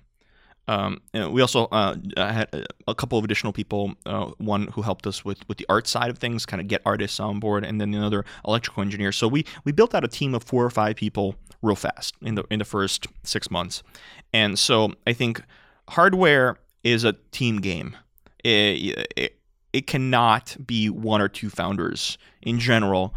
Um, 0.68 1.02
we 1.14 1.42
also 1.42 1.66
uh, 1.66 1.96
had 2.16 2.68
a 2.88 2.96
couple 2.96 3.18
of 3.18 3.26
additional 3.26 3.52
people. 3.52 3.94
Uh, 4.06 4.32
one 4.38 4.68
who 4.68 4.82
helped 4.82 5.06
us 5.08 5.26
with, 5.26 5.48
with 5.48 5.58
the 5.58 5.66
art 5.70 5.88
side 5.88 6.10
of 6.10 6.18
things, 6.18 6.46
kind 6.46 6.62
of 6.62 6.68
get 6.68 6.82
artists 6.86 7.20
on 7.20 7.40
board, 7.40 7.66
and 7.66 7.82
then 7.82 7.94
another 7.94 8.24
electrical 8.48 8.82
engineer. 8.82 9.12
So 9.12 9.28
we 9.28 9.46
we 9.66 9.72
built 9.72 9.94
out 9.94 10.04
a 10.04 10.08
team 10.08 10.34
of 10.34 10.44
four 10.44 10.64
or 10.64 10.70
five 10.70 10.96
people 10.96 11.36
real 11.62 11.76
fast 11.76 12.16
in 12.22 12.36
the 12.36 12.44
in 12.50 12.60
the 12.60 12.66
first 12.66 13.08
six 13.24 13.52
months. 13.52 13.84
And 14.34 14.58
so 14.58 14.94
I 15.06 15.14
think 15.14 15.42
hardware 15.90 16.58
is 16.84 17.04
a 17.04 17.14
team 17.32 17.60
game. 17.60 17.98
It, 18.44 19.08
it, 19.16 19.40
it 19.74 19.88
cannot 19.88 20.58
be 20.66 20.90
one 20.90 21.22
or 21.22 21.28
two 21.28 21.50
founders 21.50 22.18
in 22.42 22.60
general 22.60 23.14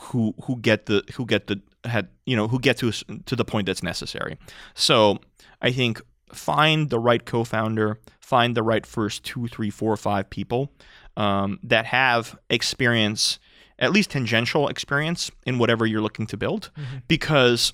who 0.00 0.34
who 0.44 0.56
get 0.56 0.86
the 0.86 1.02
who 1.14 1.26
get 1.26 1.46
the 1.46 1.60
had 1.84 2.08
you 2.26 2.36
know 2.36 2.48
who 2.48 2.58
get 2.58 2.76
to 2.78 2.90
to 2.92 3.36
the 3.36 3.44
point 3.44 3.66
that's 3.66 3.82
necessary. 3.82 4.36
So 4.74 5.18
I 5.62 5.72
think 5.72 6.00
find 6.32 6.90
the 6.90 6.98
right 6.98 7.24
co-founder, 7.24 7.98
find 8.20 8.56
the 8.56 8.62
right 8.62 8.84
first 8.84 9.24
two, 9.24 9.48
three, 9.48 9.70
four, 9.70 9.96
five 9.96 10.30
people 10.30 10.72
um, 11.16 11.58
that 11.62 11.86
have 11.86 12.38
experience, 12.50 13.38
at 13.78 13.92
least 13.92 14.10
tangential 14.10 14.68
experience 14.68 15.30
in 15.46 15.58
whatever 15.58 15.86
you're 15.86 16.00
looking 16.00 16.26
to 16.26 16.36
build, 16.36 16.70
mm-hmm. 16.76 16.98
because 17.08 17.72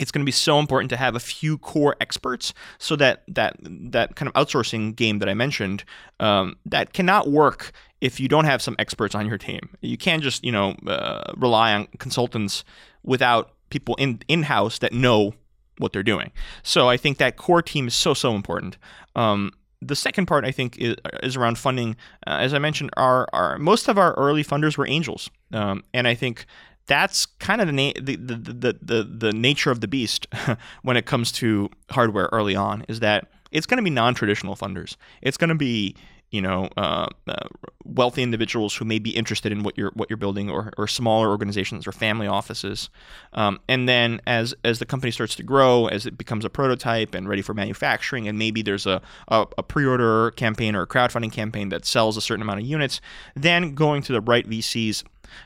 it's 0.00 0.10
going 0.10 0.22
to 0.22 0.26
be 0.26 0.32
so 0.32 0.58
important 0.58 0.90
to 0.90 0.96
have 0.96 1.14
a 1.14 1.20
few 1.20 1.58
core 1.58 1.96
experts 2.00 2.52
so 2.78 2.96
that 2.96 3.22
that 3.28 3.56
that 3.62 4.16
kind 4.16 4.28
of 4.28 4.34
outsourcing 4.34 4.94
game 4.94 5.18
that 5.20 5.28
I 5.28 5.34
mentioned 5.34 5.84
um, 6.20 6.56
that 6.66 6.92
cannot 6.92 7.28
work 7.30 7.72
if 8.00 8.18
you 8.18 8.28
don't 8.28 8.44
have 8.44 8.60
some 8.60 8.74
experts 8.78 9.14
on 9.14 9.26
your 9.26 9.38
team. 9.38 9.60
You 9.80 9.96
can't 9.96 10.22
just 10.22 10.44
you 10.44 10.52
know 10.52 10.74
uh, 10.86 11.32
rely 11.36 11.74
on 11.74 11.86
consultants 11.98 12.64
without 13.02 13.52
people 13.70 13.94
in 13.96 14.20
in 14.28 14.44
house 14.44 14.78
that 14.80 14.92
know 14.92 15.34
what 15.78 15.92
they're 15.92 16.02
doing. 16.02 16.32
So 16.62 16.88
I 16.88 16.96
think 16.96 17.18
that 17.18 17.36
core 17.36 17.62
team 17.62 17.88
is 17.88 17.94
so 17.94 18.14
so 18.14 18.34
important. 18.34 18.78
Um, 19.16 19.52
the 19.80 19.96
second 19.96 20.26
part 20.26 20.44
I 20.44 20.50
think 20.50 20.78
is, 20.78 20.96
is 21.22 21.36
around 21.36 21.58
funding. 21.58 21.96
Uh, 22.26 22.38
as 22.40 22.54
I 22.54 22.58
mentioned, 22.58 22.90
our, 22.96 23.28
our 23.32 23.58
most 23.58 23.88
of 23.88 23.98
our 23.98 24.14
early 24.14 24.44
funders 24.44 24.78
were 24.78 24.86
angels, 24.86 25.30
um, 25.52 25.84
and 25.92 26.08
I 26.08 26.14
think 26.14 26.46
that's 26.86 27.26
kind 27.26 27.60
of 27.60 27.66
the, 27.66 27.72
na- 27.72 27.92
the, 28.00 28.16
the, 28.16 28.34
the, 28.34 28.78
the, 28.82 29.02
the 29.04 29.32
nature 29.32 29.70
of 29.70 29.80
the 29.80 29.88
beast 29.88 30.26
when 30.82 30.96
it 30.96 31.06
comes 31.06 31.32
to 31.32 31.70
hardware 31.90 32.28
early 32.32 32.54
on 32.54 32.84
is 32.88 33.00
that 33.00 33.28
it's 33.50 33.66
going 33.66 33.78
to 33.78 33.82
be 33.82 33.90
non-traditional 33.90 34.56
funders. 34.56 34.96
It's 35.22 35.36
going 35.36 35.48
to 35.48 35.54
be 35.54 35.96
you 36.34 36.42
know 36.42 36.68
uh, 36.76 37.06
uh, 37.28 37.48
wealthy 37.84 38.20
individuals 38.20 38.74
who 38.74 38.84
may 38.84 38.98
be 38.98 39.10
interested 39.10 39.52
in 39.52 39.62
what 39.62 39.78
you're 39.78 39.92
what 39.94 40.10
you're 40.10 40.16
building 40.16 40.50
or, 40.50 40.72
or 40.76 40.88
smaller 40.88 41.28
organizations 41.28 41.86
or 41.86 41.92
family 41.92 42.26
offices. 42.26 42.90
Um, 43.34 43.60
and 43.68 43.88
then 43.88 44.20
as 44.26 44.52
as 44.64 44.80
the 44.80 44.84
company 44.84 45.12
starts 45.12 45.36
to 45.36 45.44
grow 45.44 45.86
as 45.86 46.06
it 46.06 46.18
becomes 46.18 46.44
a 46.44 46.50
prototype 46.50 47.14
and 47.14 47.28
ready 47.28 47.40
for 47.40 47.54
manufacturing 47.54 48.26
and 48.26 48.36
maybe 48.36 48.62
there's 48.62 48.84
a, 48.84 49.00
a, 49.28 49.46
a 49.58 49.62
pre-order 49.62 50.32
campaign 50.32 50.74
or 50.74 50.82
a 50.82 50.86
crowdfunding 50.88 51.30
campaign 51.30 51.68
that 51.68 51.86
sells 51.86 52.16
a 52.16 52.20
certain 52.20 52.42
amount 52.42 52.58
of 52.58 52.66
units 52.66 53.00
then 53.36 53.72
going 53.76 54.02
to 54.02 54.12
the 54.12 54.20
right 54.20 54.48
VCs 54.50 55.04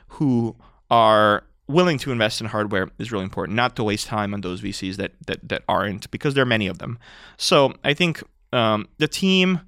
who 0.09 0.57
are 0.91 1.45
willing 1.67 1.99
to 1.99 2.13
invest 2.13 2.41
in 2.41 2.47
hardware 2.47 2.89
is 2.99 3.13
really 3.13 3.25
important. 3.25 3.57
Not 3.57 3.77
to 3.77 3.85
waste 3.85 4.07
time 4.07 4.33
on 4.33 4.41
those 4.41 4.63
VCs 4.63 4.97
that 4.97 5.13
that, 5.27 5.47
that 5.51 5.65
aren't 5.69 6.11
because 6.11 6.33
there 6.33 6.43
are 6.43 6.47
many 6.47 6.67
of 6.67 6.79
them. 6.79 6.99
So 7.37 7.75
I 7.85 7.93
think 7.93 8.23
um, 8.55 8.89
the 8.97 9.09
team 9.09 9.61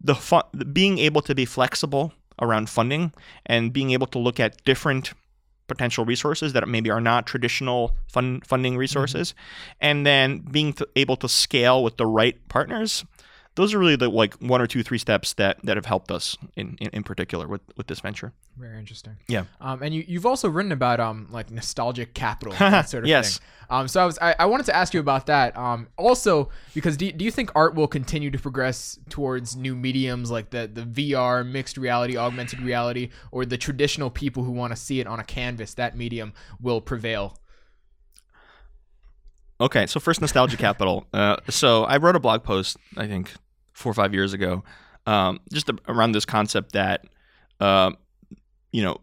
the 0.00 0.14
fu- 0.14 0.42
being 0.72 0.98
able 0.98 1.22
to 1.22 1.34
be 1.34 1.44
flexible 1.44 2.12
around 2.40 2.68
funding 2.68 3.12
and 3.46 3.72
being 3.72 3.90
able 3.90 4.06
to 4.06 4.18
look 4.18 4.38
at 4.38 4.62
different 4.64 5.12
potential 5.66 6.04
resources 6.04 6.54
that 6.54 6.66
maybe 6.66 6.90
are 6.90 7.00
not 7.00 7.26
traditional 7.26 7.94
fund, 8.08 8.44
funding 8.46 8.76
resources 8.76 9.32
mm-hmm. 9.32 9.76
and 9.80 10.06
then 10.06 10.38
being 10.38 10.74
able 10.96 11.16
to 11.16 11.28
scale 11.28 11.84
with 11.84 11.96
the 11.98 12.06
right 12.06 12.36
partners 12.48 13.04
those 13.58 13.74
are 13.74 13.78
really 13.80 13.96
the 13.96 14.08
like 14.08 14.34
one 14.34 14.60
or 14.60 14.68
two 14.68 14.84
three 14.84 14.98
steps 14.98 15.32
that 15.32 15.58
that 15.64 15.76
have 15.76 15.84
helped 15.84 16.12
us 16.12 16.38
in 16.54 16.76
in, 16.80 16.90
in 16.92 17.02
particular 17.02 17.48
with 17.48 17.60
with 17.76 17.88
this 17.88 17.98
venture. 17.98 18.32
Very 18.56 18.78
interesting. 18.78 19.16
Yeah. 19.26 19.44
Um, 19.60 19.82
and 19.82 19.92
you, 19.92 20.04
you've 20.06 20.26
also 20.26 20.48
written 20.48 20.70
about 20.70 21.00
um 21.00 21.26
like 21.32 21.50
nostalgic 21.50 22.14
capital 22.14 22.54
that 22.58 22.88
sort 22.88 23.02
of 23.02 23.08
yes. 23.08 23.38
thing. 23.38 23.46
Um 23.68 23.88
so 23.88 24.00
i 24.00 24.06
was 24.06 24.16
I, 24.20 24.36
I 24.38 24.46
wanted 24.46 24.66
to 24.66 24.76
ask 24.76 24.94
you 24.94 25.00
about 25.00 25.26
that. 25.26 25.56
Um 25.56 25.88
also 25.96 26.50
because 26.72 26.96
do, 26.96 27.10
do 27.10 27.24
you 27.24 27.32
think 27.32 27.50
art 27.56 27.74
will 27.74 27.88
continue 27.88 28.30
to 28.30 28.38
progress 28.38 28.96
towards 29.08 29.56
new 29.56 29.74
mediums 29.74 30.30
like 30.30 30.50
the 30.50 30.70
the 30.72 30.82
vr 30.82 31.44
mixed 31.44 31.76
reality 31.76 32.16
augmented 32.16 32.60
reality 32.60 33.10
or 33.32 33.44
the 33.44 33.58
traditional 33.58 34.08
people 34.08 34.44
who 34.44 34.52
want 34.52 34.72
to 34.72 34.76
see 34.76 35.00
it 35.00 35.08
on 35.08 35.18
a 35.18 35.24
canvas 35.24 35.74
that 35.74 35.96
medium 35.96 36.32
will 36.60 36.80
prevail? 36.80 37.36
Okay, 39.60 39.88
so 39.88 39.98
first 39.98 40.20
nostalgia 40.20 40.56
capital. 40.56 41.06
Uh, 41.18 41.36
so 41.48 41.82
I 41.82 41.96
wrote 41.96 42.14
a 42.14 42.20
blog 42.20 42.44
post, 42.44 42.76
I 42.96 43.08
think 43.08 43.32
four 43.78 43.90
or 43.90 43.94
five 43.94 44.12
years 44.12 44.32
ago, 44.32 44.64
um, 45.06 45.38
just 45.52 45.70
around 45.86 46.12
this 46.12 46.24
concept 46.24 46.72
that 46.72 47.04
uh, 47.60 47.92
you 48.72 48.82
know 48.82 48.98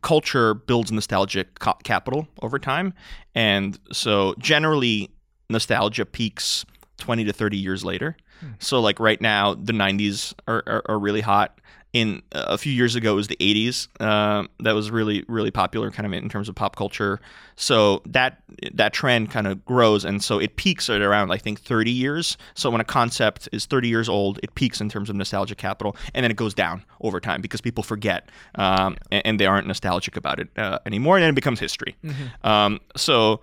culture 0.00 0.54
builds 0.54 0.92
nostalgic 0.92 1.58
co- 1.58 1.76
capital 1.82 2.28
over 2.40 2.58
time, 2.58 2.94
and 3.34 3.78
so 3.92 4.34
generally 4.38 5.10
nostalgia 5.50 6.06
peaks 6.06 6.64
twenty 6.98 7.24
to 7.24 7.32
thirty 7.32 7.58
years 7.58 7.84
later. 7.84 8.16
Hmm. 8.40 8.52
So 8.60 8.80
like 8.80 9.00
right 9.00 9.20
now, 9.20 9.54
the 9.54 9.72
'90s 9.72 10.34
are, 10.46 10.62
are, 10.66 10.82
are 10.86 10.98
really 10.98 11.20
hot 11.20 11.58
in 11.92 12.22
a 12.32 12.56
few 12.56 12.72
years 12.72 12.94
ago 12.94 13.12
it 13.12 13.16
was 13.16 13.28
the 13.28 13.36
80s 13.36 13.88
uh, 14.00 14.46
that 14.60 14.72
was 14.72 14.90
really 14.90 15.24
really 15.28 15.50
popular 15.50 15.90
kind 15.90 16.06
of 16.06 16.12
in 16.12 16.28
terms 16.28 16.48
of 16.48 16.54
pop 16.54 16.76
culture. 16.76 17.20
So 17.56 18.02
that 18.06 18.42
that 18.72 18.92
trend 18.92 19.30
kind 19.30 19.46
of 19.46 19.64
grows 19.64 20.04
and 20.04 20.22
so 20.22 20.38
it 20.38 20.56
peaks 20.56 20.88
at 20.88 21.02
around 21.02 21.30
i 21.30 21.36
think 21.36 21.60
30 21.60 21.90
years. 21.90 22.36
So 22.54 22.70
when 22.70 22.80
a 22.80 22.84
concept 22.84 23.48
is 23.52 23.66
30 23.66 23.88
years 23.88 24.08
old 24.08 24.40
it 24.42 24.54
peaks 24.54 24.80
in 24.80 24.88
terms 24.88 25.10
of 25.10 25.16
nostalgia 25.16 25.54
capital 25.54 25.96
and 26.14 26.24
then 26.24 26.30
it 26.30 26.36
goes 26.36 26.54
down 26.54 26.84
over 27.02 27.20
time 27.20 27.42
because 27.42 27.60
people 27.60 27.84
forget 27.84 28.28
um, 28.54 28.96
and, 29.10 29.22
and, 29.26 29.40
they 29.40 29.46
aren't 29.46 29.66
nostalgic 29.66 30.16
about 30.16 30.38
it 30.38 30.48
uh, 30.56 30.78
anymore 30.86 31.16
and 31.16 31.22
then 31.22 31.30
it 31.30 31.34
becomes 31.34 31.60
history. 31.60 31.96
Mm-hmm. 32.04 32.46
um, 32.46 32.80
so 32.96 33.40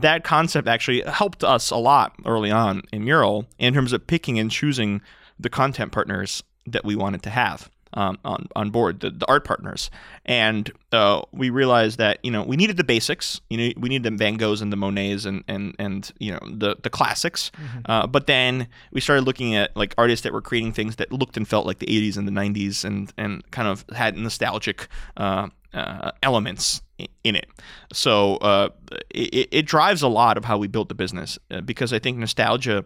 that 0.00 0.24
concept 0.24 0.68
actually 0.68 1.02
helped 1.02 1.42
us 1.42 1.70
a 1.70 1.76
lot 1.76 2.14
early 2.26 2.50
on 2.50 2.82
in 2.92 3.04
Meural 3.04 3.46
in 3.58 3.72
terms 3.74 3.92
of 3.92 4.06
picking 4.06 4.38
and 4.38 4.50
choosing 4.50 5.00
the 5.38 5.48
content 5.48 5.92
partners 5.92 6.42
that 6.66 6.84
we 6.84 6.96
wanted 6.96 7.22
to 7.24 7.30
have 7.30 7.70
um, 7.94 8.18
on 8.24 8.48
on 8.54 8.70
board 8.70 9.00
the, 9.00 9.10
the 9.10 9.26
art 9.26 9.44
partners, 9.44 9.90
and 10.26 10.70
uh, 10.92 11.22
we 11.32 11.50
realized 11.50 11.98
that 11.98 12.18
you 12.22 12.30
know 12.30 12.42
we 12.42 12.56
needed 12.56 12.76
the 12.76 12.84
basics. 12.84 13.40
You 13.48 13.56
know, 13.56 13.72
we 13.76 13.88
needed 13.88 14.12
the 14.12 14.16
Van 14.16 14.36
Goghs 14.36 14.60
and 14.60 14.72
the 14.72 14.76
Monets 14.76 15.24
and 15.24 15.42
and 15.48 15.74
and 15.78 16.10
you 16.18 16.32
know 16.32 16.40
the 16.42 16.76
the 16.82 16.90
classics. 16.90 17.50
Mm-hmm. 17.56 17.78
Uh, 17.86 18.06
but 18.06 18.26
then 18.26 18.68
we 18.92 19.00
started 19.00 19.22
looking 19.22 19.54
at 19.54 19.76
like 19.76 19.94
artists 19.96 20.24
that 20.24 20.32
were 20.32 20.42
creating 20.42 20.72
things 20.72 20.96
that 20.96 21.12
looked 21.12 21.36
and 21.36 21.46
felt 21.46 21.66
like 21.66 21.78
the 21.78 21.86
80s 21.86 22.16
and 22.16 22.28
the 22.28 22.32
90s, 22.32 22.84
and 22.84 23.12
and 23.16 23.48
kind 23.50 23.68
of 23.68 23.84
had 23.94 24.16
nostalgic. 24.16 24.88
Uh, 25.16 25.48
uh, 25.72 26.12
elements 26.22 26.82
in 27.24 27.34
it. 27.34 27.48
So 27.92 28.36
uh, 28.36 28.68
it, 29.10 29.48
it, 29.50 29.66
drives 29.66 30.02
a 30.02 30.08
lot 30.08 30.38
of 30.38 30.44
how 30.44 30.56
we 30.56 30.68
built 30.68 30.88
the 30.88 30.94
business 30.94 31.36
uh, 31.50 31.62
because 31.62 31.92
I 31.92 31.98
think 31.98 32.16
nostalgia 32.16 32.84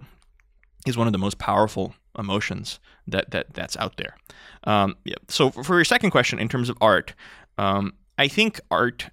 is 0.86 0.96
one 0.96 1.06
of 1.06 1.12
the 1.12 1.18
most 1.18 1.36
powerful 1.36 1.92
emotions 2.18 2.80
that 3.06 3.30
that 3.30 3.54
that's 3.54 3.76
out 3.76 3.96
there. 3.96 4.16
Um, 4.64 4.96
yeah. 5.04 5.14
So 5.28 5.50
for 5.50 5.76
your 5.76 5.84
second 5.84 6.10
question, 6.10 6.38
in 6.38 6.48
terms 6.48 6.68
of 6.68 6.76
art, 6.80 7.14
um, 7.56 7.94
I 8.18 8.28
think 8.28 8.60
art 8.70 9.08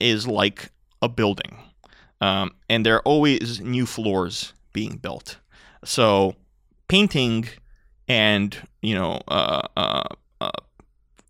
is 0.00 0.26
like 0.26 0.70
a 1.02 1.08
building, 1.08 1.58
um, 2.20 2.52
and 2.68 2.84
there 2.84 2.96
are 2.96 3.02
always 3.02 3.60
new 3.60 3.86
floors 3.86 4.54
being 4.72 4.96
built. 4.96 5.38
So 5.84 6.34
painting 6.88 7.48
and 8.08 8.68
you 8.82 8.96
know 8.96 9.20
uh, 9.28 9.62
uh, 9.76 10.08
uh, 10.40 10.50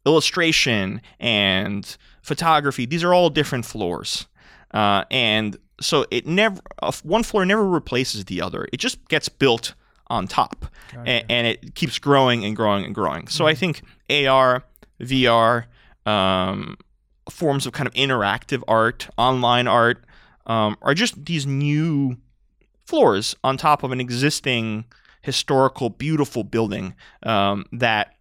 illustration 0.07 1.03
and 1.21 1.99
photography 2.23 2.87
these 2.87 3.05
are 3.05 3.13
all 3.13 3.29
different 3.29 3.67
floors 3.67 4.27
uh, 4.73 5.05
and 5.11 5.59
so 5.79 6.07
it 6.11 6.27
never 6.27 6.59
one 7.03 7.23
floor 7.23 7.45
never 7.45 7.69
replaces 7.69 8.25
the 8.25 8.41
other 8.41 8.67
it 8.73 8.79
just 8.79 9.07
gets 9.09 9.29
built 9.29 9.75
on 10.11 10.27
top, 10.27 10.67
and, 10.93 11.25
and, 11.29 11.47
it 11.47 11.75
keeps 11.75 11.99
growing 11.99 12.45
and 12.45 12.57
growing 12.57 12.85
and 12.85 12.95
growing. 12.95 13.29
So 13.29 13.45
mm-hmm. 13.45 13.51
I 13.51 13.55
think 13.55 13.83
AR, 14.11 14.65
VR, 15.01 15.65
um, 16.05 16.77
forms 17.31 17.65
of 17.65 17.73
kind 17.73 17.87
of 17.87 17.95
interactive 17.95 18.63
art, 18.67 19.09
online 19.17 19.69
art, 19.69 20.05
um, 20.47 20.77
are 20.83 20.95
just 20.95 21.25
these 21.25 21.47
new 21.47 22.19
floors 22.85 23.37
on 23.45 23.57
top 23.57 23.85
of 23.85 23.93
an 23.93 24.01
existing 24.01 24.85
historical, 25.23 25.91
beautiful 25.91 26.43
building 26.43 26.95
um, 27.23 27.65
that 27.73 28.17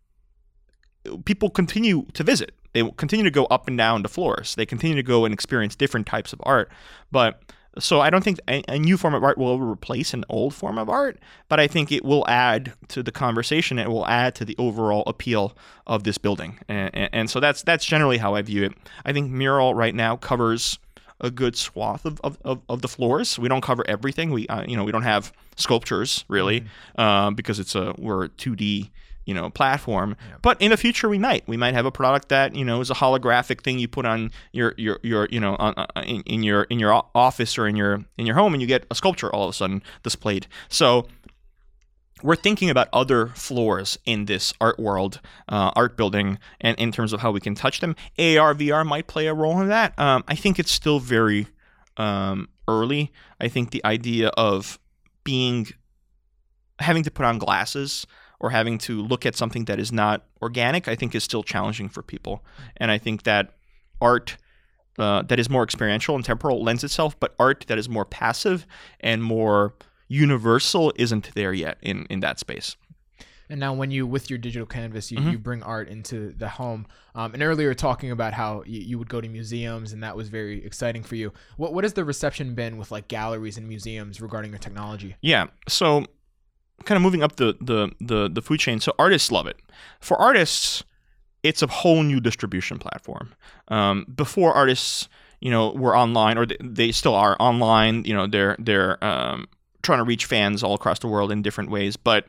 people 1.25 1.49
continue 1.49 2.06
to 2.13 2.23
visit. 2.23 2.54
They 2.73 2.88
continue 2.97 3.23
to 3.23 3.32
go 3.32 3.45
up 3.45 3.67
and 3.67 3.78
down 3.78 4.04
the 4.04 4.10
floors. 4.10 4.54
They 4.56 4.65
continue 4.65 4.95
to 4.95 5.04
go 5.04 5.25
and 5.25 5.34
experience 5.34 5.75
different 5.75 6.06
types 6.06 6.34
of 6.34 6.41
art, 6.43 6.71
but 7.12 7.41
so 7.77 8.01
I 8.01 8.10
don't 8.10 8.23
think 8.23 8.39
a, 8.47 8.63
a, 8.67 8.79
new 8.79 8.97
form 8.97 9.13
of 9.13 9.23
art 9.23 9.38
will 9.38 9.60
replace 9.60 10.13
an 10.13 10.25
old 10.27 10.53
form 10.53 10.77
of 10.77 10.89
art, 10.89 11.19
but 11.49 11.60
I 11.60 11.67
think 11.67 11.91
it 11.91 12.03
will 12.03 12.27
add 12.27 12.73
to 12.89 13.03
the 13.03 13.12
conversation. 13.12 13.77
It 13.77 13.89
will 13.89 14.08
add 14.08 14.34
to 14.36 14.45
the 14.45 14.55
overall 14.58 15.03
appeal 15.05 15.55
of 15.86 16.03
this 16.03 16.17
building, 16.17 16.60
and, 16.67 16.89
and, 16.93 17.10
and 17.13 17.29
so 17.29 17.39
that's 17.39 17.62
that's 17.62 17.86
generally 17.86 18.17
how 18.17 18.34
I 18.34 18.41
view 18.41 18.63
it. 18.63 18.73
I 19.05 19.13
think 19.13 19.29
Meural 19.29 19.75
right 19.75 19.93
now 19.93 20.15
covers 20.15 20.79
a 21.21 21.29
good 21.29 21.55
swath 21.55 22.05
of, 22.05 22.19
of, 22.21 22.38
of, 22.45 22.62
of 22.69 22.82
the 22.82 22.88
floors. 22.88 23.38
We 23.38 23.49
don't 23.49 23.62
cover 23.62 23.84
everything. 23.88 24.32
We 24.32 24.47
uh, 24.47 24.63
you 24.63 24.75
know 24.75 24.84
we 24.84 24.91
don't 24.91 25.03
have 25.03 25.32
sculptures 25.55 26.25
really 26.27 26.62
mm-hmm. 26.62 27.01
uh, 27.01 27.32
because 27.32 27.60
it's 27.60 27.75
a 27.75 27.93
we're 27.97 28.25
a 28.25 28.29
2D 28.29 28.89
you 29.30 29.36
know 29.36 29.48
platform 29.52 30.18
but 30.42 30.60
in 30.60 30.72
the 30.72 30.78
future 30.78 31.08
we 31.08 31.20
might 31.20 31.48
we 31.48 31.56
might 31.56 31.76
have 31.76 31.86
a 31.86 31.92
product 31.92 32.30
that 32.30 32.56
you 32.56 32.65
know 32.65 32.82
is 32.82 32.89
a 32.89 32.96
holographic 32.96 33.62
thing 33.62 33.78
you 33.78 33.88
put 33.88 34.04
on 34.04 34.32
your 34.54 34.74
your 34.76 35.00
your 35.04 35.28
you 35.30 35.39
know 35.39 35.56
on, 35.60 35.76
uh, 35.78 35.86
in, 36.04 36.22
in 36.24 36.42
your 36.42 36.63
in 36.63 36.80
your 36.80 37.04
office 37.13 37.56
or 37.60 37.67
in 37.67 37.75
your 37.75 38.04
in 38.17 38.25
your 38.25 38.36
home 38.36 38.54
and 38.56 38.62
you 38.62 38.67
get 38.67 38.88
a 38.90 38.96
sculpture 38.96 39.32
all 39.32 39.44
of 39.44 39.52
a 39.52 39.54
sudden 39.54 39.84
displayed 40.02 40.48
so 40.67 41.06
we're 42.23 42.36
thinking 42.36 42.71
about 42.71 42.90
other 42.92 43.27
floors 43.27 43.98
in 44.06 44.25
this 44.25 44.54
art 44.60 44.77
world, 44.77 45.21
uh, 45.48 45.71
art 45.77 45.96
building, 45.96 46.38
and 46.60 46.77
in 46.77 46.92
terms 46.92 47.13
of 47.13 47.21
how 47.21 47.32
we 47.32 47.40
can 47.40 47.56
touch 47.56 47.80
them. 47.80 47.96
AR, 48.17 48.54
VR 48.54 48.86
might 48.86 49.08
play 49.08 49.27
a 49.27 49.34
role 49.34 49.62
in 49.62 49.69
that. 49.69 49.98
Um, 49.98 50.25
I 50.27 50.36
think 50.36 50.60
it's 50.60 50.69
still 50.69 51.00
very 51.00 51.48
um, 51.96 52.50
early. 52.67 53.13
I 53.40 53.48
think 53.48 53.71
the 53.71 53.86
idea 53.86 54.27
of 54.36 54.80
being 55.23 55.67
having 56.80 57.04
to 57.04 57.12
put 57.12 57.25
on 57.25 57.38
glasses 57.38 58.06
or 58.40 58.50
having 58.52 58.77
to 58.77 59.02
look 59.02 59.25
at 59.25 59.35
something 59.35 59.65
that 59.65 59.79
is 59.79 59.92
not 59.92 60.25
organic, 60.42 60.87
I 60.87 60.96
think 60.96 61.13
is 61.15 61.23
still 61.23 61.44
challenging 61.44 61.90
for 61.90 62.02
people. 62.02 62.44
And 62.77 62.90
I 62.92 62.98
think 62.98 63.23
that 63.23 63.54
art 64.02 64.37
uh, 64.98 65.21
that 65.23 65.40
is 65.40 65.50
more 65.50 65.63
experiential 65.63 66.15
and 66.15 66.25
temporal 66.25 66.62
lends 66.62 66.83
itself, 66.83 67.17
but 67.19 67.33
art 67.40 67.65
that 67.67 67.77
is 67.77 67.87
more 67.87 68.04
passive 68.06 68.65
and 69.00 69.23
more 69.23 69.73
universal 70.10 70.92
isn't 70.98 71.33
there 71.35 71.54
yet 71.54 71.77
in 71.81 72.06
in 72.10 72.19
that 72.19 72.40
space. 72.40 72.75
And 73.52 73.60
now, 73.60 73.73
when 73.73 73.90
you 73.90 74.06
with 74.06 74.29
your 74.29 74.37
digital 74.37 74.67
canvas, 74.67 75.12
you, 75.12 75.17
Mhm. 75.17 75.31
you 75.31 75.40
bring 75.40 75.63
art 75.63 75.90
into 75.90 76.33
the 76.37 76.50
home. 76.50 76.85
Um, 77.15 77.33
and 77.33 77.42
earlier, 77.42 77.73
talking 77.73 78.12
about 78.12 78.33
how 78.33 78.63
you, 78.67 78.79
you 78.81 79.00
would 79.00 79.10
go 79.10 79.21
to 79.21 79.27
museums, 79.27 79.92
and 79.92 80.04
that 80.04 80.15
was 80.15 80.29
very 80.29 80.63
exciting 80.63 81.02
for 81.02 81.15
you. 81.15 81.33
What 81.58 81.73
what 81.73 81.83
has 81.83 81.94
the 81.94 82.04
reception 82.06 82.54
been 82.54 82.77
with 82.77 82.92
like 82.92 83.08
galleries 83.08 83.58
and 83.58 83.67
museums 83.67 84.21
regarding 84.21 84.52
your 84.52 84.60
technology? 84.60 85.15
Yeah. 85.21 85.48
So 85.67 86.06
kind 86.86 86.96
of 86.98 87.02
moving 87.02 87.23
up 87.23 87.36
the 87.38 87.56
the 87.62 87.92
the, 88.02 88.30
the 88.30 88.42
food 88.42 88.60
chain. 88.60 88.80
So 88.80 88.94
artists 89.00 89.32
love 89.32 89.48
it. 89.48 89.58
For 90.00 90.17
artists, 90.17 90.84
it's 91.44 91.62
a 91.62 91.67
whole 91.67 92.04
new 92.04 92.19
distribution 92.19 92.80
platform. 92.80 93.34
Um, 93.69 94.06
before 94.15 94.54
artists, 94.54 95.08
you 95.40 95.52
know, 95.52 95.71
were 95.71 95.96
online, 95.96 96.38
or 96.38 96.46
they, 96.46 96.58
they 96.62 96.92
still 96.92 97.15
are 97.15 97.38
online. 97.40 98.04
You 98.06 98.13
know, 98.13 98.27
they're 98.27 98.56
they're 98.60 99.04
um, 99.04 99.48
trying 99.82 100.00
to 100.00 100.04
reach 100.04 100.25
fans 100.25 100.63
all 100.63 100.73
across 100.73 101.00
the 101.00 101.08
world 101.08 101.32
in 101.32 101.42
different 101.42 101.69
ways, 101.69 101.96
but 101.98 102.25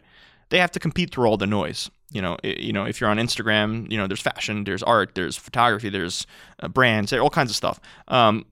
they 0.50 0.58
have 0.58 0.70
to 0.72 0.80
compete 0.80 1.12
through 1.12 1.26
all 1.26 1.36
the 1.36 1.46
noise. 1.46 1.90
You 2.12 2.22
know, 2.22 2.36
i- 2.44 2.56
you 2.58 2.72
know, 2.72 2.84
if 2.84 3.00
you're 3.00 3.10
on 3.10 3.18
Instagram, 3.18 3.90
you 3.90 3.96
know, 3.96 4.06
there's 4.06 4.20
fashion, 4.20 4.64
there's 4.64 4.82
art, 4.82 5.14
there's 5.14 5.36
photography, 5.36 5.88
there's 5.88 6.26
uh, 6.60 6.68
brands, 6.68 7.12
all 7.12 7.30
kinds 7.30 7.50
of 7.50 7.56
stuff. 7.56 7.80
Um, 8.08 8.46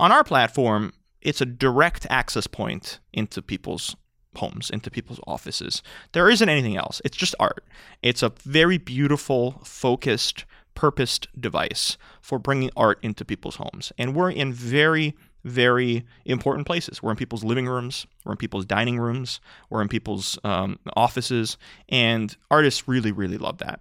on 0.00 0.10
our 0.10 0.24
platform, 0.24 0.92
it's 1.20 1.40
a 1.40 1.46
direct 1.46 2.06
access 2.10 2.46
point 2.46 3.00
into 3.12 3.40
people's 3.42 3.96
homes, 4.36 4.70
into 4.70 4.90
people's 4.90 5.20
offices. 5.26 5.82
There 6.12 6.30
isn't 6.30 6.48
anything 6.48 6.76
else. 6.76 7.00
It's 7.04 7.16
just 7.16 7.34
art. 7.38 7.64
It's 8.02 8.22
a 8.22 8.32
very 8.44 8.78
beautiful, 8.78 9.60
focused, 9.64 10.44
purposed 10.74 11.28
device 11.40 11.96
for 12.20 12.38
bringing 12.38 12.70
art 12.76 12.98
into 13.02 13.24
people's 13.24 13.56
homes. 13.56 13.92
And 13.98 14.14
we're 14.14 14.30
in 14.30 14.52
very, 14.52 15.14
very 15.44 16.04
important 16.24 16.66
places. 16.66 17.02
We're 17.02 17.10
in 17.12 17.16
people's 17.16 17.44
living 17.44 17.66
rooms, 17.66 18.06
we're 18.24 18.32
in 18.32 18.38
people's 18.38 18.64
dining 18.64 18.98
rooms, 18.98 19.40
we're 19.70 19.82
in 19.82 19.88
people's 19.88 20.38
um, 20.44 20.78
offices, 20.96 21.58
and 21.88 22.36
artists 22.50 22.88
really, 22.88 23.12
really 23.12 23.38
love 23.38 23.58
that. 23.58 23.80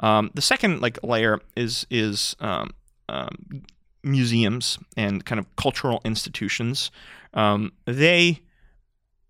Um, 0.00 0.30
the 0.34 0.42
second 0.42 0.80
like 0.80 1.02
layer 1.02 1.40
is 1.56 1.86
is 1.90 2.34
um, 2.40 2.70
um, 3.08 3.64
museums 4.02 4.78
and 4.96 5.24
kind 5.24 5.38
of 5.38 5.56
cultural 5.56 6.00
institutions. 6.04 6.90
Um, 7.32 7.72
they 7.84 8.42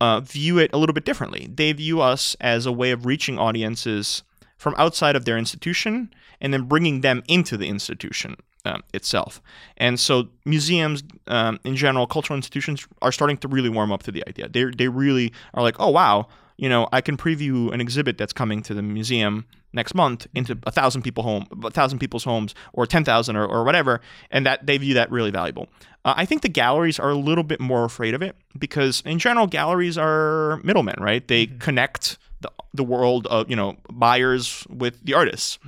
uh, 0.01 0.21
view 0.21 0.59
it 0.59 0.71
a 0.73 0.79
little 0.79 0.93
bit 0.93 1.05
differently. 1.05 1.49
They 1.53 1.73
view 1.73 2.01
us 2.01 2.37
as 2.41 2.67
a 2.67 2.73
way 2.73 2.91
of 2.91 3.07
reaching 3.07 3.39
audiences 3.39 4.23
from 4.57 4.75
outside 4.79 5.17
of 5.17 5.25
their 5.25 5.39
institution 5.39 6.13
and 6.41 6.53
then 6.53 6.63
bringing 6.63 7.01
them 7.01 7.23
into 7.29 7.57
the 7.57 7.69
institution 7.69 8.37
um, 8.65 8.83
itself. 8.93 9.43
And 9.77 10.01
so 10.01 10.29
museums, 10.45 11.03
um, 11.27 11.61
in 11.65 11.77
general, 11.77 12.07
cultural 12.07 12.37
institutions 12.37 12.87
are 13.03 13.13
starting 13.13 13.37
to 13.39 13.49
really 13.49 13.69
warm 13.69 13.93
up 13.93 14.03
to 14.05 14.13
the 14.13 14.27
idea. 14.27 14.49
They 14.49 14.65
they 14.65 14.89
really 14.89 15.33
are 15.53 15.63
like, 15.63 15.77
oh 15.79 15.91
wow, 15.91 16.29
you 16.57 16.69
know, 16.69 16.89
I 16.93 17.01
can 17.01 17.17
preview 17.17 17.73
an 17.73 17.81
exhibit 17.81 18.19
that's 18.19 18.33
coming 18.33 18.63
to 18.63 18.75
the 18.75 18.83
museum 18.83 19.45
next 19.73 19.95
month 19.95 20.27
into 20.35 20.57
a 20.65 20.71
thousand 20.71 21.03
people 21.03 21.25
home, 21.25 21.47
a 21.65 21.71
thousand 21.71 21.99
people's 21.99 22.25
homes, 22.25 22.55
or 22.73 22.87
ten 22.87 23.05
thousand, 23.05 23.37
or, 23.37 23.47
or 23.47 23.65
whatever, 23.65 24.01
and 24.31 24.47
that 24.47 24.67
they 24.67 24.79
view 24.79 24.95
that 24.95 25.11
really 25.11 25.31
valuable. 25.31 25.69
Uh, 26.05 26.15
I 26.17 26.25
think 26.25 26.43
the 26.43 26.49
galleries 26.49 26.99
are 26.99 27.11
a 27.11 27.17
little 27.17 27.45
bit 27.45 27.61
more 27.61 27.85
afraid 27.85 28.15
of 28.15 28.23
it 28.23 28.37
because, 28.59 29.03
in 29.05 29.19
general, 29.19 29.47
galleries 29.47 29.99
are 29.99 30.61
middlemen, 30.63 30.97
right? 31.01 31.27
They 31.27 31.47
connect 31.47 32.19
the 32.41 32.51
the 32.73 32.85
world 32.85 33.27
of 33.27 33.51
you 33.51 33.57
know 33.57 33.77
buyers 33.91 34.67
with 34.69 35.03
the 35.05 35.15
artists. 35.15 35.59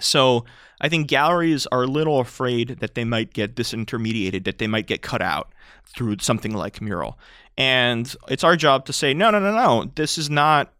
So 0.00 0.44
I 0.80 0.88
think 0.88 1.08
galleries 1.08 1.66
are 1.68 1.84
a 1.84 1.86
little 1.88 2.20
afraid 2.20 2.78
that 2.80 2.94
they 2.94 3.04
might 3.04 3.32
get 3.32 3.54
disintermediated, 3.54 4.44
that 4.44 4.58
they 4.58 4.66
might 4.66 4.86
get 4.86 5.02
cut 5.02 5.22
out 5.22 5.52
through 5.86 6.16
something 6.20 6.52
like 6.54 6.80
Meural. 6.80 7.18
And 7.56 8.14
it's 8.28 8.44
our 8.44 8.56
job 8.56 8.84
to 8.86 8.92
say, 8.92 9.14
no, 9.14 9.30
no, 9.30 9.38
no, 9.38 9.52
no, 9.52 9.90
this 9.94 10.18
is 10.18 10.28
not, 10.28 10.72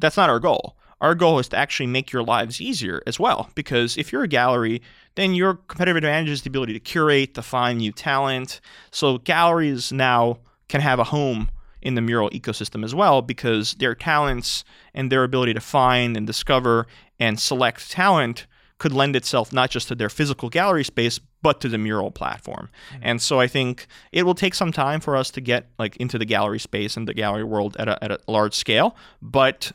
that's 0.00 0.16
not 0.16 0.30
our 0.30 0.40
goal. 0.40 0.76
Our 1.00 1.14
goal 1.14 1.38
is 1.38 1.48
to 1.48 1.58
actually 1.58 1.88
make 1.88 2.12
your 2.12 2.22
lives 2.22 2.60
easier 2.60 3.02
as 3.06 3.20
well. 3.20 3.50
Because 3.54 3.98
if 3.98 4.10
you're 4.10 4.22
a 4.22 4.28
gallery, 4.28 4.80
then 5.16 5.34
your 5.34 5.54
competitive 5.54 5.96
advantage 5.96 6.30
is 6.30 6.42
the 6.42 6.48
ability 6.48 6.72
to 6.72 6.80
curate, 6.80 7.34
to 7.34 7.42
find 7.42 7.78
new 7.78 7.92
talent. 7.92 8.60
So 8.90 9.18
galleries 9.18 9.92
now 9.92 10.38
can 10.68 10.80
have 10.80 10.98
a 10.98 11.04
home 11.04 11.50
in 11.84 11.94
the 11.94 12.00
Meural 12.00 12.30
ecosystem 12.30 12.84
as 12.84 12.94
well 12.94 13.22
because 13.22 13.74
their 13.74 13.94
talents 13.94 14.64
and 14.92 15.12
their 15.12 15.24
ability 15.24 15.54
to 15.54 15.60
find 15.60 16.16
and 16.16 16.26
discover 16.26 16.86
and 17.20 17.38
select 17.38 17.90
talent 17.90 18.46
could 18.78 18.92
lend 18.92 19.14
itself 19.14 19.52
not 19.52 19.70
just 19.70 19.88
to 19.88 19.94
their 19.94 20.08
physical 20.08 20.48
gallery 20.48 20.84
space 20.84 21.20
but 21.42 21.60
to 21.60 21.68
the 21.68 21.78
Meural 21.78 22.10
platform. 22.10 22.70
And 23.02 23.20
so 23.20 23.38
I 23.38 23.46
think 23.46 23.86
it 24.12 24.24
will 24.24 24.34
take 24.34 24.54
some 24.54 24.72
time 24.72 25.00
for 25.00 25.14
us 25.14 25.30
to 25.32 25.40
get 25.40 25.68
like 25.78 25.96
into 25.98 26.18
the 26.18 26.24
gallery 26.24 26.58
space 26.58 26.96
and 26.96 27.06
the 27.06 27.14
gallery 27.14 27.44
world 27.44 27.76
at 27.78 27.88
a, 27.88 28.02
at 28.02 28.10
a 28.10 28.18
large 28.26 28.54
scale, 28.54 28.96
but 29.20 29.70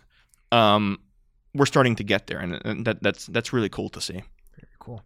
um, 0.51 0.99
we're 1.53 1.65
starting 1.65 1.95
to 1.95 2.03
get 2.03 2.27
there, 2.27 2.39
and, 2.39 2.59
and 2.65 2.85
that, 2.85 3.01
that's 3.01 3.27
that's 3.27 3.53
really 3.53 3.69
cool 3.69 3.89
to 3.89 4.01
see. 4.01 4.13
Very 4.13 4.75
cool. 4.79 5.03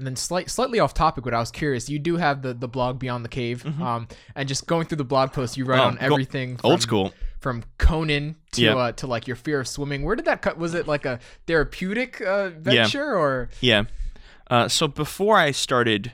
And 0.00 0.06
then 0.06 0.16
slight, 0.16 0.48
slightly 0.48 0.80
off 0.80 0.94
topic, 0.94 1.24
but 1.24 1.34
I 1.34 1.38
was 1.40 1.50
curious. 1.50 1.90
You 1.90 1.98
do 1.98 2.16
have 2.16 2.40
the, 2.40 2.54
the 2.54 2.66
blog 2.68 2.98
Beyond 2.98 3.22
the 3.22 3.28
Cave, 3.28 3.66
um, 3.82 4.08
and 4.34 4.48
just 4.48 4.66
going 4.66 4.86
through 4.86 4.96
the 4.96 5.04
blog 5.04 5.32
post, 5.34 5.58
you 5.58 5.66
write 5.66 5.80
Oh, 5.80 5.88
on 5.88 5.98
everything. 6.00 6.58
Old 6.64 6.76
from- 6.76 6.80
school. 6.80 7.12
from 7.40 7.64
Conan 7.76 8.36
to 8.52 8.62
Yeah. 8.62 8.76
uh, 8.76 8.92
to 8.92 9.06
like 9.06 9.26
your 9.26 9.36
fear 9.36 9.60
of 9.60 9.68
swimming. 9.68 10.02
Where 10.02 10.16
did 10.16 10.24
that 10.24 10.40
cut? 10.40 10.56
Was 10.56 10.72
it 10.72 10.86
like 10.88 11.04
a 11.04 11.18
therapeutic 11.46 12.18
uh, 12.22 12.48
venture 12.48 13.14
or? 13.14 13.50
Yeah. 13.60 13.82
Uh, 14.50 14.68
so 14.68 14.88
before 14.88 15.36
I 15.36 15.50
started 15.50 16.12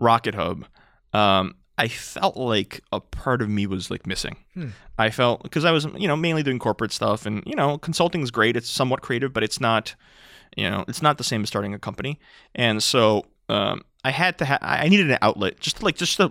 Rocket 0.00 0.34
Hub, 0.34 0.64
um, 1.12 1.54
I 1.76 1.88
felt 1.88 2.36
like 2.38 2.80
a 2.92 3.00
part 3.00 3.42
of 3.42 3.50
me 3.50 3.66
was 3.66 3.90
like 3.90 4.06
missing. 4.06 4.36
Hmm. 4.54 4.68
I 4.98 5.10
felt 5.10 5.42
because 5.42 5.66
I 5.66 5.70
was, 5.70 5.86
you 5.96 6.08
know, 6.08 6.16
mainly 6.16 6.42
doing 6.42 6.58
corporate 6.58 6.92
stuff, 6.92 7.26
and 7.26 7.42
you 7.46 7.54
know, 7.54 7.76
consulting 7.76 8.22
is 8.22 8.30
great. 8.30 8.56
It's 8.56 8.70
somewhat 8.70 9.02
creative, 9.02 9.32
but 9.34 9.42
it's 9.44 9.60
not, 9.60 9.94
you 10.58 10.68
know, 10.68 10.84
it's 10.88 11.02
not 11.02 11.18
the 11.18 11.24
same 11.24 11.42
as 11.42 11.48
starting 11.48 11.74
a 11.74 11.78
company. 11.78 12.18
And 12.54 12.82
so 12.82 13.26
um, 13.48 13.82
I 14.04 14.10
had 14.10 14.38
to, 14.38 14.44
ha- 14.44 14.58
I 14.60 14.88
needed 14.88 15.10
an 15.10 15.18
outlet 15.22 15.60
just 15.60 15.78
to, 15.78 15.84
like 15.84 15.96
just 15.96 16.16
to 16.16 16.30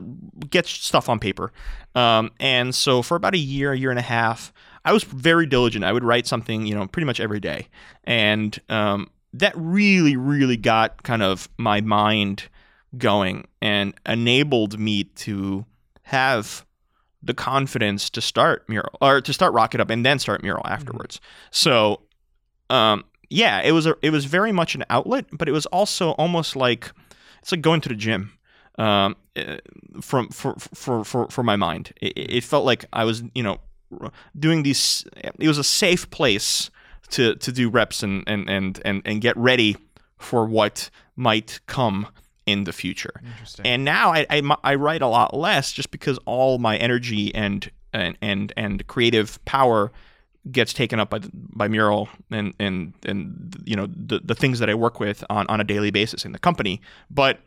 get 0.49 0.65
stuff 0.65 1.09
on 1.09 1.19
paper. 1.19 1.51
Um, 1.95 2.31
and 2.39 2.75
so 2.75 3.01
for 3.01 3.15
about 3.15 3.33
a 3.33 3.39
year, 3.39 3.71
a 3.71 3.77
year 3.77 3.89
and 3.89 3.99
a 3.99 4.03
half, 4.03 4.53
I 4.85 4.93
was 4.93 5.03
very 5.03 5.45
diligent. 5.45 5.83
I 5.83 5.91
would 5.91 6.03
write 6.03 6.27
something, 6.27 6.65
you 6.65 6.75
know, 6.75 6.87
pretty 6.87 7.05
much 7.05 7.19
every 7.19 7.41
day, 7.41 7.67
and 8.05 8.57
um, 8.69 9.09
that 9.33 9.53
really, 9.55 10.15
really 10.15 10.55
got 10.55 11.03
kind 11.03 11.21
of 11.21 11.49
my 11.57 11.81
mind 11.81 12.43
going 12.97 13.47
and 13.61 13.93
enabled 14.05 14.79
me 14.79 15.03
to 15.03 15.65
have 16.03 16.65
the 17.21 17.33
confidence 17.33 18.09
to 18.11 18.21
start 18.21 18.67
Meural 18.69 18.97
or 19.01 19.19
to 19.19 19.33
start 19.33 19.53
Rocket 19.53 19.79
Hub 19.79 19.91
and 19.91 20.05
then 20.05 20.19
start 20.19 20.41
Meural 20.41 20.65
afterwards 20.65 21.19
so 21.51 22.01
um 22.69 23.03
yeah 23.29 23.61
it 23.61 23.71
was 23.71 23.85
a 23.85 23.95
it 24.01 24.11
was 24.11 24.25
very 24.25 24.51
much 24.51 24.75
an 24.75 24.83
outlet 24.89 25.25
but 25.31 25.47
it 25.47 25.51
was 25.51 25.65
also 25.67 26.11
almost 26.11 26.55
like 26.55 26.91
it's 27.41 27.51
like 27.51 27.61
going 27.61 27.81
to 27.81 27.89
the 27.89 27.95
gym 27.95 28.31
um 28.77 29.15
eh, 29.35 29.57
from 30.01 30.29
for 30.29 30.55
for 30.55 31.03
for, 31.03 31.27
for 31.29 31.43
my 31.43 31.55
mind 31.55 31.93
it, 32.01 32.13
it 32.15 32.43
felt 32.43 32.65
like 32.65 32.85
i 32.93 33.03
was 33.03 33.23
you 33.33 33.43
know 33.43 33.59
doing 34.37 34.63
these 34.63 35.05
it 35.39 35.47
was 35.47 35.57
a 35.57 35.63
safe 35.63 36.09
place 36.09 36.69
to 37.09 37.35
to 37.35 37.51
do 37.51 37.69
reps 37.69 38.03
and 38.03 38.23
and 38.27 38.49
and 38.49 38.81
and, 38.85 39.01
and 39.05 39.21
get 39.21 39.35
ready 39.37 39.77
for 40.17 40.45
what 40.45 40.89
might 41.15 41.59
come 41.67 42.07
in 42.45 42.63
the 42.63 42.73
future 42.73 43.21
Interesting. 43.25 43.65
and 43.65 43.83
now 43.83 44.13
I, 44.13 44.25
I, 44.29 44.55
I 44.63 44.75
write 44.75 45.01
a 45.01 45.07
lot 45.07 45.35
less 45.35 45.71
just 45.71 45.91
because 45.91 46.17
all 46.25 46.57
my 46.59 46.77
energy 46.77 47.33
and 47.35 47.69
and 47.93 48.17
and, 48.21 48.53
and 48.55 48.85
creative 48.87 49.43
power 49.45 49.91
gets 50.51 50.73
taken 50.73 50.99
up 50.99 51.09
by 51.09 51.19
by 51.33 51.67
Meural 51.67 52.09
and 52.31 52.53
and 52.59 52.93
and 53.05 53.55
you 53.65 53.75
know 53.75 53.87
the, 53.87 54.19
the 54.23 54.35
things 54.35 54.59
that 54.59 54.69
I 54.69 54.73
work 54.73 54.99
with 54.99 55.23
on, 55.29 55.45
on 55.47 55.59
a 55.61 55.63
daily 55.63 55.91
basis 55.91 56.25
in 56.25 56.31
the 56.31 56.39
company. 56.39 56.81
But 57.09 57.39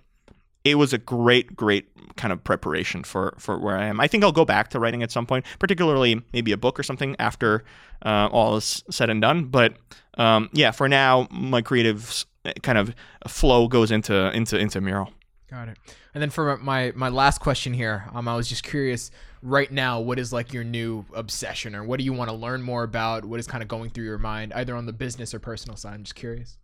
it 0.64 0.76
was 0.76 0.92
a 0.92 0.98
great 0.98 1.56
great 1.56 1.88
kind 2.16 2.32
of 2.32 2.42
preparation 2.44 3.02
for 3.02 3.34
for 3.38 3.58
where 3.58 3.76
I 3.76 3.86
am. 3.86 4.00
I 4.00 4.06
think 4.06 4.24
I'll 4.24 4.32
go 4.32 4.44
back 4.44 4.68
to 4.70 4.80
writing 4.80 5.02
at 5.02 5.10
some 5.10 5.26
point 5.26 5.46
particularly 5.58 6.22
maybe 6.32 6.52
a 6.52 6.56
book 6.56 6.78
or 6.78 6.82
something 6.82 7.16
after 7.18 7.64
uh, 8.04 8.28
all 8.30 8.56
is 8.56 8.84
said 8.90 9.10
and 9.10 9.20
done. 9.20 9.44
But 9.44 9.74
um, 10.18 10.50
yeah 10.52 10.70
for 10.70 10.88
now 10.88 11.28
my 11.30 11.62
creative 11.62 12.26
kind 12.62 12.78
of 12.78 12.94
flow 13.26 13.68
goes 13.68 13.90
into 13.90 14.30
into 14.34 14.58
into 14.58 14.80
Meural 14.80 15.12
Got 15.50 15.68
it. 15.68 15.78
And 16.14 16.22
then 16.22 16.30
for 16.30 16.56
my 16.58 16.92
my 16.94 17.08
last 17.08 17.40
question 17.40 17.72
here, 17.72 18.08
um, 18.14 18.28
I 18.28 18.36
was 18.36 18.48
just 18.48 18.62
curious. 18.62 19.10
Right 19.42 19.72
now, 19.72 20.00
what 20.00 20.18
is 20.18 20.32
like 20.32 20.52
your 20.52 20.64
new 20.64 21.04
obsession, 21.14 21.74
or 21.74 21.82
what 21.82 21.98
do 21.98 22.04
you 22.04 22.12
want 22.12 22.30
to 22.30 22.36
learn 22.36 22.62
more 22.62 22.82
about? 22.84 23.24
What 23.24 23.40
is 23.40 23.46
kind 23.46 23.62
of 23.62 23.68
going 23.68 23.90
through 23.90 24.04
your 24.04 24.18
mind, 24.18 24.52
either 24.54 24.76
on 24.76 24.86
the 24.86 24.92
business 24.92 25.34
or 25.34 25.40
personal 25.40 25.76
side? 25.76 25.94
I'm 25.94 26.04
just 26.04 26.14
curious. 26.14 26.56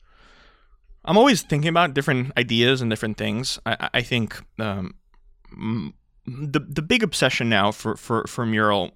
I'm 1.04 1.16
always 1.16 1.42
thinking 1.42 1.68
about 1.68 1.94
different 1.94 2.32
ideas 2.36 2.80
and 2.80 2.90
different 2.90 3.16
things. 3.16 3.58
I, 3.64 3.88
I- 3.94 4.02
think 4.02 4.40
um, 4.58 4.94
the 6.26 6.60
the 6.60 6.82
big 6.82 7.02
obsession 7.02 7.48
now 7.48 7.72
for, 7.72 7.96
for, 7.96 8.24
for 8.26 8.44
Meural 8.44 8.92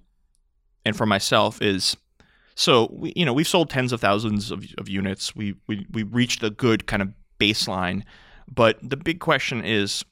and 0.85 0.95
for 0.95 1.05
myself 1.05 1.61
is 1.61 1.97
so 2.55 2.89
we, 2.91 3.13
you 3.15 3.25
know 3.25 3.33
we've 3.33 3.47
sold 3.47 3.69
tens 3.69 3.91
of 3.91 4.01
thousands 4.01 4.51
of, 4.51 4.65
of 4.77 4.87
units. 4.89 5.35
We, 5.35 5.55
we 5.67 5.85
we 5.91 6.03
reached 6.03 6.43
a 6.43 6.49
good 6.49 6.85
kind 6.85 7.01
of 7.01 7.09
baseline, 7.39 8.03
but 8.53 8.77
the 8.81 8.97
big 8.97 9.19
question 9.19 9.63
is 9.63 10.03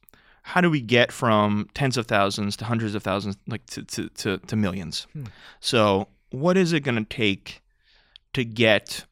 how 0.43 0.61
do 0.61 0.69
we 0.69 0.81
get 0.81 1.11
from 1.11 1.69
tens 1.73 1.97
of 1.97 2.07
thousands 2.07 2.55
to 2.57 2.65
hundreds 2.65 2.95
of 2.95 3.03
thousands, 3.03 3.37
like 3.47 3.65
to 3.67 3.83
to 3.83 4.09
to, 4.09 4.37
to 4.37 4.55
millions? 4.55 5.05
Hmm. 5.13 5.25
So 5.59 6.07
what 6.31 6.57
is 6.57 6.73
it 6.73 6.81
going 6.81 6.97
to 6.97 7.03
take 7.03 7.61
to 8.33 8.43
get 8.43 9.05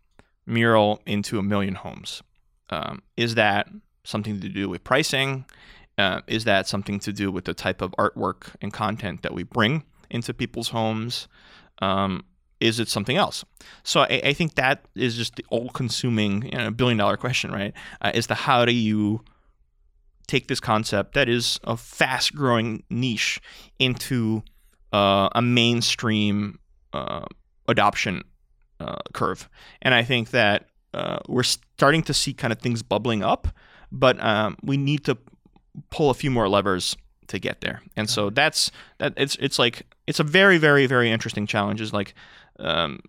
Meural 0.46 1.02
into 1.06 1.40
a 1.40 1.44
million 1.44 1.76
homes? 1.76 2.24
Um, 2.70 3.02
is 3.16 3.36
that 3.36 3.68
something 4.04 4.40
to 4.40 4.50
do 4.50 4.70
with 4.70 4.84
pricing? 4.84 5.46
Uh, 5.98 6.22
is 6.28 6.44
that 6.46 6.68
something 6.68 7.00
to 7.00 7.12
do 7.12 7.32
with 7.32 7.46
the 7.46 7.54
type 7.54 7.82
of 7.82 7.92
artwork 7.98 8.56
and 8.62 8.72
content 8.72 9.24
that 9.24 9.34
we 9.34 9.44
bring 9.44 9.84
into 10.10 10.34
people's 10.34 10.70
homes? 10.70 11.28
Um, 11.80 12.24
is 12.60 12.80
it 12.80 12.88
something 12.88 13.18
else? 13.18 13.46
So 13.84 14.02
I, 14.02 14.22
I 14.26 14.34
think 14.34 14.56
that 14.56 14.86
is 14.96 15.16
just 15.16 15.36
the 15.36 15.46
all-consuming 15.50 16.44
you 16.46 16.58
know, 16.58 16.72
billion 16.72 16.98
dollar 16.98 17.18
question, 17.18 17.52
right? 17.52 17.74
Uh, 18.02 18.12
is 18.14 18.28
the 18.28 18.36
how 18.36 18.66
do 18.66 18.74
you 18.74 19.24
take 20.28 20.48
this 20.48 20.60
concept 20.60 21.14
that 21.14 21.30
is 21.30 21.60
a 21.64 21.78
fast-growing 21.78 22.84
niche 22.90 23.40
into 23.80 24.44
uh, 24.92 25.30
a 25.34 25.42
mainstream 25.42 26.60
uh, 26.94 27.26
adoption 27.68 28.24
uh, 28.80 28.98
curve? 29.14 29.50
And 29.82 29.94
I 29.94 30.04
think 30.04 30.32
that 30.32 30.68
uh, 30.94 31.20
we're 31.28 31.44
starting 31.44 32.04
to 32.04 32.14
see 32.14 32.34
kind 32.34 32.52
of 32.52 32.60
things 32.60 32.82
bubbling 32.82 33.24
up, 33.24 33.48
but 33.92 34.22
um, 34.24 34.58
we 34.64 34.78
need 34.78 35.06
to 35.06 35.18
pull 35.90 36.10
a 36.10 36.14
few 36.14 36.32
more 36.32 36.50
levers 36.50 36.98
to 37.28 37.40
get 37.40 37.62
there. 37.62 37.82
And 37.96 38.10
so 38.10 38.30
that's 38.30 38.72
that. 38.98 39.14
It's 39.18 39.36
it's 39.38 39.60
like 39.60 39.86
it's 40.06 40.20
a 40.20 40.24
very 40.24 40.58
very 40.58 40.86
very 40.86 41.12
interesting 41.12 41.48
challenge. 41.48 41.82
Is 41.82 41.94
like 41.94 42.14
um, 42.60 43.00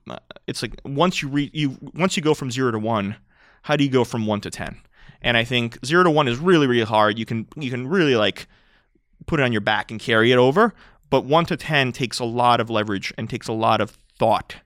it's 0.46 0.62
like 0.62 0.80
once 0.84 1.22
you 1.22 1.28
re- 1.28 1.50
you 1.52 1.76
once 1.94 2.16
you 2.16 2.22
go 2.22 2.34
from 2.34 2.50
zero 2.50 2.70
to 2.70 2.78
one, 2.78 3.16
how 3.62 3.76
do 3.76 3.84
you 3.84 3.90
go 3.90 4.04
from 4.04 4.26
one 4.26 4.40
to 4.42 4.50
ten? 4.50 4.80
And 5.22 5.36
I 5.36 5.44
think 5.44 5.84
zero 5.84 6.04
to 6.04 6.10
one 6.10 6.28
is 6.28 6.38
really 6.38 6.66
really 6.66 6.84
hard. 6.84 7.18
You 7.18 7.26
can 7.26 7.46
you 7.56 7.70
can 7.70 7.86
really 7.88 8.16
like 8.16 8.46
put 9.26 9.40
it 9.40 9.42
on 9.42 9.52
your 9.52 9.60
back 9.60 9.90
and 9.90 10.00
carry 10.00 10.32
it 10.32 10.38
over. 10.38 10.74
But 11.10 11.24
one 11.24 11.46
to 11.46 11.56
ten 11.56 11.92
takes 11.92 12.18
a 12.18 12.24
lot 12.24 12.60
of 12.60 12.70
leverage 12.70 13.12
and 13.16 13.30
takes 13.30 13.48
a 13.48 13.52
lot 13.52 13.80
of 13.80 13.96
thought. 14.18 14.56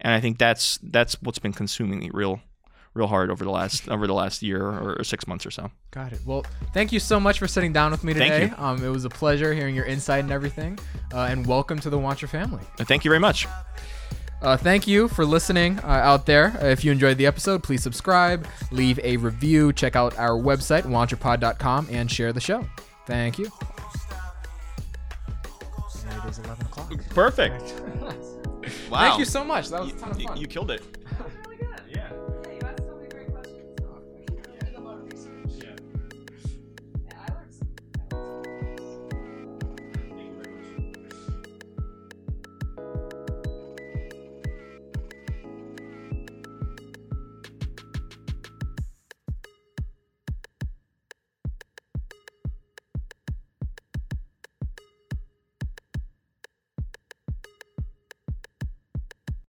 And 0.00 0.14
I 0.14 0.20
think 0.20 0.38
that's 0.38 0.78
that's 0.82 1.20
what's 1.20 1.38
been 1.38 1.52
consuming 1.52 2.00
me 2.00 2.10
real 2.12 2.40
real 2.94 3.06
hard 3.06 3.30
over 3.30 3.44
the 3.44 3.50
last 3.50 3.88
over 3.88 4.06
the 4.06 4.14
last 4.14 4.42
year 4.42 4.62
or 4.64 5.02
six 5.04 5.26
months 5.26 5.46
or 5.46 5.50
so. 5.50 5.70
Got 5.92 6.12
it. 6.12 6.20
Well, 6.26 6.44
thank 6.74 6.92
you 6.92 6.98
so 7.00 7.20
much 7.20 7.38
for 7.38 7.46
sitting 7.46 7.72
down 7.72 7.90
with 7.92 8.02
me 8.04 8.12
Thank 8.14 8.32
today. 8.32 8.46
you. 8.46 8.54
Um, 8.64 8.84
it 8.84 8.88
was 8.88 9.04
a 9.04 9.08
pleasure 9.10 9.54
hearing 9.54 9.74
your 9.74 9.84
insight 9.84 10.24
and 10.24 10.32
everything. 10.32 10.78
Uh, 11.14 11.20
and 11.30 11.46
welcome 11.46 11.78
to 11.80 11.90
the 11.90 11.98
Wancher 11.98 12.28
family. 12.28 12.62
Thank 12.78 13.04
you 13.04 13.10
very 13.10 13.20
much. 13.20 13.46
Uh, 14.42 14.56
thank 14.56 14.86
you 14.86 15.06
for 15.06 15.26
listening 15.26 15.78
uh, 15.80 15.86
out 15.86 16.24
there. 16.24 16.56
Uh, 16.62 16.66
if 16.66 16.82
you 16.82 16.90
enjoyed 16.90 17.18
the 17.18 17.26
episode, 17.26 17.62
please 17.62 17.82
subscribe, 17.82 18.46
leave 18.70 18.98
a 19.04 19.18
review, 19.18 19.70
check 19.72 19.94
out 19.96 20.18
our 20.18 20.30
website, 20.30 20.84
wancherpod.com, 20.84 21.86
and 21.90 22.10
share 22.10 22.32
the 22.32 22.40
show. 22.40 22.66
Thank 23.06 23.38
you. 23.38 23.50
And 26.08 26.24
it 26.24 26.30
is 26.30 26.38
11 26.38 26.66
o'clock. 26.66 26.92
Perfect. 27.10 27.74
Wow. 28.90 28.98
Thank 29.00 29.18
you 29.20 29.24
so 29.24 29.42
much. 29.42 29.68
That 29.70 29.80
was 29.80 29.90
a 29.92 29.96
ton 29.96 30.10
of 30.10 30.20
You, 30.20 30.28
fun. 30.28 30.36
you 30.36 30.46
killed 30.46 30.70
it. 30.70 30.82